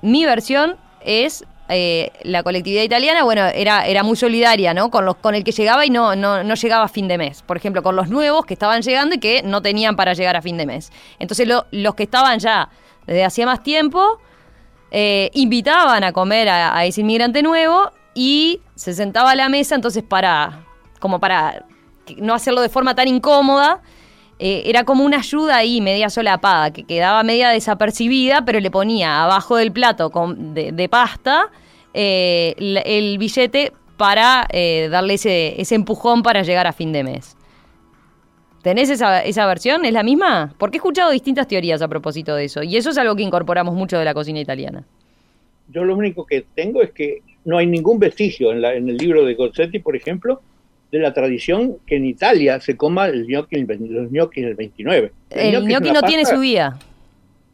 mi 0.00 0.24
versión 0.24 0.78
es 1.04 1.44
eh, 1.68 2.10
la 2.22 2.42
colectividad 2.42 2.82
italiana, 2.82 3.24
bueno, 3.24 3.44
era, 3.44 3.86
era 3.86 4.02
muy 4.04 4.16
solidaria, 4.16 4.72
¿no? 4.72 4.90
Con, 4.90 5.04
los, 5.04 5.16
con 5.16 5.34
el 5.34 5.44
que 5.44 5.52
llegaba 5.52 5.84
y 5.84 5.90
no, 5.90 6.16
no, 6.16 6.42
no, 6.42 6.54
llegaba 6.54 6.84
a 6.84 6.88
fin 6.88 7.08
de 7.08 7.18
mes. 7.18 7.42
Por 7.42 7.58
ejemplo, 7.58 7.82
con 7.82 7.94
los 7.94 8.08
nuevos 8.08 8.46
que 8.46 8.54
estaban 8.54 8.80
llegando 8.80 9.16
y 9.16 9.18
que 9.18 9.42
no 9.42 9.60
tenían 9.60 9.94
para 9.94 10.14
llegar 10.14 10.36
a 10.36 10.40
fin 10.40 10.56
de 10.56 10.64
mes. 10.64 10.90
Entonces, 11.18 11.46
los 11.70 11.94
que 11.94 12.04
estaban 12.04 12.38
ya 12.38 12.70
desde 13.06 13.22
hacía 13.22 13.44
más 13.44 13.62
tiempo, 13.62 14.18
eh, 14.92 15.28
invitaban 15.34 16.04
a 16.04 16.12
comer 16.12 16.48
a, 16.48 16.74
a, 16.74 16.86
ese 16.86 17.02
inmigrante 17.02 17.42
nuevo 17.42 17.90
y 18.14 18.62
se 18.76 18.94
sentaba 18.94 19.32
a 19.32 19.36
la 19.36 19.50
mesa, 19.50 19.74
entonces 19.74 20.02
para, 20.02 20.64
como 21.00 21.20
para 21.20 21.66
no 22.16 22.34
hacerlo 22.34 22.60
de 22.60 22.68
forma 22.68 22.94
tan 22.94 23.08
incómoda, 23.08 23.82
eh, 24.38 24.62
era 24.66 24.84
como 24.84 25.04
una 25.04 25.18
ayuda 25.18 25.56
ahí 25.56 25.80
media 25.80 26.10
solapada, 26.10 26.72
que 26.72 26.84
quedaba 26.84 27.22
media 27.24 27.48
desapercibida, 27.48 28.44
pero 28.44 28.60
le 28.60 28.70
ponía 28.70 29.24
abajo 29.24 29.56
del 29.56 29.72
plato 29.72 30.10
con, 30.10 30.54
de, 30.54 30.88
pasta 30.88 31.50
eh, 31.92 32.54
el, 32.58 33.18
billete 33.18 33.72
para 33.96 34.46
eh, 34.52 34.88
darle 34.90 35.14
ese, 35.14 35.60
ese 35.60 35.74
empujón 35.74 36.22
para 36.22 36.42
llegar 36.42 36.68
a 36.68 36.72
fin 36.72 36.92
de 36.92 37.02
mes. 37.02 37.36
¿Tenés 38.62 38.90
esa, 38.90 39.24
esa, 39.24 39.46
versión? 39.46 39.84
¿Es 39.84 39.92
la 39.92 40.04
misma? 40.04 40.54
Porque 40.58 40.76
he 40.76 40.78
escuchado 40.78 41.10
distintas 41.10 41.48
teorías 41.48 41.82
a 41.82 41.88
propósito 41.88 42.36
de 42.36 42.44
eso, 42.44 42.62
y 42.62 42.76
eso 42.76 42.90
es 42.90 42.98
algo 42.98 43.16
que 43.16 43.22
incorporamos 43.22 43.74
mucho 43.74 43.98
de 43.98 44.04
la 44.04 44.14
cocina 44.14 44.40
italiana. 44.40 44.84
Yo 45.68 45.84
lo 45.84 45.96
único 45.96 46.24
que 46.24 46.46
tengo 46.54 46.80
es 46.82 46.92
que 46.92 47.22
no 47.44 47.58
hay 47.58 47.66
ningún 47.66 47.98
vestigio 47.98 48.52
en, 48.52 48.62
la, 48.62 48.74
en 48.74 48.88
el 48.88 48.96
libro 48.96 49.24
de 49.24 49.34
Gozzetti, 49.34 49.80
por 49.80 49.96
ejemplo, 49.96 50.40
de 50.90 50.98
la 50.98 51.12
tradición 51.12 51.76
que 51.86 51.96
en 51.96 52.06
Italia 52.06 52.60
se 52.60 52.76
coma 52.76 53.06
el 53.06 53.26
gnocchi, 53.26 53.64
los 53.64 54.10
gnocchi 54.10 54.42
el 54.42 54.54
29. 54.54 55.12
El, 55.30 55.64
gnocchi, 55.64 55.90
no 55.90 56.02
tiene 56.02 56.24
su 56.24 56.40
día. 56.40 56.78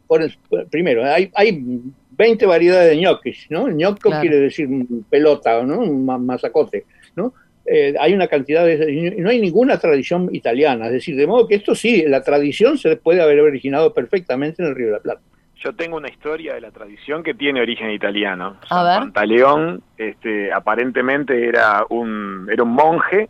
Por 0.07 0.29
primero, 0.69 1.03
hay, 1.03 1.31
hay 1.33 1.63
20 2.11 2.45
variedades 2.45 2.91
de 2.91 2.97
gnocchis, 3.01 3.47
¿no? 3.49 3.67
El 3.67 3.75
gnocco 3.75 4.11
quiere 4.21 4.37
decir 4.37 4.69
pelota, 5.09 5.63
¿no? 5.63 5.79
Un 5.79 6.05
masacote, 6.05 6.85
¿no? 7.15 7.33
Eh, 7.65 7.95
hay 7.99 8.13
una 8.13 8.27
cantidad 8.27 8.63
de... 8.65 9.15
No 9.17 9.29
hay 9.29 9.41
ninguna 9.41 9.79
tradición 9.79 10.29
italiana, 10.31 10.85
es 10.87 10.93
decir, 10.93 11.15
de 11.15 11.25
modo 11.25 11.47
que 11.47 11.55
esto 11.55 11.73
sí, 11.73 12.03
la 12.07 12.21
tradición 12.21 12.77
se 12.77 12.95
puede 12.95 13.21
haber 13.21 13.39
originado 13.39 13.93
perfectamente 13.93 14.61
en 14.61 14.69
el 14.69 14.75
Río 14.75 14.87
de 14.87 14.93
la 14.93 14.99
Plata. 14.99 15.21
Yo 15.65 15.73
tengo 15.73 15.97
una 15.97 16.09
historia 16.09 16.53
de 16.53 16.61
la 16.61 16.69
tradición 16.69 17.23
que 17.23 17.33
tiene 17.33 17.59
origen 17.59 17.89
italiano. 17.89 18.57
Pantaleón, 18.69 19.81
este, 19.97 20.53
aparentemente 20.53 21.47
era 21.47 21.83
un, 21.89 22.47
era 22.51 22.61
un 22.61 22.69
monje 22.69 23.29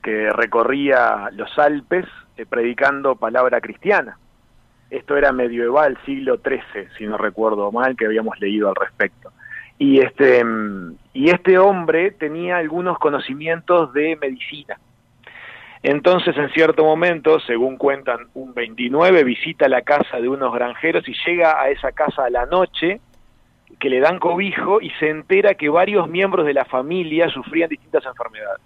que 0.00 0.30
recorría 0.30 1.28
los 1.32 1.58
Alpes 1.58 2.06
eh, 2.36 2.46
predicando 2.46 3.16
palabra 3.16 3.60
cristiana. 3.60 4.16
Esto 4.90 5.16
era 5.16 5.32
medieval, 5.32 5.98
siglo 6.06 6.36
XIII, 6.36 6.86
si 6.96 7.04
no 7.04 7.18
recuerdo 7.18 7.72
mal, 7.72 7.96
que 7.96 8.06
habíamos 8.06 8.38
leído 8.38 8.68
al 8.68 8.76
respecto. 8.76 9.32
Y 9.76 9.98
este, 9.98 10.44
y 11.14 11.30
este 11.30 11.58
hombre 11.58 12.12
tenía 12.12 12.58
algunos 12.58 12.96
conocimientos 13.00 13.92
de 13.92 14.16
medicina 14.20 14.78
entonces, 15.82 16.36
en 16.36 16.48
cierto 16.50 16.84
momento, 16.84 17.40
según 17.40 17.76
cuentan 17.76 18.28
un 18.34 18.54
29, 18.54 19.24
visita 19.24 19.68
la 19.68 19.82
casa 19.82 20.20
de 20.20 20.28
unos 20.28 20.54
granjeros 20.54 21.08
y 21.08 21.14
llega 21.26 21.60
a 21.60 21.70
esa 21.70 21.90
casa 21.90 22.24
a 22.24 22.30
la 22.30 22.46
noche, 22.46 23.00
que 23.80 23.90
le 23.90 23.98
dan 23.98 24.20
cobijo 24.20 24.80
y 24.80 24.90
se 25.00 25.08
entera 25.08 25.54
que 25.54 25.68
varios 25.68 26.08
miembros 26.08 26.46
de 26.46 26.54
la 26.54 26.64
familia 26.64 27.28
sufrían 27.30 27.68
distintas 27.68 28.04
enfermedades. 28.06 28.60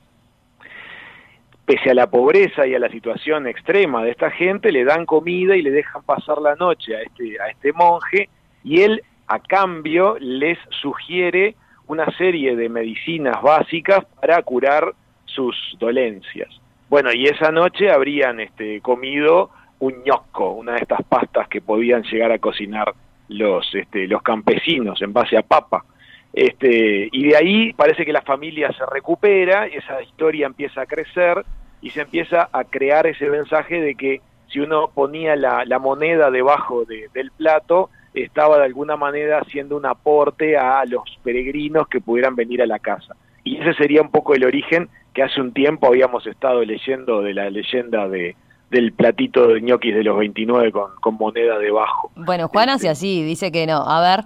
Pese 1.65 1.91
a 1.91 1.95
la 1.95 2.11
pobreza 2.11 2.67
y 2.67 2.75
a 2.75 2.79
la 2.79 2.91
situación 2.91 3.47
extrema 3.47 4.05
de 4.05 4.11
esta 4.11 4.31
gente, 4.31 4.71
le 4.71 4.85
dan 4.85 5.07
comida 5.07 5.57
y 5.57 5.63
le 5.63 5.71
dejan 5.71 6.03
pasar 6.03 6.39
la 6.39 6.55
noche 6.55 6.97
a 6.97 7.01
este, 7.01 7.41
a 7.41 7.49
este 7.49 7.73
monje 7.73 8.29
y 8.63 8.83
él, 8.83 9.03
a 9.27 9.39
cambio, 9.39 10.17
les 10.21 10.59
sugiere 10.83 11.57
una 11.87 12.07
serie 12.19 12.55
de 12.57 12.69
medicinas 12.69 13.41
básicas 13.41 14.05
para 14.21 14.43
curar 14.43 14.93
sus 15.25 15.57
dolencias. 15.79 16.51
Bueno, 16.89 17.13
y 17.13 17.27
esa 17.27 17.51
noche 17.51 17.91
habrían 17.91 18.41
este, 18.41 18.81
comido 18.81 19.51
un 19.81 20.03
ñosco, 20.05 20.51
una 20.53 20.73
de 20.73 20.79
estas 20.79 21.03
pastas 21.03 21.49
que 21.49 21.61
podían 21.61 22.03
llegar 22.05 22.33
a 22.33 22.39
cocinar 22.39 22.95
los, 23.29 23.75
este, 23.75 24.07
los 24.07 24.23
campesinos 24.23 25.03
en 25.03 25.13
base 25.13 25.37
a 25.37 25.43
papa. 25.43 25.85
Este, 26.33 27.09
y 27.11 27.29
de 27.29 27.37
ahí 27.37 27.73
parece 27.73 28.05
que 28.05 28.13
la 28.13 28.23
familia 28.23 28.71
se 28.73 28.85
recupera, 28.87 29.67
esa 29.67 30.03
historia 30.03 30.47
empieza 30.47 30.83
a 30.83 30.87
crecer 30.87 31.45
y 31.81 31.91
se 31.91 32.03
empieza 32.03 32.49
a 32.53 32.65
crear 32.65 33.07
ese 33.07 33.29
mensaje 33.31 33.81
de 33.81 33.95
que 33.95 34.21
si 34.49 34.61
uno 34.61 34.91
ponía 34.95 35.35
la, 35.35 35.65
la 35.65 35.79
moneda 35.79 36.31
debajo 36.31 36.85
del 36.85 37.31
plato, 37.33 37.91
estaba 38.15 38.59
de 38.59 38.65
alguna 38.65 38.97
manera 38.97 39.41
haciendo 39.41 39.77
un 39.77 39.87
aporte 39.87 40.57
a 40.57 40.85
los 40.85 41.03
peregrinos 41.23 41.89
que 41.89 42.01
pudieran 42.01 42.37
venir 42.37 42.63
a 42.63 42.67
la 42.67 42.79
casa. 42.79 43.17
Y 43.45 43.59
ese 43.59 43.75
sería 43.75 44.03
un 44.03 44.11
poco 44.11 44.35
el 44.35 44.45
origen 44.45 44.89
que 45.17 45.23
hace 45.23 45.41
un 45.41 45.55
tiempo 45.55 45.87
habíamos 45.87 46.27
estado 46.27 46.63
leyendo 46.63 47.23
de 47.23 47.33
la 47.33 47.49
leyenda 47.49 48.07
de, 48.07 48.37
del 48.71 48.93
platito 48.93 49.49
de 49.49 49.63
ñoquis 49.63 49.95
de 49.95 50.05
los 50.05 50.19
29 50.19 50.71
con, 50.71 50.95
con 51.01 51.15
moneda 51.15 51.59
debajo. 51.59 52.13
Bueno, 52.15 52.49
Juan 52.49 52.69
hace 52.69 52.91
así, 52.91 53.23
dice 53.25 53.51
que 53.51 53.67
no. 53.67 53.79
A 53.79 54.03
ver. 54.03 54.25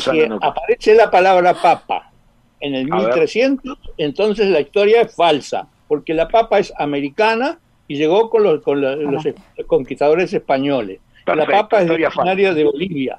Si 0.00 0.22
aparece 0.40 0.94
la 0.94 1.10
palabra 1.10 1.52
papa 1.52 2.10
en 2.60 2.76
el 2.76 2.90
1300, 2.90 3.78
entonces 3.98 4.46
la 4.46 4.60
historia 4.60 5.02
es 5.02 5.14
falsa, 5.14 5.68
porque 5.86 6.14
la 6.14 6.28
papa 6.28 6.58
es 6.58 6.72
americana 6.78 7.58
y 7.88 7.96
llegó 7.96 8.30
con 8.30 8.44
los, 8.44 8.62
con 8.62 8.80
los 8.80 9.26
conquistadores 9.66 10.32
españoles. 10.32 10.98
la 11.26 11.44
papa 11.44 11.82
es 11.82 11.90
originaria 11.90 12.54
de 12.54 12.64
Bolivia. 12.64 13.18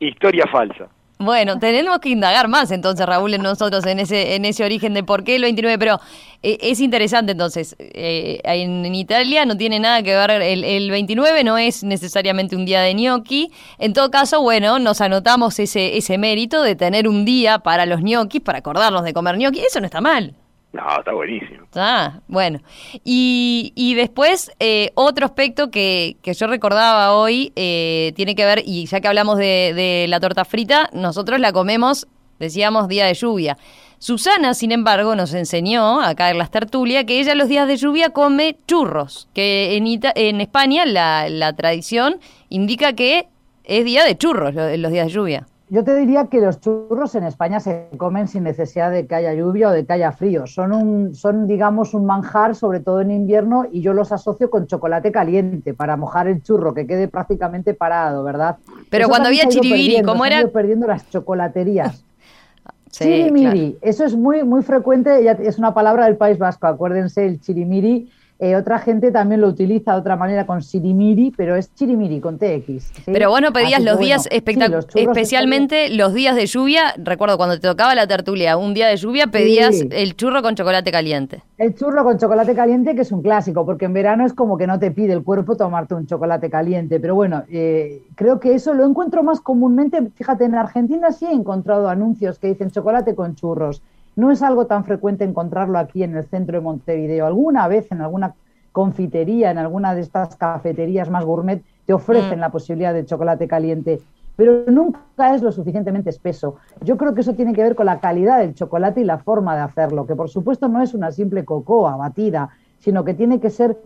Historia 0.00 0.46
falsa. 0.52 0.88
Bueno, 1.20 1.58
tenemos 1.58 1.98
que 1.98 2.10
indagar 2.10 2.46
más 2.46 2.70
entonces, 2.70 3.04
Raúl, 3.04 3.34
en 3.34 3.42
nosotros, 3.42 3.84
en 3.86 3.98
ese, 3.98 4.36
en 4.36 4.44
ese 4.44 4.64
origen 4.64 4.94
de 4.94 5.02
por 5.02 5.24
qué 5.24 5.34
el 5.34 5.42
29, 5.42 5.76
pero 5.76 6.00
eh, 6.44 6.58
es 6.60 6.78
interesante 6.78 7.32
entonces. 7.32 7.74
Eh, 7.80 8.40
en, 8.44 8.94
Italia 8.94 9.44
no 9.44 9.56
tiene 9.56 9.80
nada 9.80 10.00
que 10.04 10.14
ver, 10.14 10.30
el, 10.30 10.62
el, 10.62 10.90
29 10.90 11.42
no 11.42 11.58
es 11.58 11.82
necesariamente 11.82 12.54
un 12.54 12.64
día 12.64 12.82
de 12.82 12.94
gnocchi. 12.94 13.50
En 13.78 13.94
todo 13.94 14.12
caso, 14.12 14.40
bueno, 14.42 14.78
nos 14.78 15.00
anotamos 15.00 15.58
ese, 15.58 15.96
ese 15.96 16.18
mérito 16.18 16.62
de 16.62 16.76
tener 16.76 17.08
un 17.08 17.24
día 17.24 17.58
para 17.58 17.84
los 17.84 18.00
gnocchis, 18.00 18.40
para 18.40 18.58
acordarnos 18.58 19.02
de 19.02 19.12
comer 19.12 19.38
gnocchi. 19.38 19.58
Eso 19.58 19.80
no 19.80 19.86
está 19.86 20.00
mal. 20.00 20.36
No, 20.72 20.82
está 20.98 21.12
buenísimo. 21.12 21.66
Ah, 21.74 22.20
bueno. 22.28 22.60
Y, 23.04 23.72
y 23.74 23.94
después, 23.94 24.52
eh, 24.60 24.90
otro 24.94 25.24
aspecto 25.24 25.70
que, 25.70 26.16
que, 26.22 26.34
yo 26.34 26.46
recordaba 26.46 27.14
hoy 27.14 27.52
eh, 27.56 28.12
tiene 28.16 28.34
que 28.34 28.44
ver, 28.44 28.62
y 28.66 28.84
ya 28.86 29.00
que 29.00 29.08
hablamos 29.08 29.38
de, 29.38 29.72
de, 29.74 30.06
la 30.08 30.20
torta 30.20 30.44
frita, 30.44 30.90
nosotros 30.92 31.40
la 31.40 31.52
comemos, 31.52 32.06
decíamos, 32.38 32.86
día 32.88 33.06
de 33.06 33.14
lluvia. 33.14 33.56
Susana, 33.98 34.54
sin 34.54 34.70
embargo, 34.70 35.16
nos 35.16 35.32
enseñó 35.32 36.02
acá 36.02 36.30
en 36.30 36.38
las 36.38 36.50
tertulias 36.50 37.04
que 37.04 37.18
ella 37.18 37.34
los 37.34 37.48
días 37.48 37.66
de 37.66 37.76
lluvia 37.76 38.10
come 38.10 38.58
churros, 38.66 39.28
que 39.34 39.76
en, 39.76 39.86
en 39.86 40.40
España 40.40 40.84
la, 40.84 41.28
la 41.30 41.54
tradición 41.54 42.20
indica 42.50 42.92
que 42.92 43.26
es 43.64 43.84
día 43.84 44.04
de 44.04 44.16
churros 44.16 44.54
los 44.54 44.92
días 44.92 45.06
de 45.06 45.12
lluvia. 45.12 45.46
Yo 45.70 45.84
te 45.84 45.94
diría 45.96 46.26
que 46.26 46.40
los 46.40 46.60
churros 46.60 47.14
en 47.14 47.24
España 47.24 47.60
se 47.60 47.88
comen 47.98 48.26
sin 48.26 48.44
necesidad 48.44 48.90
de 48.90 49.06
que 49.06 49.14
haya 49.14 49.34
lluvia 49.34 49.68
o 49.68 49.72
de 49.72 49.84
que 49.84 49.92
haya 49.92 50.12
frío. 50.12 50.46
Son, 50.46 50.72
un, 50.72 51.14
son 51.14 51.46
digamos, 51.46 51.92
un 51.92 52.06
manjar, 52.06 52.54
sobre 52.54 52.80
todo 52.80 53.02
en 53.02 53.10
invierno, 53.10 53.66
y 53.70 53.82
yo 53.82 53.92
los 53.92 54.10
asocio 54.10 54.48
con 54.48 54.66
chocolate 54.66 55.12
caliente 55.12 55.74
para 55.74 55.96
mojar 55.96 56.26
el 56.26 56.42
churro, 56.42 56.72
que 56.72 56.86
quede 56.86 57.08
prácticamente 57.08 57.74
parado, 57.74 58.24
¿verdad? 58.24 58.56
Pero 58.88 59.08
cuando 59.08 59.28
había 59.28 59.46
chiribiri, 59.46 60.02
¿cómo 60.02 60.24
era? 60.24 60.46
perdiendo 60.48 60.86
las 60.86 61.08
chocolaterías. 61.10 62.02
chirimiri, 62.90 63.76
eso 63.82 64.06
es 64.06 64.16
muy, 64.16 64.44
muy 64.44 64.62
frecuente, 64.62 65.30
es 65.42 65.58
una 65.58 65.74
palabra 65.74 66.06
del 66.06 66.16
País 66.16 66.38
Vasco, 66.38 66.66
acuérdense, 66.66 67.26
el 67.26 67.40
chirimiri 67.40 68.10
eh, 68.40 68.54
otra 68.54 68.78
gente 68.78 69.10
también 69.10 69.40
lo 69.40 69.48
utiliza 69.48 69.94
de 69.94 69.98
otra 69.98 70.14
manera 70.14 70.46
con 70.46 70.62
sirimiri, 70.62 71.32
pero 71.36 71.56
es 71.56 71.74
chirimiri 71.74 72.20
con 72.20 72.38
TX. 72.38 72.92
Pero 73.06 73.30
bueno, 73.30 73.52
pedías 73.52 73.82
los 73.82 73.98
días 73.98 74.28
especialmente 74.30 75.88
los 75.88 76.14
días 76.14 76.36
de 76.36 76.46
lluvia. 76.46 76.94
Recuerdo 76.98 77.36
cuando 77.36 77.56
te 77.58 77.66
tocaba 77.66 77.96
la 77.96 78.06
tertulia, 78.06 78.56
un 78.56 78.74
día 78.74 78.86
de 78.86 78.96
lluvia 78.96 79.26
pedías 79.26 79.84
el 79.90 80.14
churro 80.14 80.40
con 80.40 80.54
chocolate 80.54 80.92
caliente. 80.92 81.42
El 81.56 81.74
churro 81.74 82.04
con 82.04 82.16
chocolate 82.16 82.54
caliente, 82.54 82.94
que 82.94 83.02
es 83.02 83.10
un 83.10 83.22
clásico, 83.22 83.66
porque 83.66 83.86
en 83.86 83.92
verano 83.92 84.24
es 84.24 84.32
como 84.32 84.56
que 84.56 84.68
no 84.68 84.78
te 84.78 84.92
pide 84.92 85.14
el 85.14 85.24
cuerpo 85.24 85.56
tomarte 85.56 85.94
un 85.94 86.06
chocolate 86.06 86.48
caliente. 86.48 87.00
Pero 87.00 87.16
bueno, 87.16 87.42
eh, 87.50 88.02
creo 88.14 88.38
que 88.38 88.54
eso 88.54 88.72
lo 88.72 88.86
encuentro 88.86 89.24
más 89.24 89.40
comúnmente. 89.40 90.10
Fíjate, 90.14 90.44
en 90.44 90.54
Argentina 90.54 91.10
sí 91.10 91.26
he 91.26 91.32
encontrado 91.32 91.88
anuncios 91.88 92.38
que 92.38 92.46
dicen 92.46 92.70
chocolate 92.70 93.16
con 93.16 93.34
churros. 93.34 93.82
No 94.18 94.32
es 94.32 94.42
algo 94.42 94.66
tan 94.66 94.84
frecuente 94.84 95.22
encontrarlo 95.22 95.78
aquí 95.78 96.02
en 96.02 96.16
el 96.16 96.24
centro 96.24 96.58
de 96.58 96.64
Montevideo. 96.64 97.24
Alguna 97.24 97.68
vez 97.68 97.92
en 97.92 98.00
alguna 98.00 98.34
confitería, 98.72 99.52
en 99.52 99.58
alguna 99.58 99.94
de 99.94 100.00
estas 100.00 100.34
cafeterías 100.34 101.08
más 101.08 101.24
gourmet, 101.24 101.62
te 101.86 101.92
ofrecen 101.92 102.38
mm. 102.38 102.40
la 102.40 102.50
posibilidad 102.50 102.92
de 102.92 103.04
chocolate 103.04 103.46
caliente, 103.46 104.00
pero 104.34 104.64
nunca 104.66 104.98
es 105.36 105.40
lo 105.40 105.52
suficientemente 105.52 106.10
espeso. 106.10 106.56
Yo 106.82 106.96
creo 106.96 107.14
que 107.14 107.20
eso 107.20 107.34
tiene 107.34 107.52
que 107.52 107.62
ver 107.62 107.76
con 107.76 107.86
la 107.86 108.00
calidad 108.00 108.40
del 108.40 108.56
chocolate 108.56 109.02
y 109.02 109.04
la 109.04 109.18
forma 109.18 109.54
de 109.54 109.62
hacerlo, 109.62 110.04
que 110.04 110.16
por 110.16 110.28
supuesto 110.28 110.66
no 110.66 110.82
es 110.82 110.94
una 110.94 111.12
simple 111.12 111.44
cocoa 111.44 111.94
batida, 111.96 112.48
sino 112.80 113.04
que 113.04 113.14
tiene 113.14 113.38
que 113.38 113.50
ser 113.50 113.78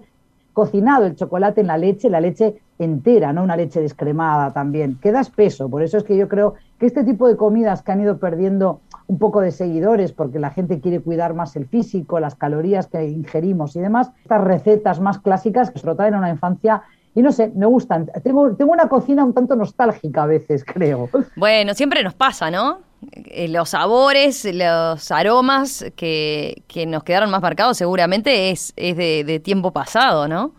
cocinado 0.54 1.04
el 1.04 1.14
chocolate 1.14 1.60
en 1.60 1.66
la 1.66 1.76
leche, 1.76 2.08
la 2.08 2.22
leche 2.22 2.56
entera, 2.78 3.34
no 3.34 3.42
una 3.42 3.56
leche 3.56 3.82
descremada 3.82 4.50
también. 4.54 4.98
Queda 4.98 5.20
espeso, 5.20 5.68
por 5.68 5.82
eso 5.82 5.98
es 5.98 6.04
que 6.04 6.16
yo 6.16 6.26
creo 6.26 6.54
que 6.78 6.86
este 6.86 7.04
tipo 7.04 7.28
de 7.28 7.36
comidas 7.36 7.82
que 7.82 7.92
han 7.92 8.00
ido 8.00 8.16
perdiendo 8.16 8.80
un 9.12 9.18
poco 9.18 9.42
de 9.42 9.50
seguidores 9.50 10.10
porque 10.10 10.38
la 10.38 10.50
gente 10.50 10.80
quiere 10.80 11.00
cuidar 11.00 11.34
más 11.34 11.54
el 11.56 11.66
físico, 11.66 12.18
las 12.18 12.34
calorías 12.34 12.86
que 12.86 13.04
ingerimos 13.04 13.76
y 13.76 13.80
demás. 13.80 14.10
Estas 14.22 14.42
recetas 14.42 15.00
más 15.00 15.18
clásicas 15.18 15.70
que 15.70 15.78
se 15.78 15.90
en 15.90 16.14
una 16.14 16.30
infancia 16.30 16.82
y 17.14 17.20
no 17.20 17.30
sé, 17.30 17.52
me 17.54 17.66
gustan. 17.66 18.10
Tengo, 18.24 18.56
tengo 18.56 18.72
una 18.72 18.88
cocina 18.88 19.22
un 19.22 19.34
tanto 19.34 19.54
nostálgica 19.54 20.22
a 20.22 20.26
veces, 20.26 20.64
creo. 20.66 21.10
Bueno, 21.36 21.74
siempre 21.74 22.02
nos 22.02 22.14
pasa, 22.14 22.50
¿no? 22.50 22.80
Eh, 23.12 23.48
los 23.48 23.68
sabores, 23.68 24.46
los 24.46 25.10
aromas 25.10 25.84
que, 25.94 26.62
que 26.66 26.86
nos 26.86 27.04
quedaron 27.04 27.30
más 27.30 27.42
marcados 27.42 27.76
seguramente 27.76 28.50
es, 28.50 28.72
es 28.76 28.96
de, 28.96 29.40
tiempo 29.40 29.72
pasado, 29.72 30.26
¿no? 30.26 30.52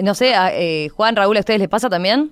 No 0.00 0.14
sé, 0.14 0.34
eh, 0.52 0.88
Juan, 0.90 1.16
Raúl, 1.16 1.36
¿a 1.36 1.40
ustedes 1.40 1.58
les 1.58 1.68
pasa 1.68 1.90
también? 1.90 2.30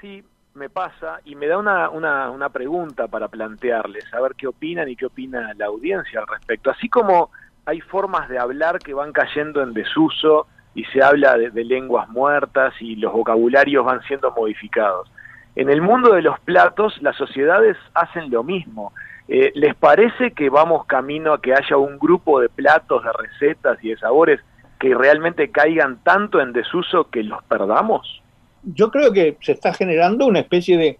Sí, 0.00 0.24
me 0.58 0.68
pasa 0.68 1.20
y 1.24 1.34
me 1.36 1.46
da 1.46 1.56
una, 1.56 1.88
una, 1.88 2.30
una 2.30 2.50
pregunta 2.50 3.06
para 3.06 3.28
plantearles, 3.28 4.12
a 4.12 4.20
ver 4.20 4.34
qué 4.36 4.46
opinan 4.46 4.88
y 4.88 4.96
qué 4.96 5.06
opina 5.06 5.54
la 5.56 5.66
audiencia 5.66 6.20
al 6.20 6.26
respecto. 6.26 6.70
Así 6.70 6.88
como 6.88 7.30
hay 7.64 7.80
formas 7.80 8.28
de 8.28 8.38
hablar 8.38 8.78
que 8.78 8.94
van 8.94 9.12
cayendo 9.12 9.62
en 9.62 9.72
desuso 9.72 10.46
y 10.74 10.84
se 10.86 11.02
habla 11.02 11.36
de, 11.36 11.64
lenguas 11.64 12.08
muertas 12.08 12.74
y 12.80 12.96
los 12.96 13.12
vocabularios 13.12 13.84
van 13.84 14.02
siendo 14.02 14.30
modificados. 14.32 15.10
En 15.54 15.70
el 15.70 15.82
mundo 15.82 16.14
de 16.14 16.22
los 16.22 16.38
platos, 16.40 16.96
las 17.02 17.16
sociedades 17.16 17.76
hacen 17.94 18.30
lo 18.30 18.44
mismo. 18.44 18.92
Eh, 19.26 19.52
¿Les 19.54 19.74
parece 19.74 20.30
que 20.32 20.50
vamos 20.50 20.86
camino 20.86 21.32
a 21.32 21.42
que 21.42 21.52
haya 21.52 21.76
un 21.76 21.98
grupo 21.98 22.40
de 22.40 22.48
platos, 22.48 23.02
de 23.04 23.12
recetas 23.12 23.82
y 23.82 23.90
de 23.90 23.98
sabores 23.98 24.40
que 24.78 24.94
realmente 24.94 25.50
caigan 25.50 25.98
tanto 26.04 26.40
en 26.40 26.52
desuso 26.52 27.10
que 27.10 27.22
los 27.22 27.42
perdamos? 27.44 28.22
Yo 28.62 28.90
creo 28.90 29.12
que 29.12 29.36
se 29.40 29.52
está 29.52 29.72
generando 29.72 30.26
una 30.26 30.40
especie 30.40 30.76
de 30.76 30.98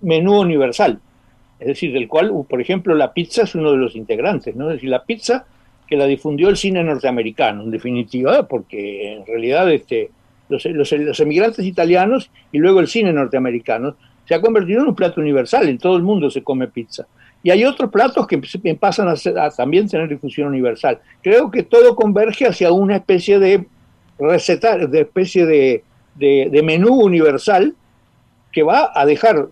menú 0.00 0.40
universal, 0.40 1.00
es 1.58 1.66
decir, 1.66 1.92
del 1.92 2.08
cual, 2.08 2.32
por 2.48 2.60
ejemplo, 2.60 2.94
la 2.94 3.12
pizza 3.12 3.42
es 3.42 3.54
uno 3.54 3.72
de 3.72 3.78
los 3.78 3.96
integrantes, 3.96 4.54
¿no? 4.54 4.68
Es 4.70 4.76
decir, 4.76 4.90
la 4.90 5.04
pizza 5.04 5.46
que 5.86 5.96
la 5.96 6.06
difundió 6.06 6.48
el 6.48 6.56
cine 6.56 6.84
norteamericano, 6.84 7.62
en 7.62 7.70
definitiva, 7.70 8.46
porque 8.46 9.14
en 9.14 9.26
realidad 9.26 9.70
este, 9.72 10.10
los, 10.48 10.64
los, 10.66 11.20
emigrantes 11.20 11.64
italianos 11.64 12.30
y 12.52 12.58
luego 12.58 12.80
el 12.80 12.88
cine 12.88 13.12
norteamericano 13.12 13.96
se 14.26 14.34
ha 14.34 14.40
convertido 14.40 14.82
en 14.82 14.88
un 14.88 14.94
plato 14.94 15.20
universal, 15.20 15.68
en 15.68 15.78
todo 15.78 15.96
el 15.96 16.02
mundo 16.02 16.30
se 16.30 16.42
come 16.42 16.68
pizza. 16.68 17.06
Y 17.42 17.50
hay 17.50 17.64
otros 17.64 17.90
platos 17.90 18.26
que 18.26 18.38
pasan 18.74 19.08
a, 19.08 19.50
también 19.50 19.88
tener 19.88 20.08
difusión 20.08 20.48
universal. 20.48 21.00
Creo 21.22 21.50
que 21.50 21.62
todo 21.62 21.96
converge 21.96 22.46
hacia 22.46 22.72
una 22.72 22.96
especie 22.96 23.38
de 23.38 23.66
receta, 24.18 24.76
de 24.76 25.00
especie 25.00 25.46
de, 25.46 25.84
de, 26.18 26.60
menú 26.64 26.94
universal 26.94 27.74
que 28.52 28.62
va 28.62 28.90
a 28.94 29.04
dejar, 29.06 29.48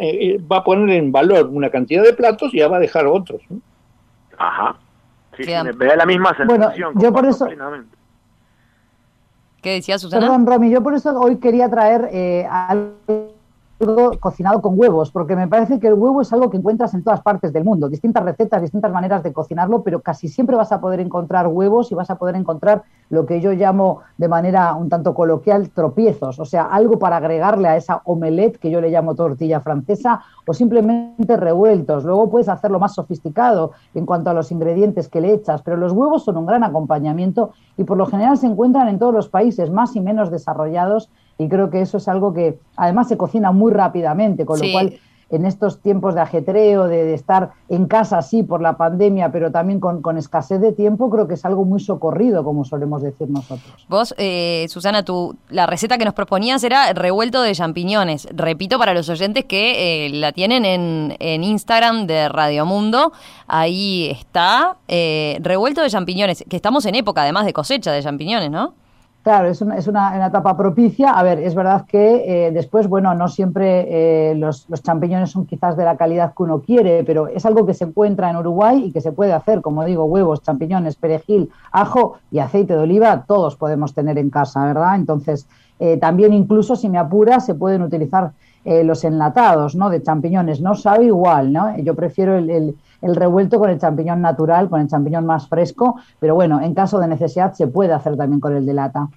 eh, 0.00 0.40
va 0.50 0.58
a 0.58 0.64
poner 0.64 0.96
en 0.96 1.12
valor 1.12 1.46
una 1.46 1.70
cantidad 1.70 2.02
de 2.02 2.12
platos 2.12 2.54
y 2.54 2.58
ya 2.58 2.68
va 2.68 2.78
a 2.78 2.80
dejar 2.80 3.06
otros. 3.06 3.42
Ajá. 4.38 4.76
Sí, 5.36 5.44
me, 5.46 5.86
da 5.86 5.96
la 5.96 6.06
misma 6.06 6.36
sensación. 6.36 6.94
yo 6.96 7.12
por 7.12 7.26
eso... 7.26 7.48
¿Qué 9.62 9.72
decía 9.72 9.98
Susana? 9.98 10.22
Perdón, 10.22 10.46
Romy, 10.46 10.70
yo 10.70 10.82
por 10.82 10.94
eso 10.94 11.10
hoy 11.20 11.36
quería 11.36 11.68
traer 11.68 12.08
eh, 12.12 12.48
algo 12.50 13.29
cocinado 14.20 14.60
con 14.60 14.78
huevos, 14.78 15.10
porque 15.10 15.34
me 15.34 15.48
parece 15.48 15.80
que 15.80 15.88
el 15.88 15.94
huevo 15.94 16.20
es 16.20 16.32
algo 16.32 16.50
que 16.50 16.58
encuentras 16.58 16.92
en 16.92 17.02
todas 17.02 17.22
partes 17.22 17.52
del 17.52 17.64
mundo, 17.64 17.88
distintas 17.88 18.22
recetas, 18.22 18.60
distintas 18.60 18.92
maneras 18.92 19.22
de 19.22 19.32
cocinarlo, 19.32 19.82
pero 19.82 20.00
casi 20.00 20.28
siempre 20.28 20.56
vas 20.56 20.70
a 20.70 20.80
poder 20.80 21.00
encontrar 21.00 21.46
huevos 21.48 21.90
y 21.90 21.94
vas 21.94 22.10
a 22.10 22.16
poder 22.16 22.36
encontrar 22.36 22.82
lo 23.08 23.24
que 23.24 23.40
yo 23.40 23.52
llamo 23.52 24.00
de 24.18 24.28
manera 24.28 24.74
un 24.74 24.88
tanto 24.88 25.14
coloquial 25.14 25.70
tropiezos, 25.70 26.38
o 26.38 26.44
sea, 26.44 26.64
algo 26.64 26.98
para 26.98 27.16
agregarle 27.16 27.68
a 27.68 27.76
esa 27.76 28.02
omelette 28.04 28.58
que 28.58 28.70
yo 28.70 28.80
le 28.80 28.90
llamo 28.90 29.14
tortilla 29.14 29.60
francesa 29.60 30.20
o 30.46 30.52
simplemente 30.52 31.36
revueltos. 31.36 32.04
Luego 32.04 32.30
puedes 32.30 32.48
hacerlo 32.48 32.78
más 32.78 32.94
sofisticado 32.94 33.72
en 33.94 34.04
cuanto 34.04 34.30
a 34.30 34.34
los 34.34 34.52
ingredientes 34.52 35.08
que 35.08 35.20
le 35.20 35.32
echas, 35.32 35.62
pero 35.62 35.76
los 35.76 35.92
huevos 35.92 36.24
son 36.24 36.36
un 36.36 36.46
gran 36.46 36.64
acompañamiento 36.64 37.52
y 37.76 37.84
por 37.84 37.96
lo 37.96 38.06
general 38.06 38.36
se 38.36 38.46
encuentran 38.46 38.88
en 38.88 38.98
todos 38.98 39.14
los 39.14 39.28
países 39.28 39.70
más 39.70 39.96
y 39.96 40.00
menos 40.00 40.30
desarrollados 40.30 41.10
y 41.40 41.48
creo 41.48 41.70
que 41.70 41.80
eso 41.80 41.96
es 41.96 42.06
algo 42.06 42.34
que 42.34 42.58
además 42.76 43.08
se 43.08 43.16
cocina 43.16 43.50
muy 43.50 43.72
rápidamente, 43.72 44.44
con 44.44 44.60
lo 44.60 44.70
cual 44.72 44.98
en 45.30 45.46
estos 45.46 45.80
tiempos 45.80 46.14
de 46.14 46.20
ajetreo, 46.20 46.86
de, 46.86 47.14
estar 47.14 47.52
en 47.70 47.86
casa, 47.86 48.20
sí, 48.20 48.42
por 48.42 48.60
la 48.60 48.76
pandemia, 48.76 49.32
pero 49.32 49.50
también 49.50 49.80
con, 49.80 50.18
escasez 50.18 50.60
de 50.60 50.72
tiempo, 50.72 51.08
creo 51.08 51.28
que 51.28 51.34
es 51.34 51.44
algo 51.46 51.64
muy 51.64 51.80
socorrido, 51.80 52.44
como 52.44 52.64
solemos 52.64 53.00
decir 53.00 53.30
nosotros. 53.30 53.86
Vos, 53.88 54.14
eh, 54.18 54.66
Susana, 54.68 55.02
tú, 55.02 55.34
la 55.48 55.66
receta 55.66 55.96
que 55.96 56.04
nos 56.04 56.12
proponías 56.12 56.62
era 56.62 56.92
revuelto 56.92 57.40
de 57.40 57.54
champiñones. 57.54 58.28
Repito 58.34 58.78
para 58.78 58.92
los 58.92 59.08
oyentes 59.08 59.46
que 59.46 60.06
eh, 60.06 60.10
la 60.10 60.32
tienen 60.32 60.66
en, 60.66 61.16
en, 61.20 61.42
Instagram 61.42 62.06
de 62.06 62.28
Radio 62.28 62.66
Mundo. 62.66 63.12
Ahí 63.46 64.10
está, 64.10 64.76
eh, 64.88 65.38
revuelto 65.40 65.80
de 65.80 65.88
champiñones, 65.88 66.44
que 66.50 66.56
estamos 66.56 66.84
en 66.84 66.96
época 66.96 67.22
además 67.22 67.46
de 67.46 67.54
cosecha 67.54 67.92
de 67.92 68.02
champiñones, 68.02 68.50
¿no? 68.50 68.74
Claro, 69.22 69.48
es 69.48 69.60
una, 69.60 69.76
es 69.76 69.86
una, 69.86 70.26
etapa 70.26 70.56
propicia. 70.56 71.10
A 71.10 71.22
ver, 71.22 71.40
es 71.40 71.54
verdad 71.54 71.84
que 71.86 72.46
eh, 72.46 72.52
después, 72.52 72.88
bueno, 72.88 73.14
no 73.14 73.28
siempre 73.28 74.30
eh, 74.30 74.34
los, 74.34 74.66
champiñones 74.82 75.30
son 75.30 75.44
quizás 75.44 75.76
de 75.76 75.84
la 75.84 75.98
calidad 75.98 76.32
que 76.34 76.42
uno 76.42 76.62
quiere, 76.62 77.04
pero 77.04 77.28
es 77.28 77.44
algo 77.44 77.66
que 77.66 77.74
se 77.74 77.84
encuentra 77.84 78.30
en 78.30 78.36
Uruguay 78.36 78.84
y 78.86 78.92
que 78.92 79.02
se 79.02 79.12
puede 79.12 79.34
hacer, 79.34 79.60
como 79.60 79.84
digo, 79.84 80.04
huevos, 80.04 80.42
champiñones, 80.42 80.96
perejil, 80.96 81.50
ajo 81.70 82.16
y 82.30 82.38
aceite 82.38 82.72
de 82.72 82.80
oliva, 82.80 83.24
todos 83.26 83.56
podemos 83.56 83.92
tener 83.92 84.16
en 84.16 84.30
casa, 84.30 84.64
¿verdad? 84.64 84.96
Entonces, 84.96 85.46
eh, 85.78 85.98
también 85.98 86.32
incluso 86.32 86.74
si 86.74 86.88
me 86.88 86.96
apura, 86.96 87.40
se 87.40 87.54
pueden 87.54 87.82
utilizar 87.82 88.32
los 88.62 89.04
enlatados, 89.04 89.74
¿no? 89.74 89.88
De 89.88 90.02
champiñones. 90.02 90.60
No 90.60 90.74
sabe 90.74 91.06
igual, 91.06 91.50
¿no? 91.50 91.78
Yo 91.78 91.94
prefiero 91.94 92.36
el 92.36 92.50
el 92.50 92.76
revuelto 93.02 93.58
con 93.58 93.70
el 93.70 93.78
champiñón 93.78 94.20
natural, 94.20 94.68
con 94.68 94.80
el 94.80 94.88
champiñón 94.88 95.26
más 95.26 95.48
fresco, 95.48 95.96
pero 96.18 96.34
bueno, 96.34 96.60
en 96.60 96.74
caso 96.74 96.98
de 96.98 97.08
necesidad 97.08 97.54
se 97.54 97.66
puede 97.66 97.92
hacer 97.92 98.16
también 98.16 98.40
con 98.40 98.56
el 98.56 98.66
de 98.66 98.74
lata. 98.74 99.08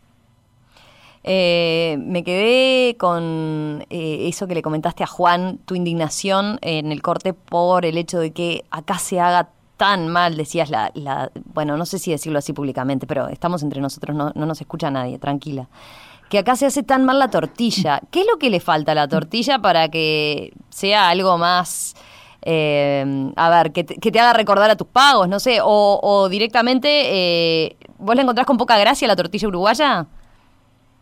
Eh, 1.25 1.97
me 2.05 2.23
quedé 2.23 2.97
con 2.97 3.85
eh, 3.89 4.27
eso 4.27 4.45
que 4.45 4.55
le 4.55 4.61
comentaste 4.61 5.03
a 5.03 5.07
Juan, 5.07 5.59
tu 5.65 5.75
indignación 5.75 6.59
en 6.61 6.91
el 6.91 7.01
corte 7.01 7.33
por 7.33 7.85
el 7.85 7.97
hecho 7.97 8.19
de 8.19 8.31
que 8.31 8.65
acá 8.71 8.97
se 8.97 9.21
haga 9.21 9.49
tan 9.77 10.09
mal, 10.09 10.35
decías 10.35 10.69
la, 10.69 10.91
la 10.93 11.31
bueno, 11.53 11.77
no 11.77 11.85
sé 11.85 11.97
si 11.97 12.11
decirlo 12.11 12.39
así 12.39 12.51
públicamente, 12.51 13.07
pero 13.07 13.29
estamos 13.29 13.63
entre 13.63 13.79
nosotros, 13.79 14.15
no, 14.15 14.31
no 14.35 14.45
nos 14.45 14.59
escucha 14.59 14.91
nadie, 14.91 15.17
tranquila 15.17 15.67
que 16.29 16.39
acá 16.39 16.55
se 16.55 16.65
hace 16.65 16.81
tan 16.81 17.05
mal 17.05 17.19
la 17.19 17.27
tortilla. 17.27 18.01
¿Qué 18.09 18.21
es 18.21 18.27
lo 18.27 18.39
que 18.39 18.49
le 18.49 18.59
falta 18.59 18.93
a 18.93 18.95
la 18.95 19.07
tortilla 19.07 19.59
para 19.59 19.89
que 19.89 20.51
sea 20.71 21.09
algo 21.09 21.37
más 21.37 21.95
eh, 22.45 23.31
a 23.35 23.49
ver, 23.49 23.71
que 23.71 23.83
te, 23.83 24.19
haga 24.19 24.33
recordar 24.33 24.69
a 24.69 24.75
tus 24.75 24.87
pagos, 24.87 25.27
no 25.29 25.39
sé, 25.39 25.59
o, 25.63 26.27
directamente, 26.29 26.87
eh, 26.89 27.77
¿vos 27.97 28.15
le 28.15 28.21
encontrás 28.21 28.45
con 28.45 28.57
poca 28.57 28.77
gracia 28.77 29.07
la 29.07 29.15
tortilla 29.15 29.47
uruguaya? 29.47 30.07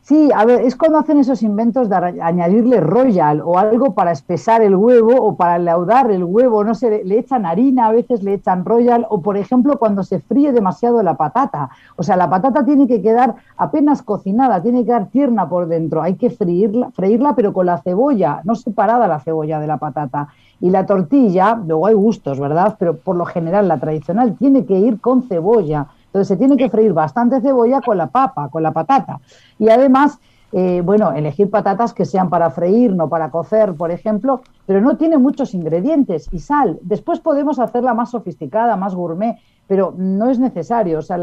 Sí, 0.04 0.30
a 0.36 0.46
ver, 0.46 0.62
es 0.62 0.76
cuando 0.76 0.98
hacen 0.98 1.20
esos 1.20 1.44
inventos 1.44 1.88
de 1.88 1.96
añadirle 1.96 2.82
royal 2.82 3.40
o 3.46 3.60
algo 3.60 3.94
para 3.94 4.12
espesar 4.12 4.64
el 4.64 4.76
huevo 4.76 5.16
o 5.16 5.36
para 5.36 5.60
laudar 5.60 6.10
el 6.10 6.24
huevo, 6.24 6.64
no 6.64 6.74
sé, 6.74 7.04
le 7.06 7.20
echan 7.20 7.46
harina, 7.46 7.86
a 7.86 7.92
veces 7.92 8.24
le 8.24 8.34
echan 8.34 8.66
royal 8.66 9.06
o 9.10 9.22
por 9.22 9.38
ejemplo 9.38 9.78
cuando 9.78 10.04
se 10.04 10.20
fríe 10.20 10.54
demasiado 10.54 11.04
la 11.04 11.14
patata. 11.18 11.70
O 11.98 12.04
sea, 12.04 12.18
la 12.18 12.32
patata 12.32 12.66
tiene 12.66 12.88
que 12.88 13.02
quedar 13.04 13.36
apenas 13.58 14.02
cocinada, 14.02 14.62
tiene 14.64 14.80
que 14.80 14.88
quedar 14.88 15.06
tierna 15.10 15.48
por 15.48 15.68
dentro, 15.68 16.02
hay 16.02 16.16
que 16.16 16.32
freírla, 16.32 16.90
freírla 16.92 17.36
pero 17.36 17.54
con 17.54 17.68
la 17.68 17.78
cebolla, 17.78 18.42
no 18.44 18.56
separada 18.56 19.08
la 19.08 19.20
cebolla 19.20 19.60
de 19.60 19.68
la 19.68 19.78
patata 19.78 20.30
Y 20.62 20.70
la 20.70 20.86
tortilla, 20.86 21.60
luego 21.66 21.88
hay 21.88 21.96
gustos, 21.96 22.40
¿verdad? 22.40 22.76
Pero 22.80 22.96
por 22.96 23.16
lo 23.16 23.26
general 23.26 23.68
la 23.68 23.80
tradicional 23.80 24.38
tiene 24.38 24.66
que 24.66 24.78
ir 24.78 25.02
con 25.02 25.24
cebolla. 25.24 25.88
Entonces 26.06 26.28
se 26.28 26.38
tiene 26.38 26.56
que 26.56 26.70
freír 26.70 26.94
bastante 26.94 27.42
cebolla 27.42 27.82
con 27.82 27.98
la 27.98 28.08
papa, 28.08 28.50
con 28.50 28.62
la 28.62 28.72
patata. 28.72 29.20
Y 29.58 29.70
además, 29.70 30.20
eh, 30.52 30.82
bueno, 30.84 31.14
elegir 31.14 31.50
patatas 31.50 31.94
que 31.94 32.06
sean 32.06 32.30
para 32.30 32.52
freír, 32.52 32.94
no 32.94 33.10
para 33.10 33.32
cocer, 33.32 33.74
por 33.74 33.90
ejemplo, 33.90 34.42
pero 34.68 34.82
no 34.82 34.98
tiene 34.98 35.18
muchos 35.18 35.56
ingredientes 35.56 36.28
y 36.32 36.40
sal. 36.40 36.78
Después 36.84 37.20
podemos 37.20 37.58
hacerla 37.58 37.94
más 37.94 38.12
sofisticada, 38.12 38.76
más 38.76 38.94
gourmet, 38.94 39.38
pero 39.68 39.96
no 39.98 40.30
es 40.30 40.38
necesario. 40.38 41.00
O 41.00 41.02
sea, 41.02 41.18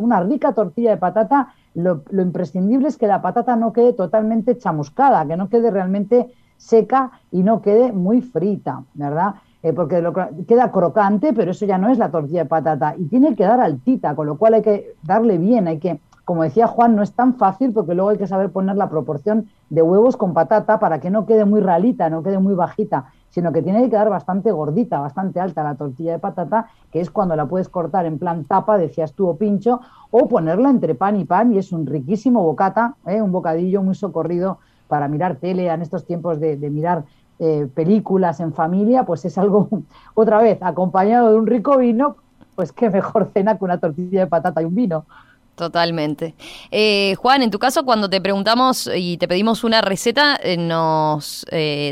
una 0.00 0.20
rica 0.20 0.52
tortilla 0.52 0.90
de 0.90 0.96
patata, 0.96 1.54
lo, 1.74 2.02
lo 2.10 2.20
imprescindible 2.20 2.88
es 2.88 2.98
que 2.98 3.06
la 3.06 3.22
patata 3.22 3.56
no 3.56 3.72
quede 3.72 3.92
totalmente 3.92 4.58
chamuscada, 4.58 5.24
que 5.24 5.36
no 5.36 5.48
quede 5.48 5.70
realmente 5.70 6.28
seca 6.62 7.10
y 7.30 7.42
no 7.42 7.60
quede 7.60 7.92
muy 7.92 8.22
frita, 8.22 8.84
¿verdad? 8.94 9.34
Eh, 9.62 9.72
porque 9.72 10.02
queda 10.46 10.70
crocante, 10.70 11.32
pero 11.32 11.50
eso 11.50 11.66
ya 11.66 11.78
no 11.78 11.90
es 11.90 11.98
la 11.98 12.10
tortilla 12.10 12.44
de 12.44 12.48
patata 12.48 12.94
y 12.96 13.06
tiene 13.06 13.34
que 13.34 13.44
dar 13.44 13.60
altita, 13.60 14.14
con 14.14 14.26
lo 14.26 14.36
cual 14.36 14.54
hay 14.54 14.62
que 14.62 14.94
darle 15.02 15.38
bien, 15.38 15.68
hay 15.68 15.78
que, 15.78 16.00
como 16.24 16.42
decía 16.42 16.66
Juan, 16.66 16.96
no 16.96 17.02
es 17.02 17.12
tan 17.12 17.34
fácil 17.34 17.72
porque 17.72 17.94
luego 17.94 18.10
hay 18.10 18.18
que 18.18 18.26
saber 18.26 18.50
poner 18.50 18.76
la 18.76 18.88
proporción 18.88 19.46
de 19.70 19.82
huevos 19.82 20.16
con 20.16 20.34
patata 20.34 20.78
para 20.78 21.00
que 21.00 21.10
no 21.10 21.26
quede 21.26 21.44
muy 21.44 21.60
ralita, 21.60 22.10
no 22.10 22.22
quede 22.22 22.38
muy 22.38 22.54
bajita, 22.54 23.06
sino 23.28 23.52
que 23.52 23.62
tiene 23.62 23.82
que 23.82 23.90
quedar 23.90 24.10
bastante 24.10 24.52
gordita, 24.52 25.00
bastante 25.00 25.40
alta 25.40 25.62
la 25.64 25.74
tortilla 25.74 26.12
de 26.12 26.18
patata, 26.18 26.66
que 26.90 27.00
es 27.00 27.10
cuando 27.10 27.34
la 27.34 27.46
puedes 27.46 27.68
cortar 27.68 28.06
en 28.06 28.18
plan 28.18 28.44
tapa, 28.44 28.78
decías 28.78 29.14
tú, 29.14 29.28
o 29.28 29.36
pincho, 29.36 29.80
o 30.10 30.28
ponerla 30.28 30.70
entre 30.70 30.94
pan 30.94 31.16
y 31.16 31.24
pan 31.24 31.52
y 31.52 31.58
es 31.58 31.72
un 31.72 31.86
riquísimo 31.86 32.42
bocata, 32.42 32.96
¿eh? 33.06 33.22
un 33.22 33.32
bocadillo 33.32 33.82
muy 33.82 33.94
socorrido 33.94 34.58
para 34.92 35.08
mirar 35.08 35.36
tele 35.36 35.68
en 35.68 35.80
estos 35.80 36.04
tiempos 36.04 36.38
de, 36.38 36.54
mirar 36.68 37.04
eh, 37.38 37.66
películas 37.74 38.40
en 38.40 38.52
familia, 38.52 39.04
pues 39.04 39.24
es 39.24 39.38
algo, 39.38 39.66
otra 40.14 40.42
vez, 40.42 40.58
acompañado 40.60 41.30
de 41.30 41.36
un 41.36 41.46
rico 41.46 41.78
vino, 41.78 42.16
pues 42.54 42.72
qué 42.72 42.90
mejor 42.90 43.30
cena 43.32 43.56
que 43.56 43.64
una 43.64 43.78
tortilla 43.78 44.20
de 44.20 44.26
patata 44.26 44.60
y 44.60 44.66
un 44.66 44.74
vino. 44.74 45.06
Totalmente. 45.54 46.34
Eh, 46.70 47.14
Juan, 47.16 47.40
en 47.40 47.50
tu 47.50 47.58
caso, 47.58 47.86
cuando 47.86 48.10
te 48.10 48.20
preguntamos 48.20 48.90
y 48.94 49.16
te 49.16 49.26
pedimos 49.26 49.64
una 49.64 49.80
receta, 49.80 50.38
eh, 50.42 50.58
nos 50.58 51.46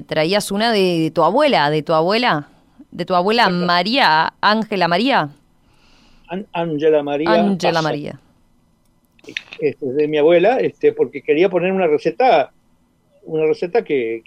traías 0.06 0.52
una 0.52 0.70
de, 0.70 1.10
tu 1.14 1.24
abuela, 1.24 1.70
de 1.70 1.82
tu 1.82 1.94
abuela, 1.94 2.48
de 2.90 3.06
tu 3.06 3.14
abuela 3.14 3.48
María, 3.48 4.34
Ángela 4.42 4.88
María. 4.88 5.30
Ángela 6.52 7.02
María. 7.02 7.32
Ángela 7.32 7.80
María. 7.80 8.20
Este, 9.58 9.86
de 9.86 10.06
mi 10.06 10.18
abuela, 10.18 10.58
este, 10.58 10.92
porque 10.92 11.22
quería 11.22 11.48
poner 11.48 11.72
una 11.72 11.86
receta 11.86 12.52
una 13.24 13.46
receta 13.46 13.84
que, 13.84 14.22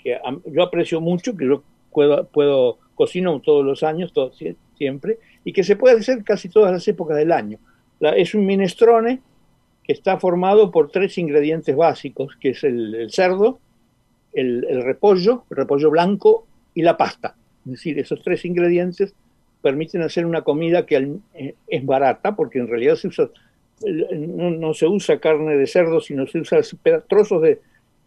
yo 0.45 0.63
aprecio 0.63 1.01
mucho, 1.01 1.35
que 1.35 1.47
yo 1.47 1.63
puedo, 1.91 2.27
puedo 2.27 2.79
cocino 2.95 3.39
todos 3.41 3.65
los 3.65 3.83
años, 3.83 4.13
todo, 4.13 4.31
siempre, 4.77 5.19
y 5.43 5.53
que 5.53 5.63
se 5.63 5.75
puede 5.75 5.99
hacer 5.99 6.23
casi 6.23 6.49
todas 6.49 6.71
las 6.71 6.87
épocas 6.87 7.17
del 7.17 7.31
año. 7.31 7.59
es 7.99 8.33
un 8.33 8.45
minestrone 8.45 9.21
que 9.83 9.93
está 9.93 10.17
formado 10.17 10.71
por 10.71 10.91
tres 10.91 11.17
ingredientes 11.17 11.75
básicos, 11.75 12.37
que 12.39 12.49
es 12.49 12.63
el, 12.63 13.07
cerdo, 13.11 13.59
el, 14.33 14.83
repollo, 14.83 15.43
el 15.49 15.57
repollo 15.57 15.89
blanco 15.89 16.47
y 16.73 16.81
la 16.81 16.97
pasta. 16.97 17.35
Es 17.65 17.71
decir, 17.71 17.99
esos 17.99 18.21
tres 18.21 18.45
ingredientes 18.45 19.13
permiten 19.61 20.01
hacer 20.01 20.25
una 20.25 20.41
comida 20.41 20.85
que 20.85 21.17
eh, 21.33 21.55
es 21.67 21.85
barata, 21.85 22.35
porque 22.35 22.59
en 22.59 22.67
realidad 22.67 22.95
se 22.95 23.07
usa, 23.07 23.29
no, 23.81 24.51
no 24.51 24.73
se 24.73 24.87
usa 24.87 25.19
carne 25.19 25.57
de 25.57 25.67
cerdo, 25.67 25.99
sino 26.01 26.27
se 26.27 26.39
usa 26.39 26.61
trozos 27.07 27.41
de, 27.41 27.59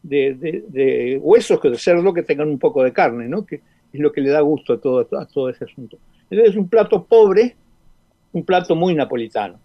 de, 0.08 1.18
huesos 1.22 1.60
de 1.60 1.78
cerdo 1.78 2.12
que 2.12 2.22
tengan 2.22 2.48
un 2.48 2.58
poco 2.58 2.82
de 2.82 2.92
carne, 2.92 3.28
¿no? 3.28 3.44
que 3.44 3.56
es 3.92 4.00
lo 4.00 4.12
que 4.12 4.20
le 4.20 4.30
da 4.30 4.40
gusto 4.40 4.74
a 4.74 4.80
todo, 4.80 5.06
a 5.18 5.26
todo 5.26 5.48
ese 5.48 5.64
asunto. 5.64 5.98
Entonces 6.30 6.54
es 6.54 6.56
un 6.56 6.68
plato 6.68 7.04
pobre, 7.04 7.56
un 8.32 8.44
plato 8.44 8.74
muy 8.74 8.94
napolitano. 8.94 9.58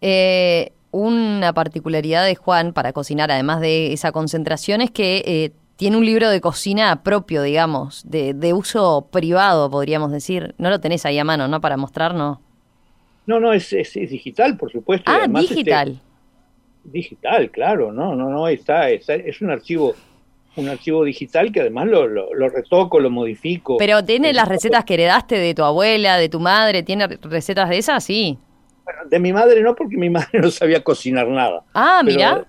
Eh, 0.00 0.72
una 0.92 1.52
particularidad 1.52 2.24
de 2.24 2.34
Juan 2.34 2.72
para 2.72 2.92
cocinar, 2.92 3.30
además 3.30 3.60
de 3.60 3.92
esa 3.92 4.12
concentración, 4.12 4.80
es 4.80 4.90
que 4.90 5.22
eh, 5.26 5.52
tiene 5.76 5.96
un 5.96 6.04
libro 6.04 6.30
de 6.30 6.40
cocina 6.40 7.02
propio, 7.02 7.42
digamos, 7.42 8.02
de, 8.08 8.34
de, 8.34 8.52
uso 8.52 9.08
privado, 9.10 9.70
podríamos 9.70 10.10
decir. 10.10 10.54
No 10.58 10.68
lo 10.68 10.80
tenés 10.80 11.06
ahí 11.06 11.18
a 11.18 11.24
mano, 11.24 11.48
¿no? 11.48 11.60
Para 11.60 11.76
mostrarnos. 11.76 12.38
No, 13.26 13.38
no, 13.38 13.52
es, 13.52 13.72
es, 13.72 13.92
digital, 13.94 14.56
por 14.56 14.72
supuesto. 14.72 15.10
Ah, 15.10 15.26
este, 15.26 15.40
digital 15.40 16.00
digital, 16.84 17.50
claro, 17.50 17.92
no, 17.92 18.14
no, 18.14 18.30
no, 18.30 18.48
está, 18.48 18.90
es 18.90 19.40
un 19.40 19.50
archivo 19.50 19.94
un 20.56 20.68
archivo 20.68 21.04
digital 21.04 21.52
que 21.52 21.60
además 21.60 21.86
lo, 21.86 22.06
lo, 22.06 22.48
retoco, 22.48 22.98
lo 22.98 23.10
modifico. 23.10 23.76
Pero 23.78 24.04
tiene 24.04 24.32
las 24.32 24.48
recetas 24.48 24.84
que 24.84 24.94
heredaste 24.94 25.38
de 25.38 25.54
tu 25.54 25.62
abuela, 25.62 26.16
de 26.16 26.28
tu 26.28 26.40
madre, 26.40 26.82
¿tiene 26.82 27.06
recetas 27.06 27.68
de 27.68 27.78
esas? 27.78 28.04
Sí. 28.04 28.38
Bueno, 28.84 29.00
de 29.08 29.18
mi 29.18 29.32
madre 29.32 29.62
no, 29.62 29.74
porque 29.74 29.96
mi 29.96 30.10
madre 30.10 30.40
no 30.40 30.50
sabía 30.50 30.82
cocinar 30.82 31.28
nada. 31.28 31.62
Ah, 31.74 32.02
mira. 32.04 32.44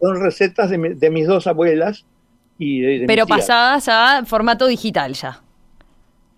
Son, 0.00 0.20
recetas 0.20 0.70
de, 0.70 0.94
de, 0.94 1.10
mis 1.10 1.26
dos 1.26 1.46
abuelas 1.46 2.04
y 2.58 2.80
de, 2.80 3.06
Pero 3.06 3.26
pasadas 3.26 3.88
a 3.88 4.24
formato 4.24 4.66
digital 4.66 5.14
ya. 5.14 5.42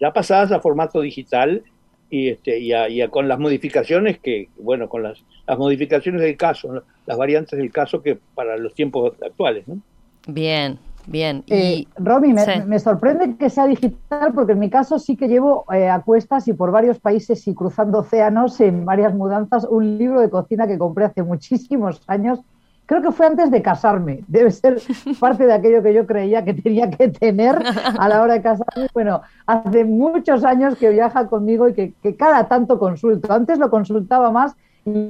Ya 0.01 0.13
pasadas 0.13 0.53
a 0.53 0.61
formato 0.61 1.01
digital 1.01 1.63
y, 2.09 2.29
este, 2.29 2.59
y, 2.59 3.07
con 3.09 3.29
las 3.29 3.39
modificaciones 3.39 4.19
que, 4.19 4.49
bueno, 4.57 4.89
con 4.89 5.03
las, 5.03 5.23
las 5.49 5.59
modificaciones 5.59 6.21
del 6.21 6.37
caso, 6.37 6.83
las 7.07 7.17
variantes 7.17 7.59
del 7.59 7.73
caso 7.73 8.03
que 8.03 8.19
para 8.35 8.59
los 8.59 8.75
tiempos 8.75 9.15
actuales. 9.25 9.67
¿no? 9.67 9.79
Bien, 10.27 10.79
bien. 11.07 11.43
Eh, 11.47 11.79
y, 11.79 11.89
Romy, 11.97 12.35
me, 12.67 12.79
sorprende 12.79 13.35
que 13.37 13.49
sea 13.49 13.67
digital 13.67 14.33
porque 14.35 14.53
en 14.53 14.59
mi 14.59 14.69
caso 14.69 14.99
sí 14.99 15.17
que 15.17 15.27
llevo 15.27 15.65
eh, 15.73 15.89
a 15.89 16.03
cuestas 16.03 16.47
y 16.49 16.53
por 16.53 16.71
varios 16.71 16.99
países 16.99 17.49
y 17.49 17.55
cruzando 17.55 18.01
océanos 18.01 18.61
en 18.61 18.85
varias 18.85 19.15
mudanzas 19.15 19.67
un 19.69 19.97
libro 19.97 20.21
de 20.21 20.29
cocina 20.29 20.67
que 20.67 20.77
compré 20.77 21.07
hace 21.07 21.23
muchísimos 21.23 22.03
años 22.07 22.41
creo 22.85 23.03
que 23.03 23.13
fue 23.13 23.27
antes 23.27 23.51
de 23.51 23.63
casarme. 23.63 24.25
Debe 24.29 24.51
ser 24.51 24.83
parte 25.19 25.47
de 25.47 25.55
aquello 25.55 25.83
que 25.83 25.95
yo 25.95 26.07
creía 26.07 26.45
que 26.45 26.53
tenía 26.53 26.91
que 26.91 27.09
tener 27.09 27.57
a 27.99 28.09
la 28.09 28.21
hora 28.21 28.35
de 28.35 28.43
casarme. 28.43 28.89
Bueno, 28.93 29.23
hace 29.47 29.85
muchos 29.87 30.45
años 30.45 30.77
que 30.77 30.91
viaja 30.91 31.27
conmigo 31.27 31.71
y 31.71 31.73
que, 31.73 31.95
que 32.03 32.17
cada 32.17 32.49
tanto 32.49 32.79
consulto. 32.79 33.33
Antes 33.33 33.59
lo 33.59 33.71
consultaba 33.71 34.31
más 34.31 34.55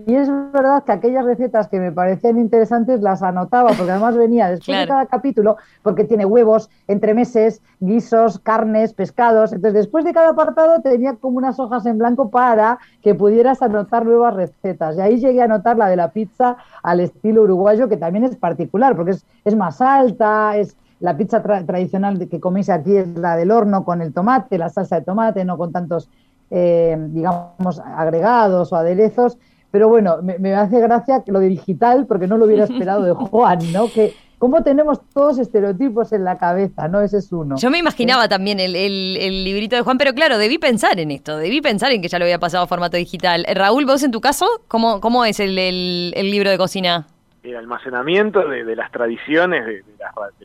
y 0.07 0.15
es 0.15 0.29
verdad 0.53 0.85
que 0.85 0.93
aquellas 0.93 1.25
recetas 1.25 1.69
que 1.69 1.79
me 1.79 1.93
parecían 1.93 2.39
interesantes 2.39 3.01
las 3.01 3.23
anotaba, 3.23 3.71
porque 3.71 3.91
además 3.91 4.17
venía 4.17 4.51
después 4.51 4.79
de 4.79 4.87
cada 4.87 5.07
capítulo, 5.07 5.57
porque 5.83 6.05
tiene 6.05 6.25
huevos, 6.25 6.71
entremeses, 6.87 7.63
guisos, 7.81 8.39
carnes, 8.39 8.93
pescados. 8.93 9.53
Entonces, 9.53 9.75
después 9.75 10.05
de 10.05 10.13
cada 10.13 10.31
apartado 10.31 10.81
tenía 10.81 11.15
como 11.15 11.39
unas 11.39 11.59
hojas 11.59 11.87
en 11.87 11.99
blanco 11.99 12.31
para 12.31 12.79
que 13.03 13.15
pudieras 13.15 13.63
anotar 13.63 14.05
nuevas 14.05 14.35
recetas. 14.35 14.97
Y 14.97 15.01
ahí 15.01 15.19
llegué 15.19 15.43
a 15.43 15.45
anotar 15.45 15.77
la 15.77 15.89
de 15.89 15.97
la 15.97 16.11
pizza 16.11 16.57
al 16.83 17.01
estilo 17.01 17.43
uruguayo, 17.43 17.89
que 17.89 17.97
también 17.97 18.25
es 18.25 18.37
particular, 18.37 18.97
porque 18.97 19.13
es, 19.13 19.25
es 19.45 19.57
más 19.57 19.81
alta, 19.81 20.57
es 20.57 20.77
la 21.01 21.17
pizza 21.17 21.43
tradicional 21.43 22.29
que 22.29 22.41
coméis 22.41 22.69
aquí 22.71 22.97
es 22.97 23.07
la 23.17 23.37
del 23.37 23.51
horno 23.51 23.85
con 23.85 24.03
el 24.03 24.13
tomate, 24.13 24.59
la 24.59 24.69
salsa 24.69 24.97
de 24.97 25.05
tomate, 25.05 25.45
no 25.45 25.57
con 25.57 25.73
tantos, 25.73 26.09
eh, 26.51 26.97
digamos, 27.11 27.79
agregados 27.79 28.73
o 28.73 28.77
aderezos. 28.77 29.39
Pero 29.71 29.89
bueno, 29.89 30.19
me, 30.23 30.55
hace 30.55 30.81
gracia 30.81 31.23
lo 31.27 31.41
de 31.41 31.49
digital, 31.49 32.07
porque 32.07 32.27
no 32.27 32.39
lo 32.39 32.47
hubiera 32.47 32.65
esperado 32.71 33.03
de 33.03 33.13
Juan, 33.13 33.59
¿no? 33.73 33.91
Que 33.91 34.15
cómo 34.39 34.63
tenemos 34.63 35.01
todos 35.11 35.39
estereotipos 35.39 36.13
en 36.13 36.25
la 36.25 36.39
cabeza, 36.39 36.89
¿no? 36.89 37.01
Ese 37.01 37.19
es 37.19 37.33
uno. 37.33 37.57
Yo 37.57 37.71
me 37.71 37.79
imaginaba 37.79 38.29
también 38.29 38.61
el, 38.61 38.75
el, 38.77 39.45
librito 39.45 39.77
de 39.77 39.83
Juan, 39.83 39.99
pero 39.99 40.15
claro, 40.15 40.39
debí 40.39 40.59
pensar 40.59 40.99
en 41.01 41.11
esto, 41.11 41.37
debí 41.37 41.61
pensar 41.61 41.93
en 41.93 42.01
que 42.01 42.09
ya 42.09 42.19
lo 42.19 42.25
había 42.25 42.39
pasado 42.39 42.65
a 42.65 42.67
formato 42.67 42.97
digital. 42.97 43.45
Eh, 43.47 43.55
Raúl, 43.55 43.85
vos 43.85 44.03
en 44.03 44.11
tu 44.11 44.21
caso, 44.21 44.47
¿cómo, 44.69 45.01
cómo 45.01 45.25
es 45.25 45.41
el, 45.41 45.59
el 45.59 46.31
libro 46.31 46.51
de 46.51 46.57
cocina? 46.57 47.07
El 47.43 47.57
almacenamiento 47.57 48.47
de, 48.49 48.77
las 48.77 48.91
tradiciones, 48.91 49.65
de, 49.65 49.85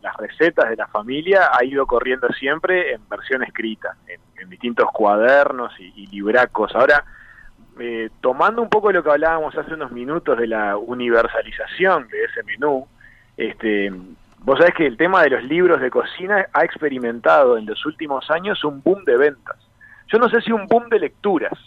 las, 0.01 0.15
recetas 0.17 0.69
de 0.69 0.76
la 0.76 0.88
familia 0.88 1.49
ha 1.51 1.65
ido 1.65 1.86
corriendo 1.86 2.28
siempre 2.30 2.93
en 2.93 3.01
versión 3.09 3.43
escrita, 3.43 3.95
en, 4.07 4.21
distintos 4.49 4.89
cuadernos 4.91 5.71
y, 5.80 5.93
y 5.95 6.07
libracos. 6.07 6.76
Ahora, 6.76 7.03
eh, 7.80 8.09
tomando 8.21 8.61
un 8.61 8.69
poco 8.69 8.91
lo 8.91 9.03
que 9.03 9.09
hablábamos 9.09 9.57
hace 9.57 9.74
unos 9.74 9.91
minutos 9.91 10.38
de 10.38 10.47
la 10.47 10.78
universalización 10.78 12.07
de 12.07 12.24
ese 12.26 12.43
menú, 12.43 12.88
este, 13.36 13.91
vos 14.39 14.59
sabés 14.59 14.76
que 14.76 14.86
el 14.86 14.97
tema 14.97 15.24
de 15.24 15.32
los 15.32 15.43
libros 15.43 15.82
de 15.82 15.89
cocina 15.89 16.45
ha 16.53 16.63
experimentado 16.63 17.57
en 17.57 17.65
los 17.65 17.86
últimos 17.86 18.30
años 18.30 18.63
un 18.63 18.82
boom 18.84 19.03
de 19.05 19.17
ventas. 19.17 19.57
Yo 20.07 20.19
no 20.19 20.30
sé 20.30 20.41
si 20.41 20.51
un 20.51 20.67
boom 20.67 20.89
de 20.89 20.99
lecturas, 20.99 21.57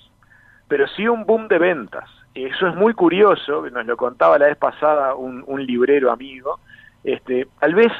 pero 0.68 0.86
sí 0.88 1.08
un 1.08 1.24
boom 1.24 1.48
de 1.48 1.58
ventas. 1.58 2.08
Eso 2.34 2.68
es 2.68 2.76
muy 2.76 2.92
curioso, 2.92 3.68
nos 3.70 3.86
lo 3.86 3.96
contaba 3.96 4.38
la 4.38 4.46
vez 4.46 4.58
pasada 4.58 5.14
un, 5.14 5.66
librero 5.66 6.12
amigo. 6.12 6.60
Este, 7.02 7.48
tal 7.58 7.74
vez 7.74 7.92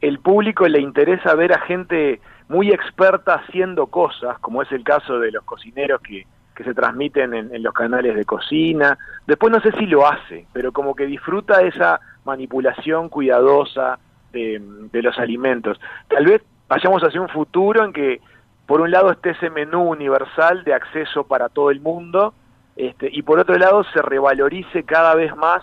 el 0.00 0.20
público 0.20 0.66
le 0.68 0.80
interesa 0.80 1.34
ver 1.34 1.52
a 1.52 1.60
gente 1.60 2.20
muy 2.48 2.70
experta 2.70 3.34
haciendo 3.34 3.88
cosas, 3.88 4.38
como 4.38 4.62
es 4.62 4.72
el 4.72 4.84
caso 4.84 5.18
de 5.18 5.32
los 5.32 5.44
cocineros 5.44 6.00
que, 6.00 6.26
que 6.60 6.68
se 6.68 6.74
transmiten 6.74 7.32
en, 7.32 7.62
los 7.62 7.72
canales 7.72 8.14
de 8.14 8.26
cocina. 8.26 8.98
Después 9.26 9.50
no 9.50 9.60
sé 9.60 9.72
si 9.78 9.86
lo 9.86 10.06
hace, 10.06 10.46
pero 10.52 10.72
como 10.72 10.94
que 10.94 11.06
disfruta 11.06 11.62
esa 11.62 12.00
manipulación 12.24 13.08
cuidadosa 13.08 13.98
de, 14.30 14.60
los 14.92 15.18
alimentos. 15.18 15.80
Tal 16.08 16.26
vez 16.26 16.42
vayamos 16.68 17.02
hacia 17.02 17.20
un 17.20 17.30
futuro 17.30 17.82
en 17.82 17.94
que 17.94 18.20
por 18.66 18.82
un 18.82 18.90
lado 18.90 19.10
esté 19.10 19.30
ese 19.30 19.48
menú 19.48 19.90
universal 19.90 20.64
de 20.64 20.74
acceso 20.74 21.24
para 21.24 21.48
todo 21.48 21.70
el 21.70 21.80
mundo, 21.80 22.34
este, 22.76 23.08
y 23.10 23.22
por 23.22 23.38
otro 23.38 23.56
lado 23.56 23.82
se 23.94 24.02
revalorice 24.02 24.82
cada 24.84 25.14
vez 25.14 25.34
más 25.36 25.62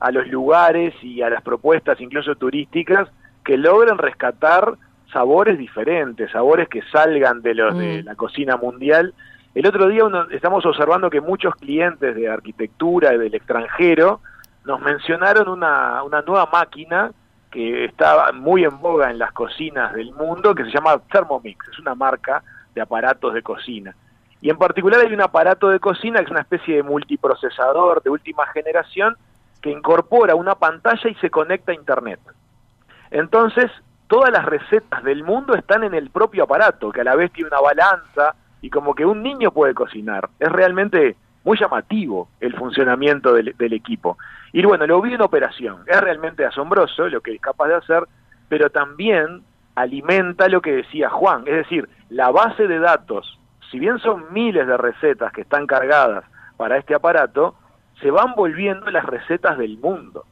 a 0.00 0.10
los 0.10 0.26
lugares 0.26 0.94
y 1.02 1.20
a 1.20 1.28
las 1.28 1.42
propuestas, 1.42 2.00
incluso 2.00 2.34
turísticas, 2.34 3.08
que 3.44 3.58
logren 3.58 3.98
rescatar 3.98 4.72
sabores 5.12 5.58
diferentes, 5.58 6.30
sabores 6.30 6.66
que 6.68 6.80
salgan 6.90 7.42
de 7.42 7.54
los 7.54 7.76
de 7.76 8.02
mm. 8.02 8.06
la 8.06 8.14
cocina 8.14 8.56
mundial. 8.56 9.12
El 9.54 9.66
otro 9.66 9.88
día 9.88 10.04
estamos 10.30 10.64
observando 10.64 11.10
que 11.10 11.20
muchos 11.20 11.54
clientes 11.56 12.14
de 12.14 12.28
arquitectura 12.28 13.10
del 13.10 13.34
extranjero 13.34 14.20
nos 14.64 14.80
mencionaron 14.80 15.48
una, 15.48 16.02
una 16.04 16.22
nueva 16.22 16.48
máquina 16.52 17.10
que 17.50 17.86
está 17.86 18.30
muy 18.32 18.64
en 18.64 18.78
boga 18.80 19.10
en 19.10 19.18
las 19.18 19.32
cocinas 19.32 19.92
del 19.94 20.12
mundo, 20.12 20.54
que 20.54 20.64
se 20.64 20.70
llama 20.70 21.00
Thermomix, 21.10 21.68
es 21.68 21.78
una 21.80 21.96
marca 21.96 22.44
de 22.74 22.80
aparatos 22.80 23.34
de 23.34 23.42
cocina. 23.42 23.96
Y 24.40 24.50
en 24.50 24.56
particular 24.56 25.00
hay 25.00 25.12
un 25.12 25.20
aparato 25.20 25.68
de 25.68 25.80
cocina 25.80 26.20
que 26.20 26.26
es 26.26 26.30
una 26.30 26.42
especie 26.42 26.76
de 26.76 26.82
multiprocesador 26.84 28.02
de 28.02 28.10
última 28.10 28.46
generación 28.46 29.16
que 29.60 29.70
incorpora 29.70 30.36
una 30.36 30.54
pantalla 30.54 31.10
y 31.10 31.14
se 31.16 31.28
conecta 31.28 31.72
a 31.72 31.74
Internet. 31.74 32.20
Entonces, 33.10 33.70
todas 34.06 34.30
las 34.30 34.46
recetas 34.46 35.02
del 35.02 35.24
mundo 35.24 35.54
están 35.54 35.82
en 35.82 35.94
el 35.94 36.10
propio 36.10 36.44
aparato, 36.44 36.92
que 36.92 37.00
a 37.00 37.04
la 37.04 37.16
vez 37.16 37.32
tiene 37.32 37.48
una 37.48 37.60
balanza 37.60 38.34
y 38.62 38.70
como 38.70 38.94
que 38.94 39.06
un 39.06 39.22
niño 39.22 39.50
puede 39.50 39.74
cocinar. 39.74 40.28
Es 40.38 40.50
realmente 40.50 41.16
muy 41.44 41.58
llamativo 41.58 42.28
el 42.40 42.54
funcionamiento 42.54 43.32
del, 43.34 43.72
equipo. 43.72 44.18
Y 44.52 44.62
bueno, 44.62 44.86
lo 44.86 45.00
vi 45.00 45.14
en 45.14 45.22
operación. 45.22 45.82
Es 45.86 46.00
realmente 46.00 46.44
asombroso 46.44 47.08
lo 47.08 47.20
que 47.20 47.34
es 47.34 47.40
capaz 47.40 47.68
de 47.68 47.76
hacer, 47.76 48.04
pero 48.48 48.70
también 48.70 49.42
alimenta 49.74 50.48
lo 50.48 50.60
que 50.60 50.72
decía 50.72 51.08
Juan, 51.08 51.44
es 51.46 51.56
decir, 51.56 51.88
la 52.10 52.30
base 52.30 52.66
de 52.66 52.78
datos, 52.78 53.38
si 53.70 53.78
bien 53.78 53.98
son 54.00 54.32
miles 54.32 54.66
de 54.66 54.76
recetas 54.76 55.32
que 55.32 55.42
están 55.42 55.66
cargadas 55.66 56.24
para 56.56 56.76
este 56.76 56.94
aparato, 56.94 57.54
se 58.00 58.10
van 58.10 58.34
volviendo 58.34 58.90
las 58.90 59.04
recetas 59.04 59.56
del 59.56 59.78
mundo. 59.78 60.24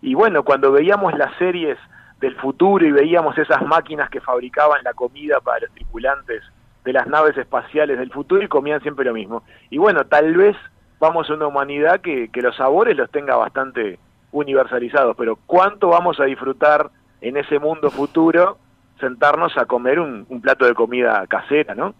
Y 0.00 0.14
bueno, 0.14 0.44
cuando 0.44 0.70
veíamos 0.70 1.12
las 1.18 1.36
series 1.36 1.76
del 2.20 2.36
futuro 2.36 2.86
y 2.86 2.92
veíamos 2.92 3.36
esas 3.36 3.62
máquinas 3.66 4.08
que 4.10 4.20
fabricaban 4.20 4.82
la 4.84 4.94
comida 4.94 5.40
para 5.40 5.60
los 5.60 5.70
tripulantes 5.72 6.42
de 6.88 6.94
las 6.94 7.06
naves 7.06 7.36
espaciales 7.36 7.98
del 7.98 8.10
futuro 8.10 8.42
y 8.42 8.48
comían 8.48 8.80
siempre 8.80 9.04
lo 9.04 9.12
mismo. 9.12 9.42
Y 9.68 9.76
bueno, 9.76 10.06
tal 10.06 10.34
vez 10.34 10.56
vamos 10.98 11.28
a 11.28 11.34
una 11.34 11.46
humanidad 11.46 12.00
que, 12.00 12.30
que 12.30 12.40
los 12.40 12.56
sabores 12.56 12.96
los 12.96 13.10
tenga 13.10 13.36
bastante 13.36 13.98
universalizados, 14.32 15.14
pero 15.14 15.38
¿cuánto 15.44 15.88
vamos 15.88 16.18
a 16.18 16.24
disfrutar 16.24 16.90
en 17.20 17.36
ese 17.36 17.58
mundo 17.58 17.90
futuro 17.90 18.56
sentarnos 18.98 19.54
a 19.58 19.66
comer 19.66 20.00
un, 20.00 20.24
plato 20.40 20.64
de 20.64 20.72
comida 20.72 21.26
casera, 21.26 21.74
¿no? 21.74 21.94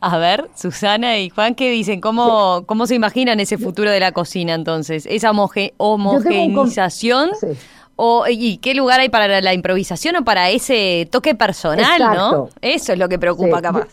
A 0.00 0.16
ver, 0.16 0.48
Susana 0.54 1.18
y 1.18 1.28
Juan, 1.28 1.54
¿qué 1.54 1.70
dicen? 1.70 2.00
¿Cómo, 2.00 2.64
cómo 2.64 2.86
se 2.86 2.94
imaginan 2.94 3.40
ese 3.40 3.58
futuro 3.58 3.90
de 3.90 4.00
la 4.00 4.12
cocina 4.12 4.54
entonces? 4.54 5.04
¿Esa 5.04 5.32
homogeneización? 5.76 7.28
O, 8.04 8.24
¿Y 8.28 8.56
qué 8.56 8.74
lugar 8.74 8.98
hay 8.98 9.10
para 9.10 9.40
la 9.40 9.54
improvisación 9.54 10.16
o 10.16 10.24
para 10.24 10.50
ese 10.50 11.06
toque 11.08 11.36
personal, 11.36 12.02
no? 12.16 12.48
Eso 12.60 12.94
es 12.94 12.98
lo 12.98 13.08
que 13.08 13.16
preocupa 13.16 13.62
capaz. 13.62 13.86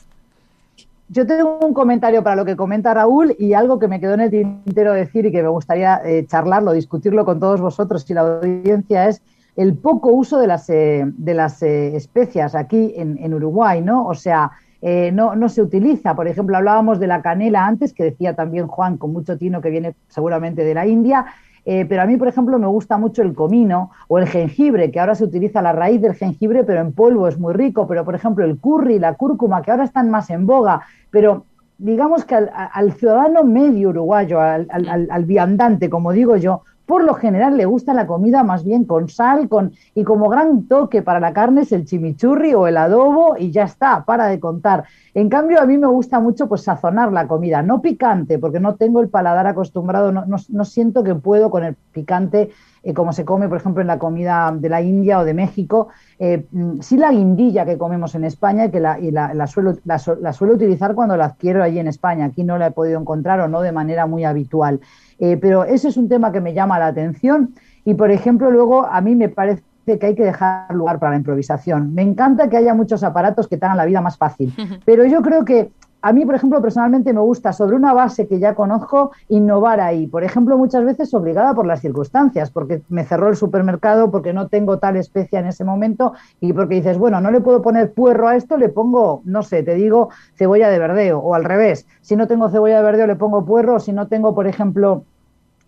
Yo 1.09 1.27
tengo 1.27 1.59
un 1.59 1.75
comentario 1.75 2.23
para 2.23 2.35
lo 2.35 2.43
que 2.43 2.55
comenta 2.55 2.91
Raúl 2.91 3.35
y 3.37 3.53
algo 3.53 3.77
que 3.77 3.87
me 3.87 3.99
quedó 3.99 4.15
en 4.15 4.21
el 4.21 4.31
tintero 4.31 4.93
decir 4.93 5.27
y 5.27 5.31
que 5.31 5.43
me 5.43 5.49
gustaría 5.49 6.01
eh, 6.03 6.25
charlarlo, 6.27 6.71
discutirlo 6.71 7.23
con 7.23 7.39
todos 7.39 7.61
vosotros 7.61 8.09
y 8.09 8.15
la 8.15 8.21
audiencia 8.21 9.09
es 9.09 9.21
el 9.55 9.75
poco 9.77 10.09
uso 10.09 10.39
de 10.39 10.47
las, 10.47 10.67
eh, 10.71 11.03
de 11.05 11.33
las 11.35 11.61
eh, 11.61 11.95
especias 11.95 12.55
aquí 12.55 12.95
en, 12.95 13.31
Uruguay, 13.31 13.79
¿no? 13.83 14.07
O 14.07 14.15
sea, 14.15 14.53
no, 14.81 15.35
no, 15.35 15.49
se 15.49 15.61
utiliza. 15.61 16.15
Por 16.15 16.27
ejemplo, 16.27 16.57
hablábamos 16.57 16.99
de 16.99 17.05
la 17.05 17.21
canela 17.21 17.67
antes, 17.67 17.93
que 17.93 18.05
decía 18.05 18.33
también 18.33 18.65
Juan, 18.65 18.97
con 18.97 19.13
mucho 19.13 19.37
tino 19.37 19.61
que 19.61 19.69
viene 19.69 19.93
seguramente 20.07 20.63
de 20.63 20.73
la 20.73 20.87
India, 20.87 21.27
eh, 21.65 21.85
pero 21.87 22.01
a 22.01 22.05
mí, 22.05 22.17
por 22.17 22.27
ejemplo, 22.27 22.57
me 22.59 22.67
gusta 22.67 22.97
mucho 22.97 23.21
el 23.21 23.33
comino 23.33 23.91
o 24.07 24.17
el 24.17 24.27
jengibre, 24.27 24.91
que 24.91 24.99
ahora 24.99 25.15
se 25.15 25.23
utiliza 25.23 25.61
la 25.61 25.71
raíz 25.71 26.01
del 26.01 26.15
jengibre, 26.15 26.63
pero 26.63 26.81
en 26.81 26.93
polvo 26.93 27.27
es 27.27 27.39
muy 27.39 27.53
rico. 27.53 27.87
Pero, 27.87 28.05
por 28.05 28.15
ejemplo, 28.15 28.45
el 28.45 28.59
curry, 28.59 28.99
la 28.99 29.15
cúrcuma, 29.15 29.61
que 29.61 29.71
ahora 29.71 29.83
están 29.83 30.09
más 30.09 30.29
en 30.29 30.45
boga. 30.45 30.81
Pero 31.11 31.45
digamos 31.77 32.25
que 32.25 32.35
al, 32.35 32.93
ciudadano 32.93 33.43
medio 33.43 33.89
uruguayo, 33.89 34.41
al, 34.41 34.67
al, 34.69 35.25
viandante, 35.25 35.89
como 35.89 36.11
digo 36.11 36.35
yo, 36.35 36.63
por 36.89 37.03
lo 37.03 37.13
general 37.13 37.55
le 37.55 37.65
gusta 37.65 37.93
la 37.93 38.07
comida 38.07 38.41
más 38.41 38.63
bien 38.63 38.83
con 38.83 39.09
sal 39.09 39.47
con, 39.47 39.73
y 39.93 40.03
como 40.03 40.27
gran 40.27 40.63
toque 40.63 41.03
para 41.03 41.19
la 41.19 41.33
carne 41.33 41.61
es 41.61 41.71
el 41.71 41.85
chimichurri 41.85 42.55
o 42.55 42.65
el 42.65 42.77
adobo 42.77 43.35
y 43.37 43.51
ya 43.51 43.65
está, 43.65 44.05
para 44.05 44.25
de 44.25 44.39
contar. 44.39 44.85
En 45.13 45.29
cambio, 45.29 45.61
a 45.61 45.67
mí 45.67 45.77
me 45.77 45.85
gusta 45.85 46.19
mucho 46.19 46.49
pues 46.49 46.63
sazonar 46.63 47.11
la 47.11 47.27
comida, 47.27 47.61
no 47.61 47.79
picante, 47.79 48.39
porque 48.39 48.59
no 48.59 48.73
tengo 48.73 49.01
el 49.01 49.09
paladar 49.09 49.45
acostumbrado, 49.45 50.11
no, 50.11 50.25
no, 50.25 50.65
siento 50.65 51.03
que 51.03 51.13
puedo 51.13 51.51
con 51.51 51.63
el 51.63 51.75
picante 51.75 52.49
eh, 52.81 52.93
como 52.93 53.13
se 53.13 53.25
come, 53.25 53.47
por 53.49 53.57
ejemplo, 53.57 53.81
en 53.81 53.87
la 53.87 53.99
comida 53.99 54.51
de 54.57 54.69
la 54.69 54.81
India 54.81 55.19
o 55.19 55.25
de 55.25 55.33
México. 55.33 55.89
Eh, 56.17 56.47
mm, 56.51 56.79
sí 56.79 56.97
la 56.97 57.11
guindilla 57.11 57.65
que 57.65 57.77
comemos 57.77 58.15
en 58.15 58.23
España 58.23 58.71
que 58.71 58.79
la, 58.79 58.99
y 58.99 59.11
la, 59.11 59.47
suelo, 59.47 59.77
la, 59.83 59.99
suelo 59.99 60.53
utilizar 60.53 60.95
cuando 60.95 61.17
la 61.17 61.25
adquiero 61.25 61.61
allí 61.61 61.79
en 61.79 61.87
España. 61.87 62.25
Aquí 62.25 62.43
no 62.43 62.57
la 62.57 62.67
he 62.67 62.71
podido 62.71 62.99
encontrar 62.99 63.41
o 63.41 63.47
no 63.47 63.61
de 63.61 63.71
manera 63.71 64.05
muy 64.05 64.23
habitual. 64.23 64.79
Eh, 65.19 65.37
pero 65.39 65.65
ese 65.65 65.89
es 65.89 65.97
un 65.97 66.07
tema 66.07 66.31
que 66.31 66.41
me 66.41 66.53
llama 66.53 66.79
la 66.79 66.87
atención 66.87 67.53
y, 67.83 67.93
por 67.93 68.11
ejemplo, 68.11 68.51
luego 68.51 68.85
a 68.85 69.01
mí 69.01 69.15
me 69.15 69.29
parece 69.29 69.63
que 69.85 70.05
hay 70.05 70.15
que 70.15 70.23
dejar 70.23 70.73
lugar 70.73 70.99
para 70.99 71.11
la 71.11 71.17
improvisación. 71.17 71.93
Me 71.93 72.03
encanta 72.03 72.49
que 72.49 72.57
haya 72.57 72.73
muchos 72.73 73.03
aparatos 73.03 73.47
que 73.47 73.57
te 73.57 73.65
hagan 73.65 73.77
la 73.77 73.85
vida 73.85 74.01
más 74.01 74.17
fácil, 74.17 74.53
pero 74.85 75.05
yo 75.05 75.21
creo 75.21 75.45
que 75.45 75.71
a 76.01 76.13
mí, 76.13 76.25
por 76.25 76.35
ejemplo, 76.35 76.61
personalmente 76.61 77.13
me 77.13 77.19
gusta 77.19 77.51
sobre 77.51 77.75
una 77.75 77.93
base 77.93 78.27
que 78.27 78.39
ya 78.39 78.55
conozco 78.55 79.11
innovar 79.27 79.81
ahí. 79.81 80.07
Por 80.07 80.23
ejemplo, 80.23 80.57
muchas 80.57 80.85
veces 80.85 81.13
obligada 81.13 81.53
por 81.53 81.65
las 81.65 81.81
circunstancias, 81.81 82.51
porque 82.51 82.81
me 82.89 83.03
cerró 83.03 83.27
el 83.27 83.35
supermercado, 83.35 84.09
porque 84.09 84.31
no 84.31 84.47
tengo 84.47 84.79
tal 84.79 84.95
especia 84.95 85.39
en 85.39 85.47
ese 85.47 85.63
momento 85.63 86.13
y 86.39 86.53
porque 86.53 86.75
dices, 86.75 86.97
bueno, 86.97 87.19
no 87.19 87.31
le 87.31 87.41
puedo 87.41 87.61
poner 87.61 87.93
puerro 87.93 88.27
a 88.29 88.35
esto, 88.35 88.57
le 88.57 88.69
pongo, 88.69 89.21
no 89.25 89.43
sé, 89.43 89.63
te 89.63 89.75
digo 89.75 90.09
cebolla 90.35 90.69
de 90.69 90.79
verdeo 90.79 91.19
o 91.19 91.35
al 91.35 91.43
revés. 91.43 91.85
Si 92.01 92.15
no 92.15 92.27
tengo 92.27 92.49
cebolla 92.49 92.77
de 92.77 92.83
verdeo, 92.83 93.07
le 93.07 93.15
pongo 93.15 93.45
puerro. 93.45 93.79
Si 93.79 93.91
no 93.91 94.07
tengo, 94.07 94.33
por 94.33 94.47
ejemplo, 94.47 95.03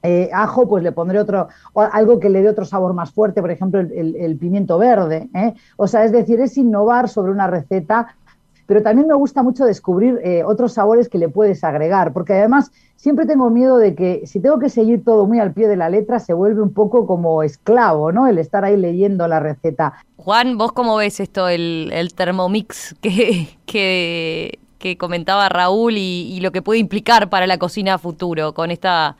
eh, 0.04 0.30
ajo, 0.34 0.68
pues 0.68 0.84
le 0.84 0.92
pondré 0.92 1.20
otro, 1.20 1.48
algo 1.76 2.20
que 2.20 2.30
le 2.30 2.42
dé 2.42 2.50
otro 2.50 2.66
sabor 2.66 2.94
más 2.94 3.12
fuerte, 3.12 3.42
por 3.42 3.52
ejemplo, 3.52 3.80
el, 3.80 4.38
pimiento 4.40 4.78
verde. 4.78 5.30
¿eh? 5.34 5.54
O 5.78 5.88
sea, 5.88 6.04
es 6.04 6.12
decir, 6.12 6.40
es 6.42 6.58
innovar 6.58 7.08
sobre 7.08 7.32
una 7.32 7.48
receta, 7.48 8.16
pero 8.72 8.84
también 8.84 9.06
me 9.06 9.16
gusta 9.16 9.44
mucho 9.44 9.66
descubrir 9.66 10.22
eh, 10.24 10.46
otros 10.46 10.72
sabores 10.72 11.10
que 11.10 11.18
le 11.18 11.28
puedes 11.28 11.62
agregar, 11.66 12.14
porque 12.14 12.32
además 12.32 12.72
siempre 12.96 13.26
tengo 13.26 13.50
miedo 13.50 13.76
de 13.76 13.96
que 13.96 14.26
si 14.26 14.40
tengo 14.40 14.60
que 14.60 14.70
seguir 14.70 15.04
todo 15.04 15.26
muy 15.26 15.40
al 15.40 15.52
pie 15.52 15.68
de 15.68 15.76
la 15.76 15.90
letra, 15.90 16.20
se 16.20 16.32
vuelve 16.32 16.62
un 16.62 16.74
poco 16.74 17.06
como 17.06 17.44
esclavo, 17.44 18.14
¿no? 18.14 18.28
El 18.28 18.38
estar 18.38 18.64
ahí 18.64 18.78
leyendo 18.78 19.28
la 19.28 19.42
receta. 19.42 19.96
Juan, 20.16 20.58
¿vos 20.58 20.72
cómo 20.72 20.96
ves 20.96 21.20
esto, 21.20 21.50
el, 21.50 21.90
el 21.92 22.14
Thermomix 22.14 22.96
que, 23.02 23.50
que, 23.66 24.98
comentaba 24.98 25.50
Raúl 25.50 25.96
y, 25.98 26.40
lo 26.40 26.54
que 26.54 26.62
puede 26.62 26.80
implicar 26.80 27.30
para 27.30 27.48
la 27.48 27.58
cocina 27.58 27.98
futuro 27.98 28.54
con 28.54 28.72
esta 28.72 29.18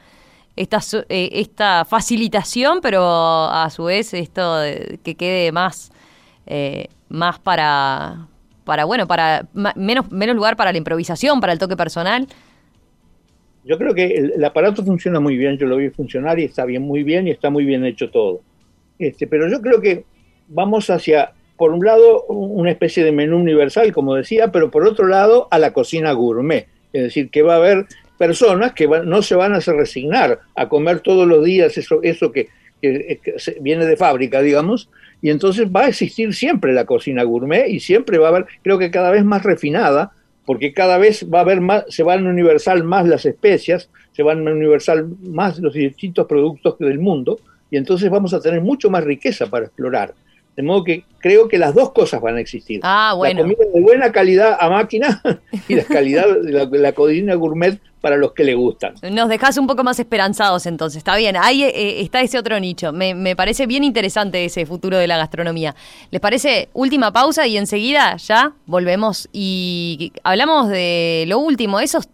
esta, 0.56 0.80
eh, 1.10 1.30
esta 1.34 1.84
facilitación, 1.84 2.80
pero 2.82 3.04
a 3.04 3.70
su 3.70 3.84
vez 3.84 4.14
esto 4.14 4.62
que 5.04 5.16
quede 5.16 5.52
más, 5.52 5.92
eh, 6.46 6.88
más 7.10 7.38
para, 7.38 8.30
para, 8.64 8.86
bueno, 8.86 9.08
para 9.08 9.48
menos, 9.76 10.12
menos 10.12 10.36
lugar 10.36 10.56
para 10.56 10.72
la 10.72 10.78
improvisación, 10.78 11.40
para 11.40 11.54
el 11.54 11.60
toque 11.60 11.76
personal. 11.76 12.28
Yo 13.64 13.78
creo 13.78 13.94
que 13.94 14.06
el, 14.06 14.44
aparato 14.44 14.84
funciona 14.84 15.20
muy 15.20 15.38
bien, 15.38 15.58
yo 15.58 15.68
lo 15.68 15.78
vi 15.78 15.90
funcionar 15.90 16.40
y 16.40 16.46
está 16.46 16.66
bien, 16.66 16.82
muy 16.82 17.04
bien 17.04 17.28
y 17.28 17.32
está 17.32 17.50
muy 17.50 17.66
bien 17.66 17.86
hecho 17.86 18.10
todo. 18.10 18.42
Este, 18.98 19.28
pero 19.28 19.48
yo 19.50 19.62
creo 19.62 19.82
que 19.82 20.04
vamos 20.48 20.90
hacia, 20.90 21.34
por 21.58 21.72
un 21.72 21.86
lado, 21.86 22.24
una 22.26 22.72
especie 22.72 23.04
de 23.04 23.12
menú 23.12 23.38
universal, 23.38 23.92
como 23.92 24.16
decía, 24.16 24.52
pero 24.52 24.72
por 24.72 24.88
otro 24.88 25.08
lado, 25.08 25.48
a 25.52 25.60
la 25.60 25.74
cocina 25.74 26.12
gourmet. 26.14 26.68
Es 26.94 27.04
decir, 27.04 27.30
que 27.30 27.42
va 27.42 27.54
a 27.54 27.58
haber 27.58 27.86
personas 28.18 28.74
que 28.74 28.88
no 28.88 29.22
se 29.22 29.36
van 29.36 29.54
a 29.54 29.60
resignar 29.60 30.40
a 30.56 30.70
comer 30.70 31.00
todos 31.00 31.28
los 31.28 31.44
días 31.44 31.78
eso, 31.78 32.02
eso 32.04 32.32
que, 32.32 32.50
viene 33.62 33.86
de 33.86 33.96
fábrica, 33.96 34.42
digamos, 34.42 34.90
y 35.22 35.30
entonces 35.30 35.68
va 35.74 35.82
a 35.82 35.90
existir 35.90 36.34
siempre 36.34 36.74
la 36.74 36.86
cocina 36.86 37.24
gourmet 37.24 37.70
y 37.70 37.80
siempre 37.80 38.18
va 38.18 38.28
a 38.28 38.30
haber, 38.30 38.46
creo 38.64 38.78
que 38.80 38.92
cada 38.92 39.12
vez 39.12 39.24
más 39.24 39.44
refinada, 39.44 40.12
porque 40.46 40.74
cada 40.74 40.98
vez 40.98 41.28
va 41.32 41.40
a 41.40 41.42
haber 41.42 41.62
más, 41.62 41.86
se 41.90 42.04
van 42.04 42.26
a 42.26 42.30
universal 42.30 42.84
más 42.84 43.08
las 43.08 43.26
especias, 43.26 43.90
se 44.12 44.24
van 44.24 44.48
a 44.48 44.52
universal 44.52 45.08
más 45.22 45.60
los 45.60 45.74
distintos 45.74 46.26
productos 46.26 46.78
del 46.80 47.00
mundo, 47.00 47.40
y 47.70 47.78
entonces 47.78 48.10
vamos 48.10 48.34
a 48.34 48.42
tener 48.42 48.62
mucho 48.62 48.90
más 48.90 49.04
riqueza 49.04 49.46
para 49.46 49.66
explorar. 49.66 50.14
De 50.56 50.64
modo 50.64 50.84
que 50.84 51.06
creo 51.20 51.48
que 51.48 51.58
las 51.58 51.74
dos 51.74 51.92
cosas 51.92 52.22
van 52.22 52.36
a 52.36 52.42
existir. 52.42 52.82
Ah, 52.84 53.14
bueno. 53.16 53.42
La 53.42 53.44
comida 53.44 53.72
de 53.74 53.82
buena 53.82 54.12
calidad 54.12 54.58
a 54.60 54.70
máquina 54.70 55.22
y 55.68 55.76
la 55.76 55.84
calidad 55.84 56.26
de 56.42 56.52
la, 56.52 56.66
la 56.66 56.92
cocina 56.94 57.36
gourmet 57.36 57.80
para 58.02 58.18
los 58.18 58.34
que 58.34 58.44
le 58.44 58.56
gustan. 58.56 58.96
Nos 59.12 59.30
dejas 59.30 59.58
un 59.58 59.68
poco 59.68 59.84
más 59.84 60.00
esperanzados 60.00 60.66
entonces, 60.66 60.98
está 60.98 61.16
bien, 61.16 61.38
ahí 61.38 61.64
eh, 61.64 62.02
está 62.02 62.22
ese 62.22 62.38
otro 62.38 62.60
nicho, 62.60 62.92
me, 62.92 63.14
me, 63.14 63.36
parece 63.36 63.68
bien 63.68 63.84
interesante 63.84 64.44
ese 64.44 64.66
futuro 64.66 64.98
de 64.98 65.08
la 65.08 65.18
gastronomía. 65.18 65.76
¿Les 66.10 66.20
parece 66.20 66.70
última 66.74 67.14
pausa 67.14 67.46
y 67.46 67.58
enseguida 67.58 68.18
ya 68.18 68.54
volvemos 68.66 69.30
y 69.32 70.12
hablamos 70.24 70.70
de 70.70 71.26
lo 71.28 71.38
último, 71.38 71.80
esos, 71.80 72.10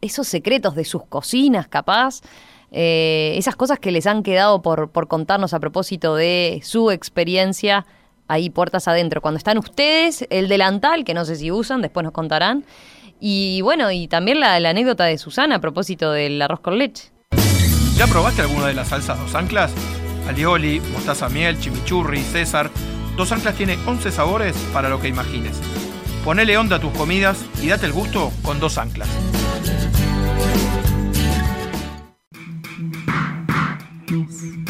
esos 0.00 0.26
secretos 0.26 0.74
de 0.74 0.84
sus 0.84 1.04
cocinas 1.04 1.68
capaz? 1.68 2.20
Eh, 2.72 3.34
esas 3.36 3.56
cosas 3.56 3.78
que 3.78 3.90
les 3.90 4.06
han 4.06 4.22
quedado 4.22 4.62
por, 4.62 4.90
por 4.90 5.08
contarnos 5.08 5.54
a 5.54 5.60
propósito 5.60 6.14
de 6.14 6.60
su 6.62 6.90
experiencia 6.90 7.86
ahí 8.30 8.48
puertas 8.48 8.88
adentro. 8.88 9.20
Cuando 9.20 9.38
están 9.38 9.58
ustedes, 9.58 10.24
el 10.30 10.48
delantal, 10.48 11.04
que 11.04 11.14
no 11.14 11.24
sé 11.24 11.36
si 11.36 11.50
usan, 11.50 11.82
después 11.82 12.04
nos 12.04 12.12
contarán. 12.12 12.64
Y 13.20 13.60
bueno, 13.60 13.90
y 13.90 14.08
también 14.08 14.40
la, 14.40 14.54
anécdota 14.54 15.04
de 15.04 15.18
Susana 15.18 15.56
a 15.56 15.60
propósito 15.60 16.12
del 16.12 16.40
arroz 16.40 16.60
con 16.60 16.78
leche. 16.78 17.10
¿Ya 17.96 18.06
probaste 18.06 18.42
alguna 18.42 18.68
de 18.68 18.74
las 18.74 18.88
salsas 18.88 19.18
dos 19.18 19.34
anclas? 19.34 19.72
Alioli, 20.26 20.80
mostaza 20.92 21.28
miel, 21.28 21.58
chimichurri, 21.58 22.22
César. 22.22 22.70
Dos 23.16 23.32
anclas 23.32 23.56
tiene 23.56 23.76
11 23.84 24.10
sabores 24.10 24.56
para 24.72 24.88
lo 24.88 25.00
que 25.00 25.08
imagines. 25.08 25.60
Ponele 26.24 26.56
onda 26.56 26.76
a 26.76 26.80
tus 26.80 26.92
comidas 26.92 27.44
y 27.60 27.68
date 27.68 27.86
el 27.86 27.92
gusto 27.92 28.32
con 28.42 28.60
dos 28.60 28.78
anclas. 28.78 29.08
darkness. 34.10 34.69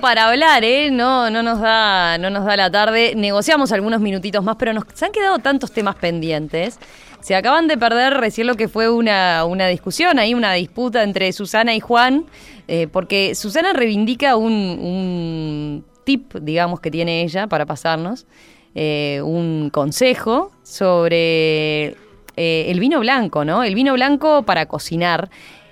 Para 0.00 0.28
hablar, 0.28 0.64
¿eh? 0.64 0.90
No, 0.90 1.28
no, 1.28 1.42
nos 1.42 1.60
da, 1.60 2.16
la 2.18 2.70
tarde. 2.70 3.14
Negociamos 3.14 3.72
algunos 3.72 4.00
minutitos 4.00 4.42
más, 4.42 4.56
pero 4.56 4.72
nos 4.72 4.84
han 5.02 5.12
quedado 5.12 5.38
tantos 5.38 5.70
temas 5.70 5.96
pendientes. 5.96 6.78
Se 7.20 7.34
acaban 7.34 7.68
de 7.68 7.76
perder 7.76 8.14
recién 8.14 8.46
lo 8.46 8.54
que 8.54 8.68
fue 8.68 8.88
una, 8.88 9.44
discusión, 9.68 10.18
ahí 10.18 10.34
una 10.34 10.54
disputa 10.54 11.02
entre 11.02 11.32
Susana 11.32 11.74
y 11.74 11.80
Juan, 11.80 12.24
eh, 12.68 12.88
porque 12.90 13.34
Susana 13.34 13.72
reivindica 13.72 14.36
un, 14.36 14.52
un, 14.52 15.84
tip, 16.04 16.34
digamos, 16.36 16.80
que 16.80 16.90
tiene 16.90 17.22
ella 17.22 17.46
para 17.46 17.66
pasarnos, 17.66 18.26
eh, 18.74 19.20
un 19.22 19.68
consejo 19.70 20.52
sobre 20.62 21.96
eh, 22.36 22.66
el 22.68 22.80
vino 22.80 22.98
blanco, 23.00 23.44
¿no? 23.44 23.62
El 23.62 23.74
vino 23.74 23.92
blanco 23.92 24.42
para 24.42 24.66
cocinar. 24.66 25.28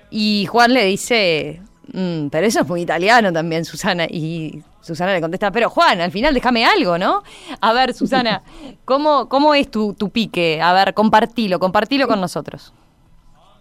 Y 0.09 0.45
Juan 0.45 0.73
le 0.73 0.85
dice, 0.85 1.61
Mm, 1.93 2.27
pero 2.27 2.47
eso 2.47 2.61
es 2.61 2.67
muy 2.67 2.81
italiano 2.81 3.31
también, 3.33 3.65
Susana. 3.65 4.05
Y 4.05 4.63
Susana 4.81 5.13
le 5.13 5.21
contesta, 5.21 5.51
pero 5.51 5.69
Juan, 5.69 6.01
al 6.01 6.11
final 6.11 6.33
déjame 6.33 6.65
algo, 6.65 6.97
¿no? 6.97 7.23
A 7.59 7.73
ver, 7.73 7.93
Susana, 7.93 8.43
¿cómo, 8.85 9.27
cómo 9.29 9.53
es 9.53 9.69
tu, 9.69 9.93
tu 9.93 10.09
pique? 10.09 10.61
A 10.61 10.73
ver, 10.73 10.93
compartilo, 10.93 11.59
compartilo 11.59 12.07
con 12.07 12.21
nosotros. 12.21 12.73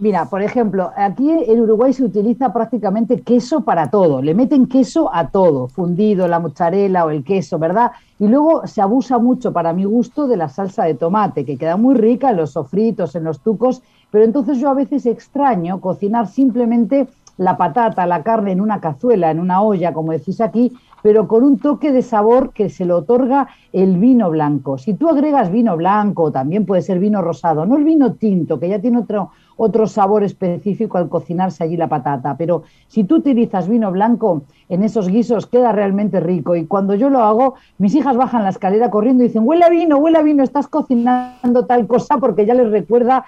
Mira, 0.01 0.25
por 0.31 0.41
ejemplo, 0.41 0.91
aquí 0.97 1.31
en 1.31 1.61
Uruguay 1.61 1.93
se 1.93 2.03
utiliza 2.03 2.55
prácticamente 2.55 3.21
queso 3.21 3.61
para 3.61 3.91
todo. 3.91 4.23
Le 4.23 4.35
meten 4.35 4.67
queso 4.67 5.15
a 5.15 5.29
todo, 5.29 5.69
fundido, 5.69 6.27
la 6.27 6.41
mozzarella 6.41 7.05
o 7.05 7.11
el 7.11 7.23
queso, 7.23 7.59
¿verdad? 7.59 7.93
Y 8.19 8.27
luego 8.27 8.67
se 8.67 8.81
abusa 8.81 9.19
mucho, 9.19 9.53
para 9.53 9.75
mi 9.75 9.85
gusto, 9.85 10.27
de 10.27 10.39
la 10.39 10.49
salsa 10.49 10.85
de 10.85 10.95
tomate, 10.95 11.45
que 11.45 11.59
queda 11.59 11.77
muy 11.77 11.97
rica 11.97 12.31
en 12.31 12.39
los 12.39 12.53
sofritos, 12.53 13.15
en 13.15 13.25
los 13.25 13.41
tucos, 13.41 13.83
pero 14.11 14.25
entonces 14.25 14.59
yo 14.59 14.71
a 14.71 14.75
veces 14.75 15.05
extraño 15.05 15.83
cocinar 15.83 16.29
simplemente 16.29 17.07
la 17.41 17.57
patata, 17.57 18.07
la 18.07 18.23
carne 18.23 18.53
en 18.53 18.61
una 18.61 18.81
cazuela, 18.81 19.31
en 19.31 19.41
una 19.41 19.63
olla, 19.63 19.95
como 19.95 20.13
decís 20.13 20.43
aquí, 20.43 20.73
pero 21.03 21.27
con 21.27 21.43
un 21.43 21.59
toque 21.59 21.91
de 21.91 22.03
sabor 22.03 22.53
que 22.53 22.69
se 22.69 22.85
le 22.85 22.93
otorga 22.93 23.49
el 23.73 23.97
vino 23.97 24.29
blanco. 24.29 24.77
Si 24.77 24.93
tú 24.93 25.09
agregas 25.09 25.51
vino 25.51 25.75
blanco, 25.75 26.31
también 26.31 26.67
puede 26.67 26.83
ser 26.83 26.99
vino 26.99 27.23
rosado, 27.23 27.65
no 27.65 27.79
el 27.79 27.85
vino 27.85 28.13
tinto, 28.13 28.61
que 28.61 28.69
ya 28.69 28.79
tiene 28.79 28.99
otro, 28.99 29.31
otro 29.57 29.87
sabor 29.87 30.23
específico 30.23 30.99
al 30.99 31.09
cocinarse 31.09 31.65
allí 31.65 31.79
la 31.79 31.89
patata, 31.89 32.37
pero 32.37 32.65
si 32.89 33.05
tú 33.05 33.17
utilizas 33.17 33.69
vino 33.69 33.91
blanco 33.91 34.43
en 34.69 34.85
esos 34.85 35.09
guisos 35.09 35.47
queda 35.47 35.73
realmente 35.73 36.21
rico 36.21 36.57
y 36.57 36.67
cuando 36.67 36.95
yo 36.95 37.09
lo 37.09 37.21
hago, 37.21 37.55
mis 37.79 37.95
hijas 37.95 38.19
bajan 38.19 38.43
la 38.43 38.51
escalera 38.51 38.91
corriendo 38.91 39.25
y 39.25 39.29
dicen, 39.29 39.47
huele 39.47 39.65
a 39.65 39.71
vino, 39.71 39.97
huele 39.97 40.19
a 40.19 40.23
vino, 40.23 40.43
estás 40.43 40.69
cocinando 40.69 41.65
tal 41.65 41.87
cosa 41.87 42.19
porque 42.19 42.45
ya 42.45 42.53
les 42.53 42.71
recuerda 42.71 43.25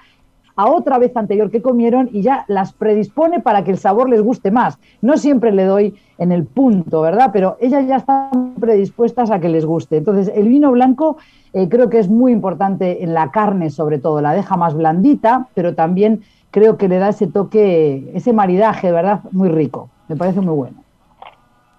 a 0.56 0.70
otra 0.70 0.98
vez 0.98 1.16
anterior 1.16 1.50
que 1.50 1.62
comieron 1.62 2.08
y 2.12 2.22
ya 2.22 2.44
las 2.48 2.72
predispone 2.72 3.40
para 3.40 3.64
que 3.64 3.70
el 3.70 3.78
sabor 3.78 4.08
les 4.08 4.22
guste 4.22 4.50
más. 4.50 4.78
No 5.00 5.16
siempre 5.16 5.52
le 5.52 5.64
doy 5.64 5.94
en 6.18 6.32
el 6.32 6.44
punto, 6.44 7.00
¿verdad? 7.00 7.30
Pero 7.32 7.56
ellas 7.60 7.86
ya 7.86 7.96
están 7.96 8.54
predispuestas 8.60 9.30
a 9.30 9.40
que 9.40 9.48
les 9.48 9.64
guste. 9.64 9.96
Entonces, 9.96 10.32
el 10.34 10.48
vino 10.48 10.70
blanco 10.72 11.16
eh, 11.52 11.68
creo 11.68 11.90
que 11.90 11.98
es 11.98 12.08
muy 12.08 12.32
importante 12.32 13.02
en 13.02 13.14
la 13.14 13.30
carne, 13.30 13.70
sobre 13.70 13.98
todo. 13.98 14.20
La 14.20 14.32
deja 14.32 14.56
más 14.56 14.74
blandita, 14.74 15.48
pero 15.54 15.74
también 15.74 16.22
creo 16.50 16.76
que 16.76 16.88
le 16.88 16.98
da 16.98 17.08
ese 17.08 17.26
toque, 17.26 18.10
ese 18.14 18.32
maridaje, 18.32 18.92
¿verdad? 18.92 19.20
Muy 19.32 19.48
rico. 19.48 19.88
Me 20.08 20.16
parece 20.16 20.40
muy 20.40 20.54
bueno. 20.54 20.76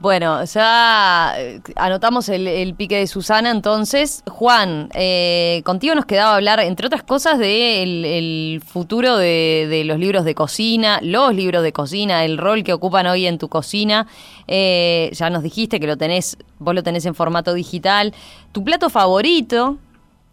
Bueno, 0.04 0.44
ya 0.44 1.34
eh, 1.38 1.62
anotamos 1.78 2.28
el, 2.28 2.76
pique 2.76 2.98
de 2.98 3.08
Susana, 3.08 3.52
entonces. 3.52 4.22
Juan, 4.30 4.90
eh, 4.94 5.62
contigo 5.64 5.96
nos 5.96 6.06
quedaba 6.06 6.36
hablar, 6.36 6.60
entre 6.60 6.88
otras 6.88 7.04
cosas, 7.04 7.40
del 7.40 8.04
el 8.04 8.62
futuro 8.66 9.16
de, 9.16 9.84
los 9.86 9.98
libros 9.98 10.26
de 10.26 10.36
cocina, 10.36 11.00
los 11.02 11.34
libros 11.34 11.64
de 11.64 11.72
cocina, 11.72 12.26
el 12.26 12.38
rol 12.38 12.66
que 12.66 12.74
ocupan 12.74 13.08
hoy 13.08 13.28
en 13.28 13.38
tu 13.38 13.48
cocina. 13.48 14.06
Eh, 14.46 15.10
ya 15.14 15.30
nos 15.30 15.42
dijiste 15.42 15.80
que 15.80 15.88
lo 15.88 15.96
tenés, 15.96 16.38
vos 16.60 16.76
lo 16.76 16.84
tenés 16.84 17.06
en 17.06 17.16
formato 17.16 17.54
digital. 17.54 18.14
¿Tu 18.52 18.62
plato 18.62 18.90
favorito? 18.90 19.78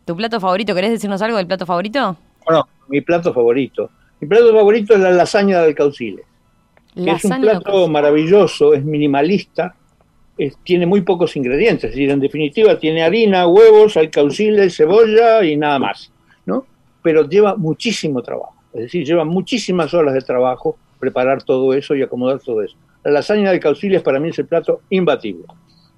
¿Tu 0.04 0.16
plato 0.16 0.40
favorito? 0.40 0.74
¿Querés 0.74 0.90
decirnos 0.90 1.22
algo 1.22 1.36
del 1.36 1.46
plato 1.46 1.64
favorito? 1.64 2.16
Bueno, 2.44 2.66
mi 2.88 3.02
plato 3.02 3.32
favorito. 3.32 3.88
Mi 4.18 4.26
plato 4.26 4.52
favorito 4.52 4.94
es 4.94 4.98
la 5.00 5.12
lasaña 5.12 5.60
del 5.60 5.76
caucile 5.76 6.24
es 6.95 7.24
un 7.24 7.41
plato 7.41 7.88
maravilloso, 7.88 8.74
es 8.74 8.84
minimalista, 8.84 9.74
tiene 10.64 10.86
muy 10.86 11.03
pocos 11.03 11.36
ingredientes, 11.36 11.84
es 11.84 11.91
decir, 11.91 12.11
en 12.11 12.20
definitiva 12.20 12.78
tiene 12.78 13.03
harina, 13.03 13.47
huevos, 13.47 13.97
alcauciles, 13.97 14.76
cebolla 14.76 15.45
y 15.45 15.57
nada 15.57 15.78
más, 15.78 16.11
¿no? 16.47 16.64
Pero 17.03 17.28
lleva 17.28 17.57
muchísimo 17.57 18.22
trabajo, 18.22 18.55
es 18.72 18.82
decir, 18.82 19.07
lleva 19.07 19.24
muchísimas 19.24 19.93
horas 19.93 20.14
de 20.14 20.22
trabajo 20.22 20.76
preparar 20.99 21.43
todo 21.43 21.74
eso 21.74 21.95
y 21.95 22.03
acomodar 22.03 22.41
todo 22.41 22.62
eso. 22.62 22.76
La 23.05 23.11
lasaña 23.11 23.51
de 23.51 23.61
cauciles 23.61 24.03
para 24.03 24.20
mí 24.20 24.28
es 24.28 24.38
el 24.38 24.47
plato 24.47 24.82
imbatible. 24.91 25.45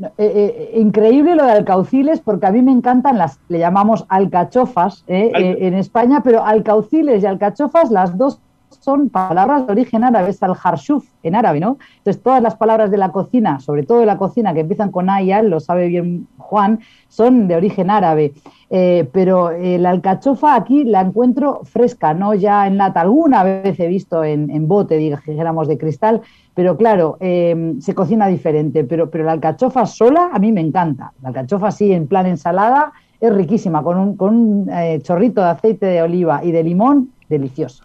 Eh, 0.00 0.10
eh, 0.18 0.72
increíble 0.80 1.36
lo 1.36 1.44
de 1.44 1.52
alcauciles 1.52 2.20
porque 2.20 2.46
a 2.46 2.50
mí 2.50 2.62
me 2.62 2.72
encantan 2.72 3.18
las, 3.18 3.38
le 3.48 3.58
llamamos 3.58 4.04
alcachofas 4.08 5.04
eh, 5.06 5.30
en 5.34 5.74
España, 5.74 6.22
pero 6.24 6.44
alcauciles 6.44 7.22
y 7.22 7.26
alcachofas 7.26 7.90
las 7.90 8.16
dos 8.16 8.40
son 8.80 9.08
palabras 9.08 9.66
de 9.66 9.72
origen 9.72 10.04
árabe, 10.04 10.30
es 10.30 10.42
al 10.42 10.54
harshuf 10.62 11.06
en 11.22 11.34
árabe, 11.34 11.60
¿no? 11.60 11.78
Entonces, 11.98 12.22
todas 12.22 12.42
las 12.42 12.56
palabras 12.56 12.90
de 12.90 12.98
la 12.98 13.10
cocina, 13.10 13.60
sobre 13.60 13.84
todo 13.84 14.00
de 14.00 14.06
la 14.06 14.18
cocina 14.18 14.54
que 14.54 14.60
empiezan 14.60 14.90
con 14.90 15.10
a 15.10 15.22
y 15.22 15.32
al, 15.32 15.50
lo 15.50 15.60
sabe 15.60 15.88
bien 15.88 16.26
Juan, 16.38 16.80
son 17.08 17.48
de 17.48 17.56
origen 17.56 17.90
árabe. 17.90 18.32
Eh, 18.74 19.06
pero 19.12 19.50
eh, 19.50 19.78
la 19.78 19.90
alcachofa 19.90 20.54
aquí 20.54 20.84
la 20.84 21.02
encuentro 21.02 21.60
fresca, 21.64 22.14
no 22.14 22.32
ya 22.32 22.66
en 22.66 22.78
lata. 22.78 23.02
Alguna 23.02 23.44
vez 23.44 23.78
he 23.78 23.86
visto 23.86 24.24
en, 24.24 24.50
en 24.50 24.66
bote, 24.66 24.96
dijéramos, 24.96 25.68
de 25.68 25.76
cristal, 25.76 26.22
pero 26.54 26.76
claro, 26.76 27.18
eh, 27.20 27.74
se 27.80 27.94
cocina 27.94 28.28
diferente. 28.28 28.84
Pero, 28.84 29.10
pero 29.10 29.24
la 29.24 29.32
alcachofa 29.32 29.84
sola 29.86 30.30
a 30.32 30.38
mí 30.38 30.52
me 30.52 30.62
encanta. 30.62 31.12
La 31.20 31.28
alcachofa 31.28 31.68
así 31.68 31.92
en 31.92 32.06
plan 32.06 32.26
ensalada 32.26 32.92
es 33.20 33.32
riquísima, 33.34 33.82
con 33.82 33.98
un, 33.98 34.16
con 34.16 34.34
un 34.34 34.70
chorrito 35.02 35.42
de 35.42 35.48
aceite 35.48 35.86
de 35.86 36.02
oliva 36.02 36.42
y 36.42 36.50
de 36.50 36.64
limón, 36.64 37.10
delicioso. 37.28 37.84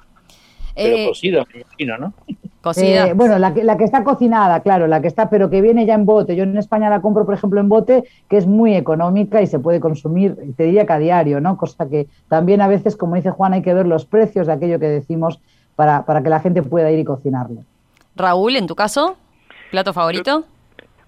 Pero 0.78 0.96
eh, 0.96 1.08
cocida, 1.08 1.46
me 1.54 1.62
imagino, 1.62 1.98
¿no? 1.98 2.14
Cocida. 2.62 3.08
Eh, 3.08 3.14
bueno, 3.14 3.40
la 3.40 3.54
que, 3.54 3.64
la 3.64 3.78
que 3.78 3.84
está 3.84 4.04
cocinada, 4.04 4.60
claro, 4.62 4.88
la 4.88 5.02
que 5.02 5.08
está, 5.08 5.30
pero 5.30 5.50
que 5.50 5.62
viene 5.62 5.86
ya 5.86 5.94
en 5.94 6.06
bote. 6.06 6.36
Yo 6.36 6.44
en 6.44 6.58
España 6.58 6.90
la 6.90 7.02
compro, 7.02 7.26
por 7.26 7.34
ejemplo, 7.34 7.62
en 7.62 7.70
bote, 7.70 8.04
que 8.30 8.38
es 8.38 8.46
muy 8.46 8.76
económica 8.76 9.42
y 9.42 9.48
se 9.48 9.60
puede 9.60 9.80
consumir, 9.80 10.36
te 10.58 10.64
diría 10.64 10.86
que 10.86 10.94
a 10.94 11.00
diario, 11.00 11.40
¿no? 11.40 11.56
Cosa 11.56 11.88
que 11.88 12.08
también 12.28 12.60
a 12.62 12.68
veces, 12.68 12.98
como 12.98 13.16
dice 13.16 13.32
Juan, 13.32 13.54
hay 13.54 13.62
que 13.62 13.74
ver 13.74 13.86
los 13.86 14.06
precios 14.06 14.48
de 14.48 14.54
aquello 14.54 14.80
que 14.80 14.88
decimos 14.88 15.40
para, 15.76 16.06
para 16.06 16.22
que 16.22 16.30
la 16.30 16.40
gente 16.40 16.62
pueda 16.62 16.92
ir 16.92 17.00
y 17.00 17.06
cocinarlo. 17.06 17.62
Raúl, 18.16 18.58
en 18.58 18.68
tu 18.68 18.76
caso, 18.76 19.16
plato 19.72 19.94
favorito. 19.94 20.44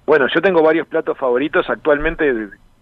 Bueno, 0.06 0.28
yo 0.34 0.42
tengo 0.42 0.64
varios 0.64 0.88
platos 0.88 1.18
favoritos. 1.18 1.70
Actualmente 1.70 2.32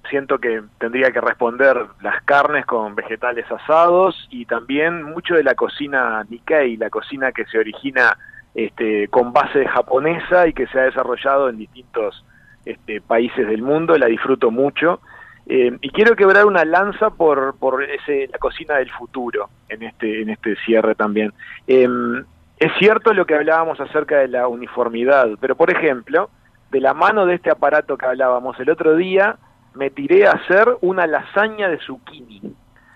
siento 0.10 0.39
que 0.39 0.62
tendría 0.80 1.12
que 1.12 1.22
responder 1.22 1.86
las 2.01 2.22
carnes 2.24 2.66
con 2.66 2.95
vegetales 2.95 3.45
asados 3.51 4.28
y 4.32 4.45
también 4.45 5.03
mucho 5.03 5.36
de 5.36 5.43
la 5.43 5.55
cocina 5.55 6.24
Nikkei, 6.30 6.78
la 6.78 6.89
cocina 6.89 7.32
que 7.32 7.45
se 7.45 7.60
origina 7.60 8.18
este, 8.53 9.08
con 9.10 9.34
base 9.34 9.68
japonesa 9.68 10.47
y 10.47 10.53
que 10.53 10.68
se 10.68 10.80
ha 10.80 10.84
desarrollado 10.84 11.49
en 11.49 11.58
distintos 11.58 12.26
este, 12.66 13.01
países 13.01 13.47
del 13.47 13.62
mundo, 13.62 13.97
la 13.97 14.08
disfruto 14.08 14.51
mucho. 14.51 14.99
Eh, 15.45 15.78
y 15.82 15.89
quiero 15.91 16.16
quebrar 16.16 16.45
una 16.45 16.66
lanza 16.66 17.10
por, 17.12 17.55
por 17.58 17.84
ese, 17.84 18.28
la 18.32 18.38
cocina 18.38 18.76
del 18.76 18.91
futuro 18.91 19.49
en 19.70 19.84
este, 19.84 20.22
en 20.22 20.30
este 20.30 20.55
cierre 20.66 20.95
también. 20.95 21.34
Em, 21.68 22.26
es 22.60 22.72
cierto 22.80 23.14
lo 23.14 23.26
que 23.26 23.36
hablábamos 23.36 23.80
acerca 23.80 24.18
de 24.18 24.28
la 24.28 24.47
uniformidad, 24.47 25.30
pero 25.39 25.55
por 25.55 25.70
ejemplo, 25.70 26.30
de 26.72 26.82
la 26.82 26.93
mano 26.93 27.26
de 27.26 27.36
este 27.36 27.51
aparato 27.51 27.97
que 27.97 28.05
hablábamos 28.08 28.60
el 28.60 28.70
otro 28.70 28.95
día, 28.95 29.38
me 29.78 29.89
tiré 29.89 30.28
a 30.28 30.32
hacer 30.32 30.78
una 30.82 31.07
lasaña 31.07 31.69
de 31.69 31.80
zucchini 31.80 32.41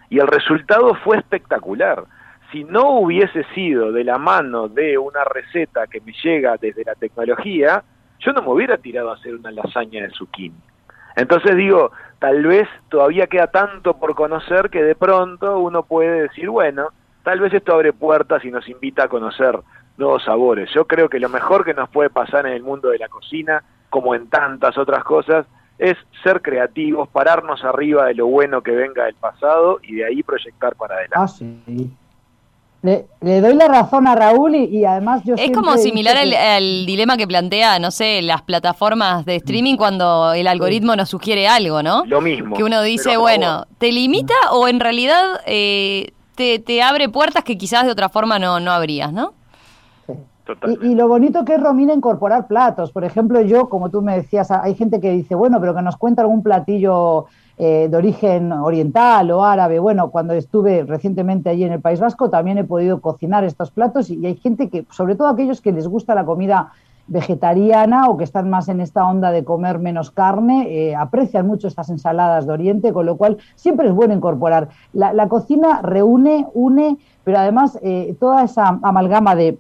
y 0.10 0.20
el 0.20 0.28
resultado 0.28 0.96
fue 0.96 1.18
espectacular. 1.18 2.04
Si 2.52 2.64
no 2.66 2.90
hubiese 3.00 3.46
sido 3.56 3.92
de 3.92 4.04
la 4.04 4.18
mano 4.18 4.68
de 4.68 4.98
una 4.98 5.24
receta 5.24 5.88
que 5.88 6.02
me 6.02 6.12
llega 6.22 6.58
desde 6.58 6.84
la 6.84 6.96
tecnología, 6.96 7.84
yo 8.20 8.34
no 8.34 8.42
me 8.42 8.50
hubiera 8.50 8.78
tirado 8.78 9.12
a 9.12 9.16
hacer 9.16 9.36
una 9.36 9.52
lasaña 9.52 10.04
de 10.04 10.10
zucchini. 10.10 10.58
Entonces 11.16 11.56
digo, 11.56 11.92
tal 12.20 12.44
vez 12.44 12.68
todavía 12.90 13.28
queda 13.28 13.48
tanto 13.48 13.98
por 13.98 14.16
conocer 14.16 14.70
que 14.70 14.84
de 14.84 14.96
pronto 14.96 15.60
uno 15.60 15.84
puede 15.84 16.24
decir, 16.24 16.50
bueno, 16.50 16.90
tal 17.24 17.40
vez 17.40 17.54
esto 17.54 17.74
abre 17.74 17.94
puertas 17.94 18.44
y 18.44 18.52
nos 18.52 18.68
invita 18.68 19.04
a 19.04 19.08
conocer 19.08 19.60
nuevos 19.98 20.24
sabores. 20.24 20.70
Yo 20.74 20.86
creo 20.88 21.10
que 21.10 21.20
lo 21.20 21.30
mejor 21.30 21.64
que 21.64 21.74
nos 21.74 21.90
puede 21.90 22.10
pasar 22.10 22.48
en 22.48 22.54
el 22.54 22.64
mundo 22.64 22.90
de 22.90 23.00
la 23.00 23.08
cocina, 23.08 23.64
como 23.90 24.16
en 24.16 24.28
tantas 24.30 24.78
otras 24.78 25.04
cosas, 25.04 25.46
es 25.82 25.98
ser 26.24 26.44
creativos, 26.44 27.10
pararnos 27.10 27.64
arriba 27.64 28.06
de 28.06 28.14
lo 28.14 28.28
bueno 28.28 28.62
que 28.62 28.70
venga 28.70 29.06
del 29.06 29.16
pasado 29.16 29.80
y 29.82 29.96
de 29.96 30.06
ahí 30.06 30.22
proyectar 30.22 30.76
para 30.76 30.94
adelante. 30.94 31.18
Ah, 31.18 31.28
sí. 31.28 31.92
Le, 32.84 33.42
doy 33.42 33.56
la 33.56 33.68
razón 33.68 34.08
a 34.08 34.16
Raúl 34.16 34.56
y, 34.56 34.86
además 34.86 35.24
yo... 35.24 35.34
Es 35.36 35.52
como 35.52 35.78
similar 35.78 36.18
al, 36.18 36.86
dilema 36.86 37.18
que 37.18 37.28
plantea, 37.28 37.80
no 37.80 37.90
sé, 37.90 38.22
las 38.22 38.44
plataformas 38.44 39.26
de 39.26 39.38
streaming 39.38 39.76
cuando 39.76 40.34
el 40.34 40.48
algoritmo 40.48 40.96
nos 40.96 41.10
sugiere 41.10 41.48
algo, 41.48 41.82
¿no? 41.82 42.06
Lo 42.06 42.22
mismo. 42.22 42.56
Que 42.56 42.64
uno 42.64 42.84
dice, 42.84 43.18
bueno, 43.18 43.66
¿te 43.80 43.92
limita 43.92 44.36
o 44.52 44.68
en 44.68 44.80
realidad 44.80 45.42
eh, 45.48 46.14
te, 46.36 46.60
te, 46.60 46.84
abre 46.84 47.10
puertas 47.10 47.44
que 47.44 47.58
quizás 47.58 47.86
de 47.86 47.92
otra 47.92 48.10
forma 48.10 48.38
no, 48.38 48.60
no 48.60 48.72
abrías, 48.72 49.12
¿no? 49.12 49.34
Y, 50.82 50.96
lo 50.96 51.08
bonito 51.08 51.46
que 51.46 51.56
es, 51.56 51.62
Romina, 51.62 51.94
incorporar 51.94 52.48
platos. 52.48 52.92
Por 52.92 53.04
ejemplo, 53.04 53.42
yo, 53.42 53.70
como 53.70 53.90
tú 53.90 54.02
me 54.02 54.16
decías, 54.16 54.52
hay 54.52 54.76
gente 54.76 55.00
que 55.00 55.12
dice, 55.12 55.36
bueno, 55.36 55.60
pero 55.60 55.76
que 55.76 55.82
nos 55.82 55.98
cuenta 55.98 56.22
algún 56.22 56.44
platillo 56.44 57.26
eh, 57.58 57.88
de 57.90 57.98
origen 57.98 58.52
oriental 58.52 59.30
o 59.32 59.44
árabe. 59.44 59.80
Bueno, 59.80 60.10
cuando 60.10 60.34
estuve 60.34 60.84
recientemente 60.84 61.50
allí 61.50 61.64
en 61.64 61.74
el 61.74 61.82
País 61.82 62.00
Vasco, 62.00 62.30
también 62.30 62.58
he 62.58 62.64
podido 62.64 63.02
cocinar 63.02 63.44
estos 63.44 63.72
platos 63.72 64.10
y, 64.10 64.26
hay 64.26 64.36
gente 64.36 64.70
que, 64.70 64.86
sobre 64.90 65.16
todo 65.16 65.28
aquellos 65.28 65.62
que 65.62 65.72
les 65.72 65.88
gusta 65.88 66.16
la 66.16 66.26
comida 66.26 66.72
vegetariana 67.08 68.08
o 68.08 68.18
que 68.18 68.24
están 68.24 68.50
más 68.50 68.70
en 68.70 68.80
esta 68.80 69.06
onda 69.06 69.32
de 69.32 69.44
comer 69.44 69.80
menos 69.80 70.12
carne, 70.12 70.68
eh, 70.70 70.96
aprecian 70.96 71.46
mucho 71.46 71.68
estas 71.68 71.90
ensaladas 71.90 72.48
de 72.48 72.54
Oriente, 72.54 72.94
con 72.94 73.06
lo 73.06 73.18
cual 73.18 73.38
siempre 73.56 73.88
es 73.88 73.94
bueno 73.94 74.14
incorporar. 74.14 74.70
La, 74.94 75.28
cocina 75.28 75.82
reúne, 75.82 76.48
une, 76.54 76.98
pero 77.24 77.40
además 77.40 77.78
eh, 77.84 78.16
toda 78.20 78.44
esa 78.44 78.80
amalgama 78.82 79.36
de 79.36 79.60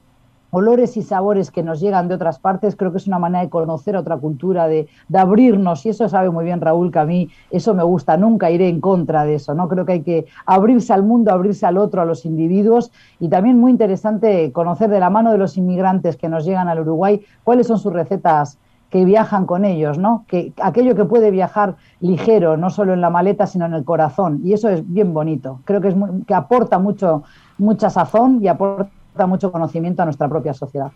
olores 0.52 0.97
y 0.97 1.02
sabores 1.02 1.49
que 1.49 1.64
nos 1.64 1.80
llegan 1.80 2.08
de 2.08 2.16
otras 2.16 2.39
partes, 2.39 2.76
creo 2.76 2.91
que 2.91 2.97
es 2.97 3.08
una 3.08 3.20
manera 3.20 3.43
de 3.43 3.49
conocer 3.49 3.95
otra 3.95 4.18
cultura, 4.18 4.68
de, 4.68 4.88
abrirnos, 5.14 5.86
y 5.86 5.89
eso 5.89 6.08
sabe 6.10 6.30
muy 6.30 6.45
bien 6.45 6.62
Raúl 6.62 6.91
que 6.91 6.99
a 6.99 7.06
mí 7.06 7.30
eso 7.49 7.74
me 7.74 7.84
gusta, 7.84 8.18
nunca 8.18 8.52
iré 8.52 8.68
en 8.68 8.82
contra 8.82 9.24
de 9.26 9.36
eso, 9.36 9.54
¿no? 9.54 9.68
Creo 9.68 9.86
que 9.86 9.93
hay 9.93 10.02
que 10.02 10.26
abrirse 10.45 10.93
al 10.93 11.04
mundo, 11.04 11.32
abrirse 11.32 11.66
al 11.66 11.78
otro, 11.78 12.02
a 12.02 12.06
los 12.06 12.26
individuos, 12.26 12.91
y 13.20 13.30
también 13.30 13.60
muy 13.60 13.72
interesante 13.72 14.52
conocer 14.52 14.89
de 14.89 14.99
la 14.99 15.10
mano 15.10 15.32
de 15.32 15.38
los 15.38 15.58
inmigrantes 15.58 16.18
que 16.18 16.30
nos 16.30 16.45
llegan 16.45 16.68
al 16.68 16.82
Uruguay 16.82 17.22
cuáles 17.43 17.68
son 17.68 17.80
sus 17.80 17.93
recetas 17.93 18.60
que 18.89 19.06
viajan 19.06 19.45
con 19.45 19.64
ellos, 19.64 19.97
¿no? 19.97 20.26
Que 20.28 20.52
aquello 20.62 20.95
que 20.95 21.06
puede 21.06 21.32
viajar 21.32 21.78
ligero, 22.02 22.58
no 22.58 22.70
solo 22.70 22.93
en 22.93 22.99
la 22.99 23.10
maleta, 23.10 23.47
sino 23.47 23.66
en 23.66 23.74
el 23.74 23.86
corazón, 23.86 24.41
y 24.43 24.52
eso 24.52 24.68
es 24.68 24.84
bien 24.91 25.14
bonito. 25.14 25.62
Creo 25.64 25.80
que 25.80 25.88
es 25.88 25.95
que 26.28 26.34
aporta 26.34 26.78
mucho 26.78 27.24
mucha 27.58 27.89
sazón 27.89 28.39
y 28.41 28.47
aporta 28.47 28.89
da 29.16 29.28
mucho 29.28 29.51
conocimiento 29.51 30.01
a 30.01 30.05
nuestra 30.05 30.28
propia 30.28 30.53
sociedad. 30.53 30.91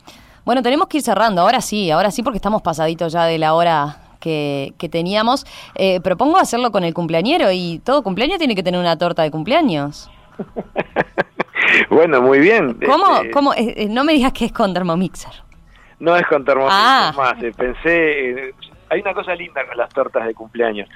Bueno, 0.45 0.61
tenemos 0.61 0.88
que 0.88 0.97
ir 0.97 1.03
cerrando, 1.03 1.41
ahora 1.41 1.61
sí, 1.61 1.91
ahora 1.91 2.11
sí 2.11 2.24
porque 2.24 2.38
estamos 2.38 2.61
pasaditos 2.61 3.11
ya 3.11 3.26
de 3.26 3.38
la 3.38 3.53
hora 3.53 3.97
que, 4.78 4.89
teníamos. 4.91 5.45
Eh, 5.76 5.99
propongo 6.01 6.38
hacerlo 6.38 6.72
con 6.72 6.84
el 6.84 6.93
cumpleañero 6.93 7.51
y 7.51 7.80
todo 7.80 8.03
cumpleaños 8.03 8.39
tiene 8.39 8.55
que 8.55 8.63
tener 8.63 8.80
una 8.80 8.97
torta 8.97 9.24
de 9.24 9.32
cumpleaños. 9.32 10.09
bueno, 11.89 12.22
muy 12.22 12.39
bien. 12.39 12.80
¿Cómo? 12.86 13.18
Este, 13.18 13.32
¿Cómo? 13.32 13.53
Eh, 13.53 13.74
eh, 13.78 13.88
no 13.89 14.03
me 14.03 14.13
digas 14.13 14.34
que 14.34 14.45
es 14.45 14.51
con 14.51 14.74
Thermomixer. 14.74 15.32
No 15.99 16.16
es 16.16 16.26
con 16.28 16.43
Thermomixer, 16.43 16.80
ah. 16.80 17.13
más. 17.16 17.36
pensé, 17.55 18.53
hay 18.89 19.01
una 19.01 19.13
cosa 19.13 19.36
linda 19.36 19.66
con 19.68 19.78
las 19.78 19.89
tortas 19.89 20.26
de 20.26 20.34
cumpleaños. 20.34 20.89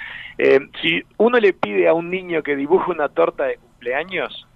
si 0.82 1.04
uno 1.18 1.38
le 1.40 1.54
pide 1.54 1.88
a 1.88 1.94
un 1.94 2.10
niño 2.10 2.42
que 2.44 2.56
dibuje 2.56 2.92
una 2.92 3.10
torta 3.10 3.46
de 3.46 3.58
cumpleaños, 3.58 4.48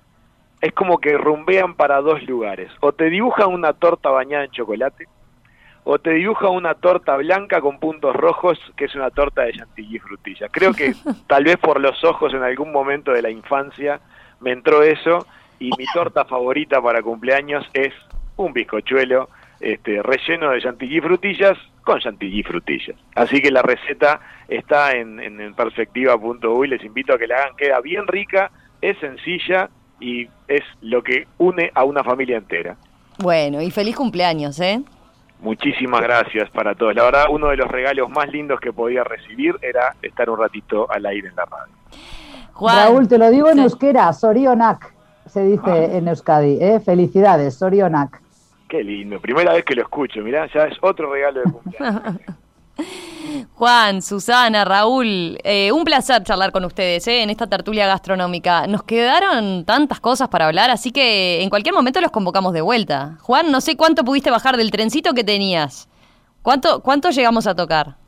es 0.64 0.72
como 0.72 0.97
que 0.97 1.18
rumbean 1.18 1.76
para 1.76 1.99
dos 1.99 2.24
lugares. 2.24 2.72
O 2.80 2.93
te 2.93 3.09
dibujan 3.09 3.49
una 3.49 3.74
torta 3.74 4.11
bañada 4.11 4.45
en 4.45 4.51
chocolate, 4.51 5.09
o 5.84 5.99
te 5.99 6.11
dibujan 6.11 6.51
una 6.51 6.74
torta 6.74 7.18
blanca 7.18 7.59
con 7.59 7.82
puntos 7.82 8.16
rojos, 8.16 8.57
que 8.78 8.86
es 8.86 8.95
una 8.95 9.11
torta 9.11 9.41
de 9.41 9.51
chantilly 9.51 9.99
frutilla. 9.99 10.47
Creo 10.47 10.74
que 10.74 10.93
tal 11.28 11.43
vez 11.43 11.57
por 11.57 11.82
los 11.82 12.01
ojos 12.05 12.34
en 12.34 12.43
algún 12.43 12.72
momento 12.72 13.11
de 13.11 13.22
la 13.22 13.30
infancia 13.30 13.99
me 14.39 14.51
entró 14.51 14.84
eso, 14.84 15.28
y 15.59 15.70
mi 15.78 15.86
torta 15.93 16.24
favorita 16.24 16.82
para 16.82 17.01
cumpleaños 17.01 17.66
es 17.74 17.93
un 18.38 18.53
bizcochuelo 18.53 19.28
este, 19.59 20.01
relleno 20.01 20.51
de 20.51 20.61
chantilly 20.61 21.01
frutillas 21.01 21.57
con 21.84 21.99
chantilly 21.99 22.41
frutillas. 22.41 22.95
Así 23.16 23.41
que 23.41 23.51
la 23.51 23.64
receta 23.64 24.22
está 24.47 24.93
en, 24.93 25.20
en, 25.20 25.41
en 25.41 25.53
perspectiva.uy, 25.55 26.70
les 26.70 26.86
invito 26.86 27.14
a 27.14 27.18
que 27.18 27.28
la 27.28 27.36
hagan, 27.36 27.57
queda 27.57 27.82
bien 27.82 28.07
rica, 28.07 28.49
es 28.82 28.97
sencilla 28.99 29.70
y 30.04 30.28
es 30.49 30.64
lo 30.82 31.01
que 31.01 31.28
une 31.38 31.72
a 31.74 31.86
una 31.86 32.04
familia 32.04 32.38
entera. 32.38 32.76
Bueno, 33.20 33.62
y 33.62 33.72
feliz 33.72 33.95
cumpleaños, 33.95 34.60
¿eh? 34.60 34.84
Muchísimas 35.39 36.01
gracias 36.01 36.49
para 36.49 36.76
todos. 36.76 36.93
La 36.93 37.04
verdad, 37.04 37.26
uno 37.30 37.47
de 37.47 37.58
los 37.58 37.70
regalos 37.70 38.10
más 38.10 38.30
lindos 38.30 38.60
que 38.60 38.74
podía 38.74 39.04
recibir 39.04 39.56
era 39.62 39.95
estar 40.01 40.30
un 40.30 40.39
ratito 40.39 40.91
al 40.91 41.06
aire 41.06 41.30
en 41.30 41.36
la 41.36 41.45
radio. 41.45 41.74
Raúl, 42.60 43.08
te 43.08 43.18
lo 43.18 43.30
digo 43.30 43.49
en 43.49 43.60
euskera, 43.60 44.12
Sorionak, 44.14 44.93
se 45.26 45.43
dice 45.43 45.72
ah. 45.72 45.97
en 45.97 46.08
Euskadi. 46.08 46.58
¿eh? 46.62 46.80
Felicidades, 46.80 47.56
Sorionak. 47.56 48.22
Qué 48.68 48.84
lindo, 48.84 49.20
primera 49.20 49.54
vez 49.54 49.64
que 49.64 49.76
lo 49.76 49.84
escucho, 49.84 50.22
mirá, 50.22 50.47
ya 50.54 50.66
es 50.66 50.78
otro 50.82 51.12
regalo 51.12 51.41
de 51.41 51.51
cumpleaños. 51.51 52.20
Juan, 53.55 54.01
Susana, 54.01 54.65
Raúl, 54.65 55.38
eh, 55.43 55.71
un 55.71 55.84
placer 55.84 56.24
charlar 56.24 56.51
con 56.51 56.65
ustedes 56.65 57.07
eh, 57.07 57.21
en 57.21 57.30
esta 57.30 57.47
tertulia 57.47 57.88
gastronómica. 57.88 58.67
Nos 58.67 58.84
quedaron 58.84 59.65
tantas 59.65 59.99
cosas 59.99 60.30
para 60.30 60.47
hablar, 60.47 60.69
así 60.69 60.91
que 60.91 61.41
en 61.41 61.49
cualquier 61.49 61.76
momento 61.76 62.01
los 62.01 62.11
convocamos 62.11 62.53
de 62.53 62.61
vuelta. 62.61 63.17
Juan, 63.21 63.51
no 63.51 63.61
sé 63.61 63.78
cuánto 63.78 64.03
pudiste 64.03 64.32
bajar 64.32 64.57
del 64.57 64.71
trencito 64.71 65.13
que 65.13 65.24
tenías. 65.24 65.88
¿Cuánto, 66.41 66.82
cuánto 66.82 67.09
llegamos 67.09 67.47
a 67.47 67.55
tocar? 67.55 68.03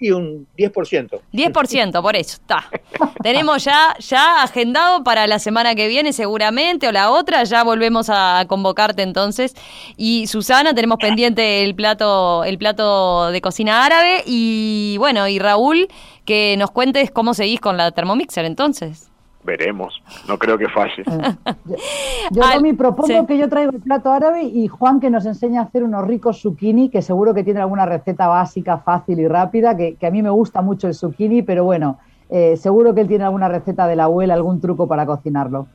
Y 0.00 0.10
un 0.10 0.46
10%. 0.56 1.20
10%, 1.32 2.02
por 2.02 2.16
eso, 2.16 2.34
está. 2.34 2.68
Tenemos 3.22 3.64
ya, 3.64 3.96
ya 3.98 4.42
agendado 4.42 5.02
para 5.02 5.26
la 5.26 5.38
semana 5.38 5.74
que 5.74 5.88
viene 5.88 6.12
seguramente 6.12 6.88
o 6.88 6.92
la 6.92 7.10
otra, 7.10 7.44
ya 7.44 7.64
volvemos 7.64 8.08
a 8.10 8.44
convocarte 8.48 9.02
entonces. 9.02 9.54
Y 9.96 10.26
Susana, 10.26 10.74
tenemos 10.74 10.98
pendiente 10.98 11.64
el 11.64 11.74
plato, 11.74 12.44
el 12.44 12.58
plato 12.58 13.30
de 13.30 13.40
cocina 13.40 13.84
árabe 13.84 14.22
y 14.26 14.96
bueno, 14.98 15.26
y 15.28 15.38
Raúl, 15.38 15.88
que 16.24 16.56
nos 16.58 16.70
cuentes 16.70 17.10
cómo 17.10 17.34
seguís 17.34 17.60
con 17.60 17.76
la 17.76 17.90
Thermomixer 17.90 18.44
entonces 18.44 19.07
veremos. 19.48 20.00
No 20.28 20.38
creo 20.38 20.56
que 20.56 20.68
falle. 20.68 21.02
yo, 22.30 22.42
Tommy, 22.42 22.74
propongo 22.74 23.26
que 23.26 23.38
yo 23.38 23.48
traiga 23.48 23.72
el 23.72 23.80
plato 23.80 24.12
árabe 24.12 24.42
y 24.42 24.68
Juan 24.68 25.00
que 25.00 25.10
nos 25.10 25.26
enseñe 25.26 25.56
a 25.58 25.62
hacer 25.62 25.82
unos 25.82 26.06
ricos 26.06 26.40
zucchini, 26.40 26.90
que 26.90 27.02
seguro 27.02 27.34
que 27.34 27.42
tiene 27.42 27.60
alguna 27.60 27.86
receta 27.86 28.28
básica, 28.28 28.78
fácil 28.78 29.18
y 29.18 29.26
rápida, 29.26 29.76
que, 29.76 29.96
a 30.06 30.10
mí 30.10 30.22
me 30.22 30.30
gusta 30.30 30.62
mucho 30.62 30.86
el 30.86 30.94
zucchini, 30.94 31.42
pero 31.42 31.64
bueno, 31.64 31.98
eh, 32.30 32.56
seguro 32.56 32.94
que 32.94 33.00
él 33.00 33.08
tiene 33.08 33.24
alguna 33.24 33.48
receta 33.48 33.88
de 33.88 33.96
la 33.96 34.04
abuela, 34.04 34.34
algún 34.34 34.60
truco 34.60 34.86
para 34.86 35.06
cocinarlo. 35.06 35.66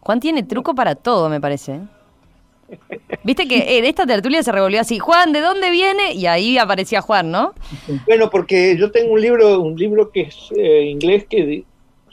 Juan 0.00 0.20
tiene 0.20 0.42
truco 0.42 0.74
para 0.74 0.94
todo, 0.94 1.28
me 1.28 1.40
parece. 1.40 1.80
Viste 3.24 3.46
que 3.46 3.78
en 3.78 3.84
esta 3.84 4.06
tertulia 4.06 4.42
se 4.42 4.52
revolvió 4.52 4.80
así, 4.80 4.98
Juan, 4.98 5.32
¿de 5.32 5.40
dónde 5.40 5.70
viene? 5.70 6.12
Y 6.12 6.26
ahí 6.26 6.58
aparecía 6.58 7.00
Juan, 7.00 7.30
¿no? 7.30 7.54
Bueno, 8.06 8.30
porque 8.30 8.76
yo 8.78 8.90
tengo 8.90 9.12
un 9.12 9.20
libro, 9.20 9.60
un 9.60 9.76
libro 9.76 10.10
que 10.10 10.22
es 10.22 10.50
eh, 10.56 10.84
inglés 10.84 11.26
que 11.28 11.64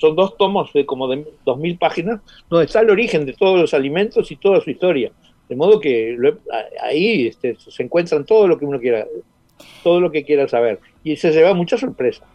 son 0.01 0.15
dos 0.15 0.35
tomos 0.35 0.73
de 0.73 0.83
como 0.83 1.07
de 1.07 1.23
dos 1.45 1.59
mil 1.59 1.77
páginas, 1.77 2.21
donde 2.49 2.65
está 2.65 2.79
el 2.79 2.89
origen 2.89 3.23
de 3.23 3.33
todos 3.33 3.59
los 3.59 3.73
alimentos 3.75 4.31
y 4.31 4.35
toda 4.35 4.59
su 4.59 4.71
historia. 4.71 5.11
De 5.47 5.55
modo 5.55 5.79
que 5.79 6.17
ahí 6.81 7.27
este, 7.27 7.55
se 7.55 7.83
encuentran 7.83 8.25
todo 8.25 8.47
lo 8.47 8.57
que 8.57 8.65
uno 8.65 8.79
quiera, 8.79 9.05
todo 9.83 10.01
lo 10.01 10.11
que 10.11 10.23
quiera 10.23 10.47
saber. 10.47 10.79
Y 11.03 11.17
se 11.17 11.31
lleva 11.31 11.53
mucha 11.53 11.77
sorpresa. 11.77 12.25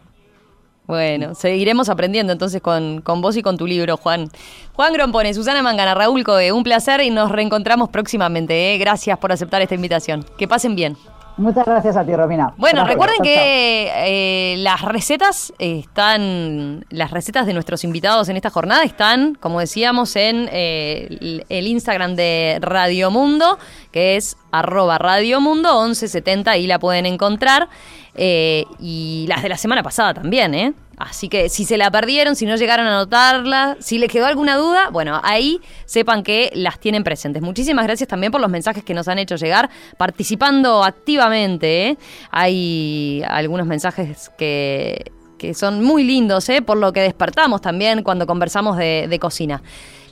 Bueno, 0.85 1.35
seguiremos 1.35 1.89
aprendiendo 1.89 2.31
entonces 2.31 2.61
con, 2.61 3.01
con 3.01 3.21
vos 3.21 3.35
y 3.35 3.41
con 3.41 3.57
tu 3.57 3.67
libro, 3.67 3.97
Juan. 3.97 4.29
Juan 4.73 4.93
Grompone, 4.93 5.33
Susana 5.33 5.61
Mangana, 5.61 5.93
Raúl 5.93 6.23
Coe, 6.23 6.53
un 6.53 6.63
placer 6.63 7.01
y 7.01 7.09
nos 7.09 7.29
reencontramos 7.29 7.89
próximamente. 7.89 8.73
¿eh? 8.73 8.77
Gracias 8.77 9.17
por 9.17 9.33
aceptar 9.33 9.61
esta 9.61 9.75
invitación. 9.75 10.23
Que 10.37 10.47
pasen 10.47 10.75
bien. 10.75 10.95
Muchas 11.37 11.65
gracias 11.65 11.95
a 11.95 12.03
ti, 12.03 12.15
Romina. 12.15 12.53
Bueno, 12.57 12.83
recuerden 12.85 13.17
que 13.21 13.91
eh, 13.95 14.57
las 14.57 14.81
recetas 14.81 15.53
están, 15.59 16.83
las 16.89 17.11
recetas 17.11 17.45
de 17.45 17.53
nuestros 17.53 17.83
invitados 17.83 18.27
en 18.29 18.37
esta 18.37 18.49
jornada 18.49 18.83
están, 18.83 19.35
como 19.35 19.59
decíamos, 19.59 20.15
en 20.15 20.49
eh, 20.51 21.43
el 21.47 21.67
Instagram 21.67 22.15
de 22.15 22.57
Radio 22.61 23.11
Mundo, 23.11 23.59
que 23.91 24.15
es 24.15 24.35
arroba 24.51 24.97
Radio 24.97 25.39
Mundo 25.39 25.83
1170, 25.83 26.57
y 26.57 26.65
la 26.65 26.79
pueden 26.79 27.05
encontrar. 27.05 27.69
Eh, 28.15 28.65
y 28.79 29.25
las 29.29 29.43
de 29.43 29.49
la 29.49 29.57
semana 29.57 29.83
pasada 29.83 30.15
también, 30.15 30.55
¿eh? 30.55 30.73
Así 30.97 31.29
que 31.29 31.47
si 31.49 31.63
se 31.63 31.77
la 31.77 31.91
perdieron, 31.91 32.35
si 32.35 32.47
no 32.47 32.55
llegaron 32.55 32.87
a 32.87 32.91
notarla, 32.91 33.77
si 33.79 33.99
les 33.99 34.11
quedó 34.11 34.25
alguna 34.25 34.55
duda, 34.55 34.89
bueno, 34.91 35.21
ahí 35.23 35.61
sepan 35.85 36.23
que 36.23 36.49
las 36.55 36.79
tienen 36.79 37.03
presentes. 37.03 37.43
Muchísimas 37.43 37.85
gracias 37.85 38.09
también 38.09 38.31
por 38.31 38.41
los 38.41 38.49
mensajes 38.49 38.83
que 38.83 38.95
nos 38.95 39.07
han 39.07 39.19
hecho 39.19 39.35
llegar, 39.35 39.69
participando 39.97 40.83
activamente. 40.83 41.89
¿eh? 41.89 41.97
Hay 42.31 43.21
algunos 43.27 43.67
mensajes 43.67 44.31
que, 44.39 45.11
son 45.53 45.83
muy 45.83 46.03
lindos, 46.03 46.49
¿eh? 46.49 46.63
por 46.63 46.77
lo 46.77 46.91
que 46.91 47.01
despertamos 47.01 47.61
también 47.61 48.01
cuando 48.01 48.25
conversamos 48.25 48.75
de, 48.75 49.05
de 49.07 49.19
cocina. 49.19 49.61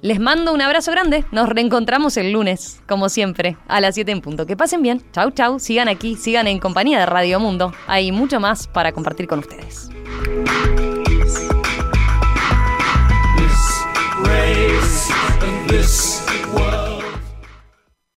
Les 0.05 0.19
mando 0.19 0.53
un 0.53 0.61
abrazo 0.61 0.91
grande. 0.91 1.25
Nos 1.31 1.49
reencontramos 1.49 2.15
el 2.17 2.31
lunes, 2.31 2.79
como 2.87 3.09
siempre, 3.09 3.57
a 3.67 3.81
las 3.81 3.95
7 3.95 4.11
en 4.11 4.21
punto. 4.21 4.45
Que 4.45 4.55
pasen 4.55 4.83
bien. 4.83 5.01
Chau, 5.11 5.31
chau. 5.31 5.59
Sigan 5.59 5.87
aquí, 5.87 6.15
sigan 6.15 6.45
en 6.45 6.59
compañía 6.59 6.99
de 6.99 7.07
Radio 7.07 7.39
Mundo. 7.39 7.73
Hay 7.87 8.11
mucho 8.11 8.39
más 8.39 8.67
para 8.67 8.91
compartir 8.91 9.25
con 9.25 9.39
ustedes. 9.39 9.89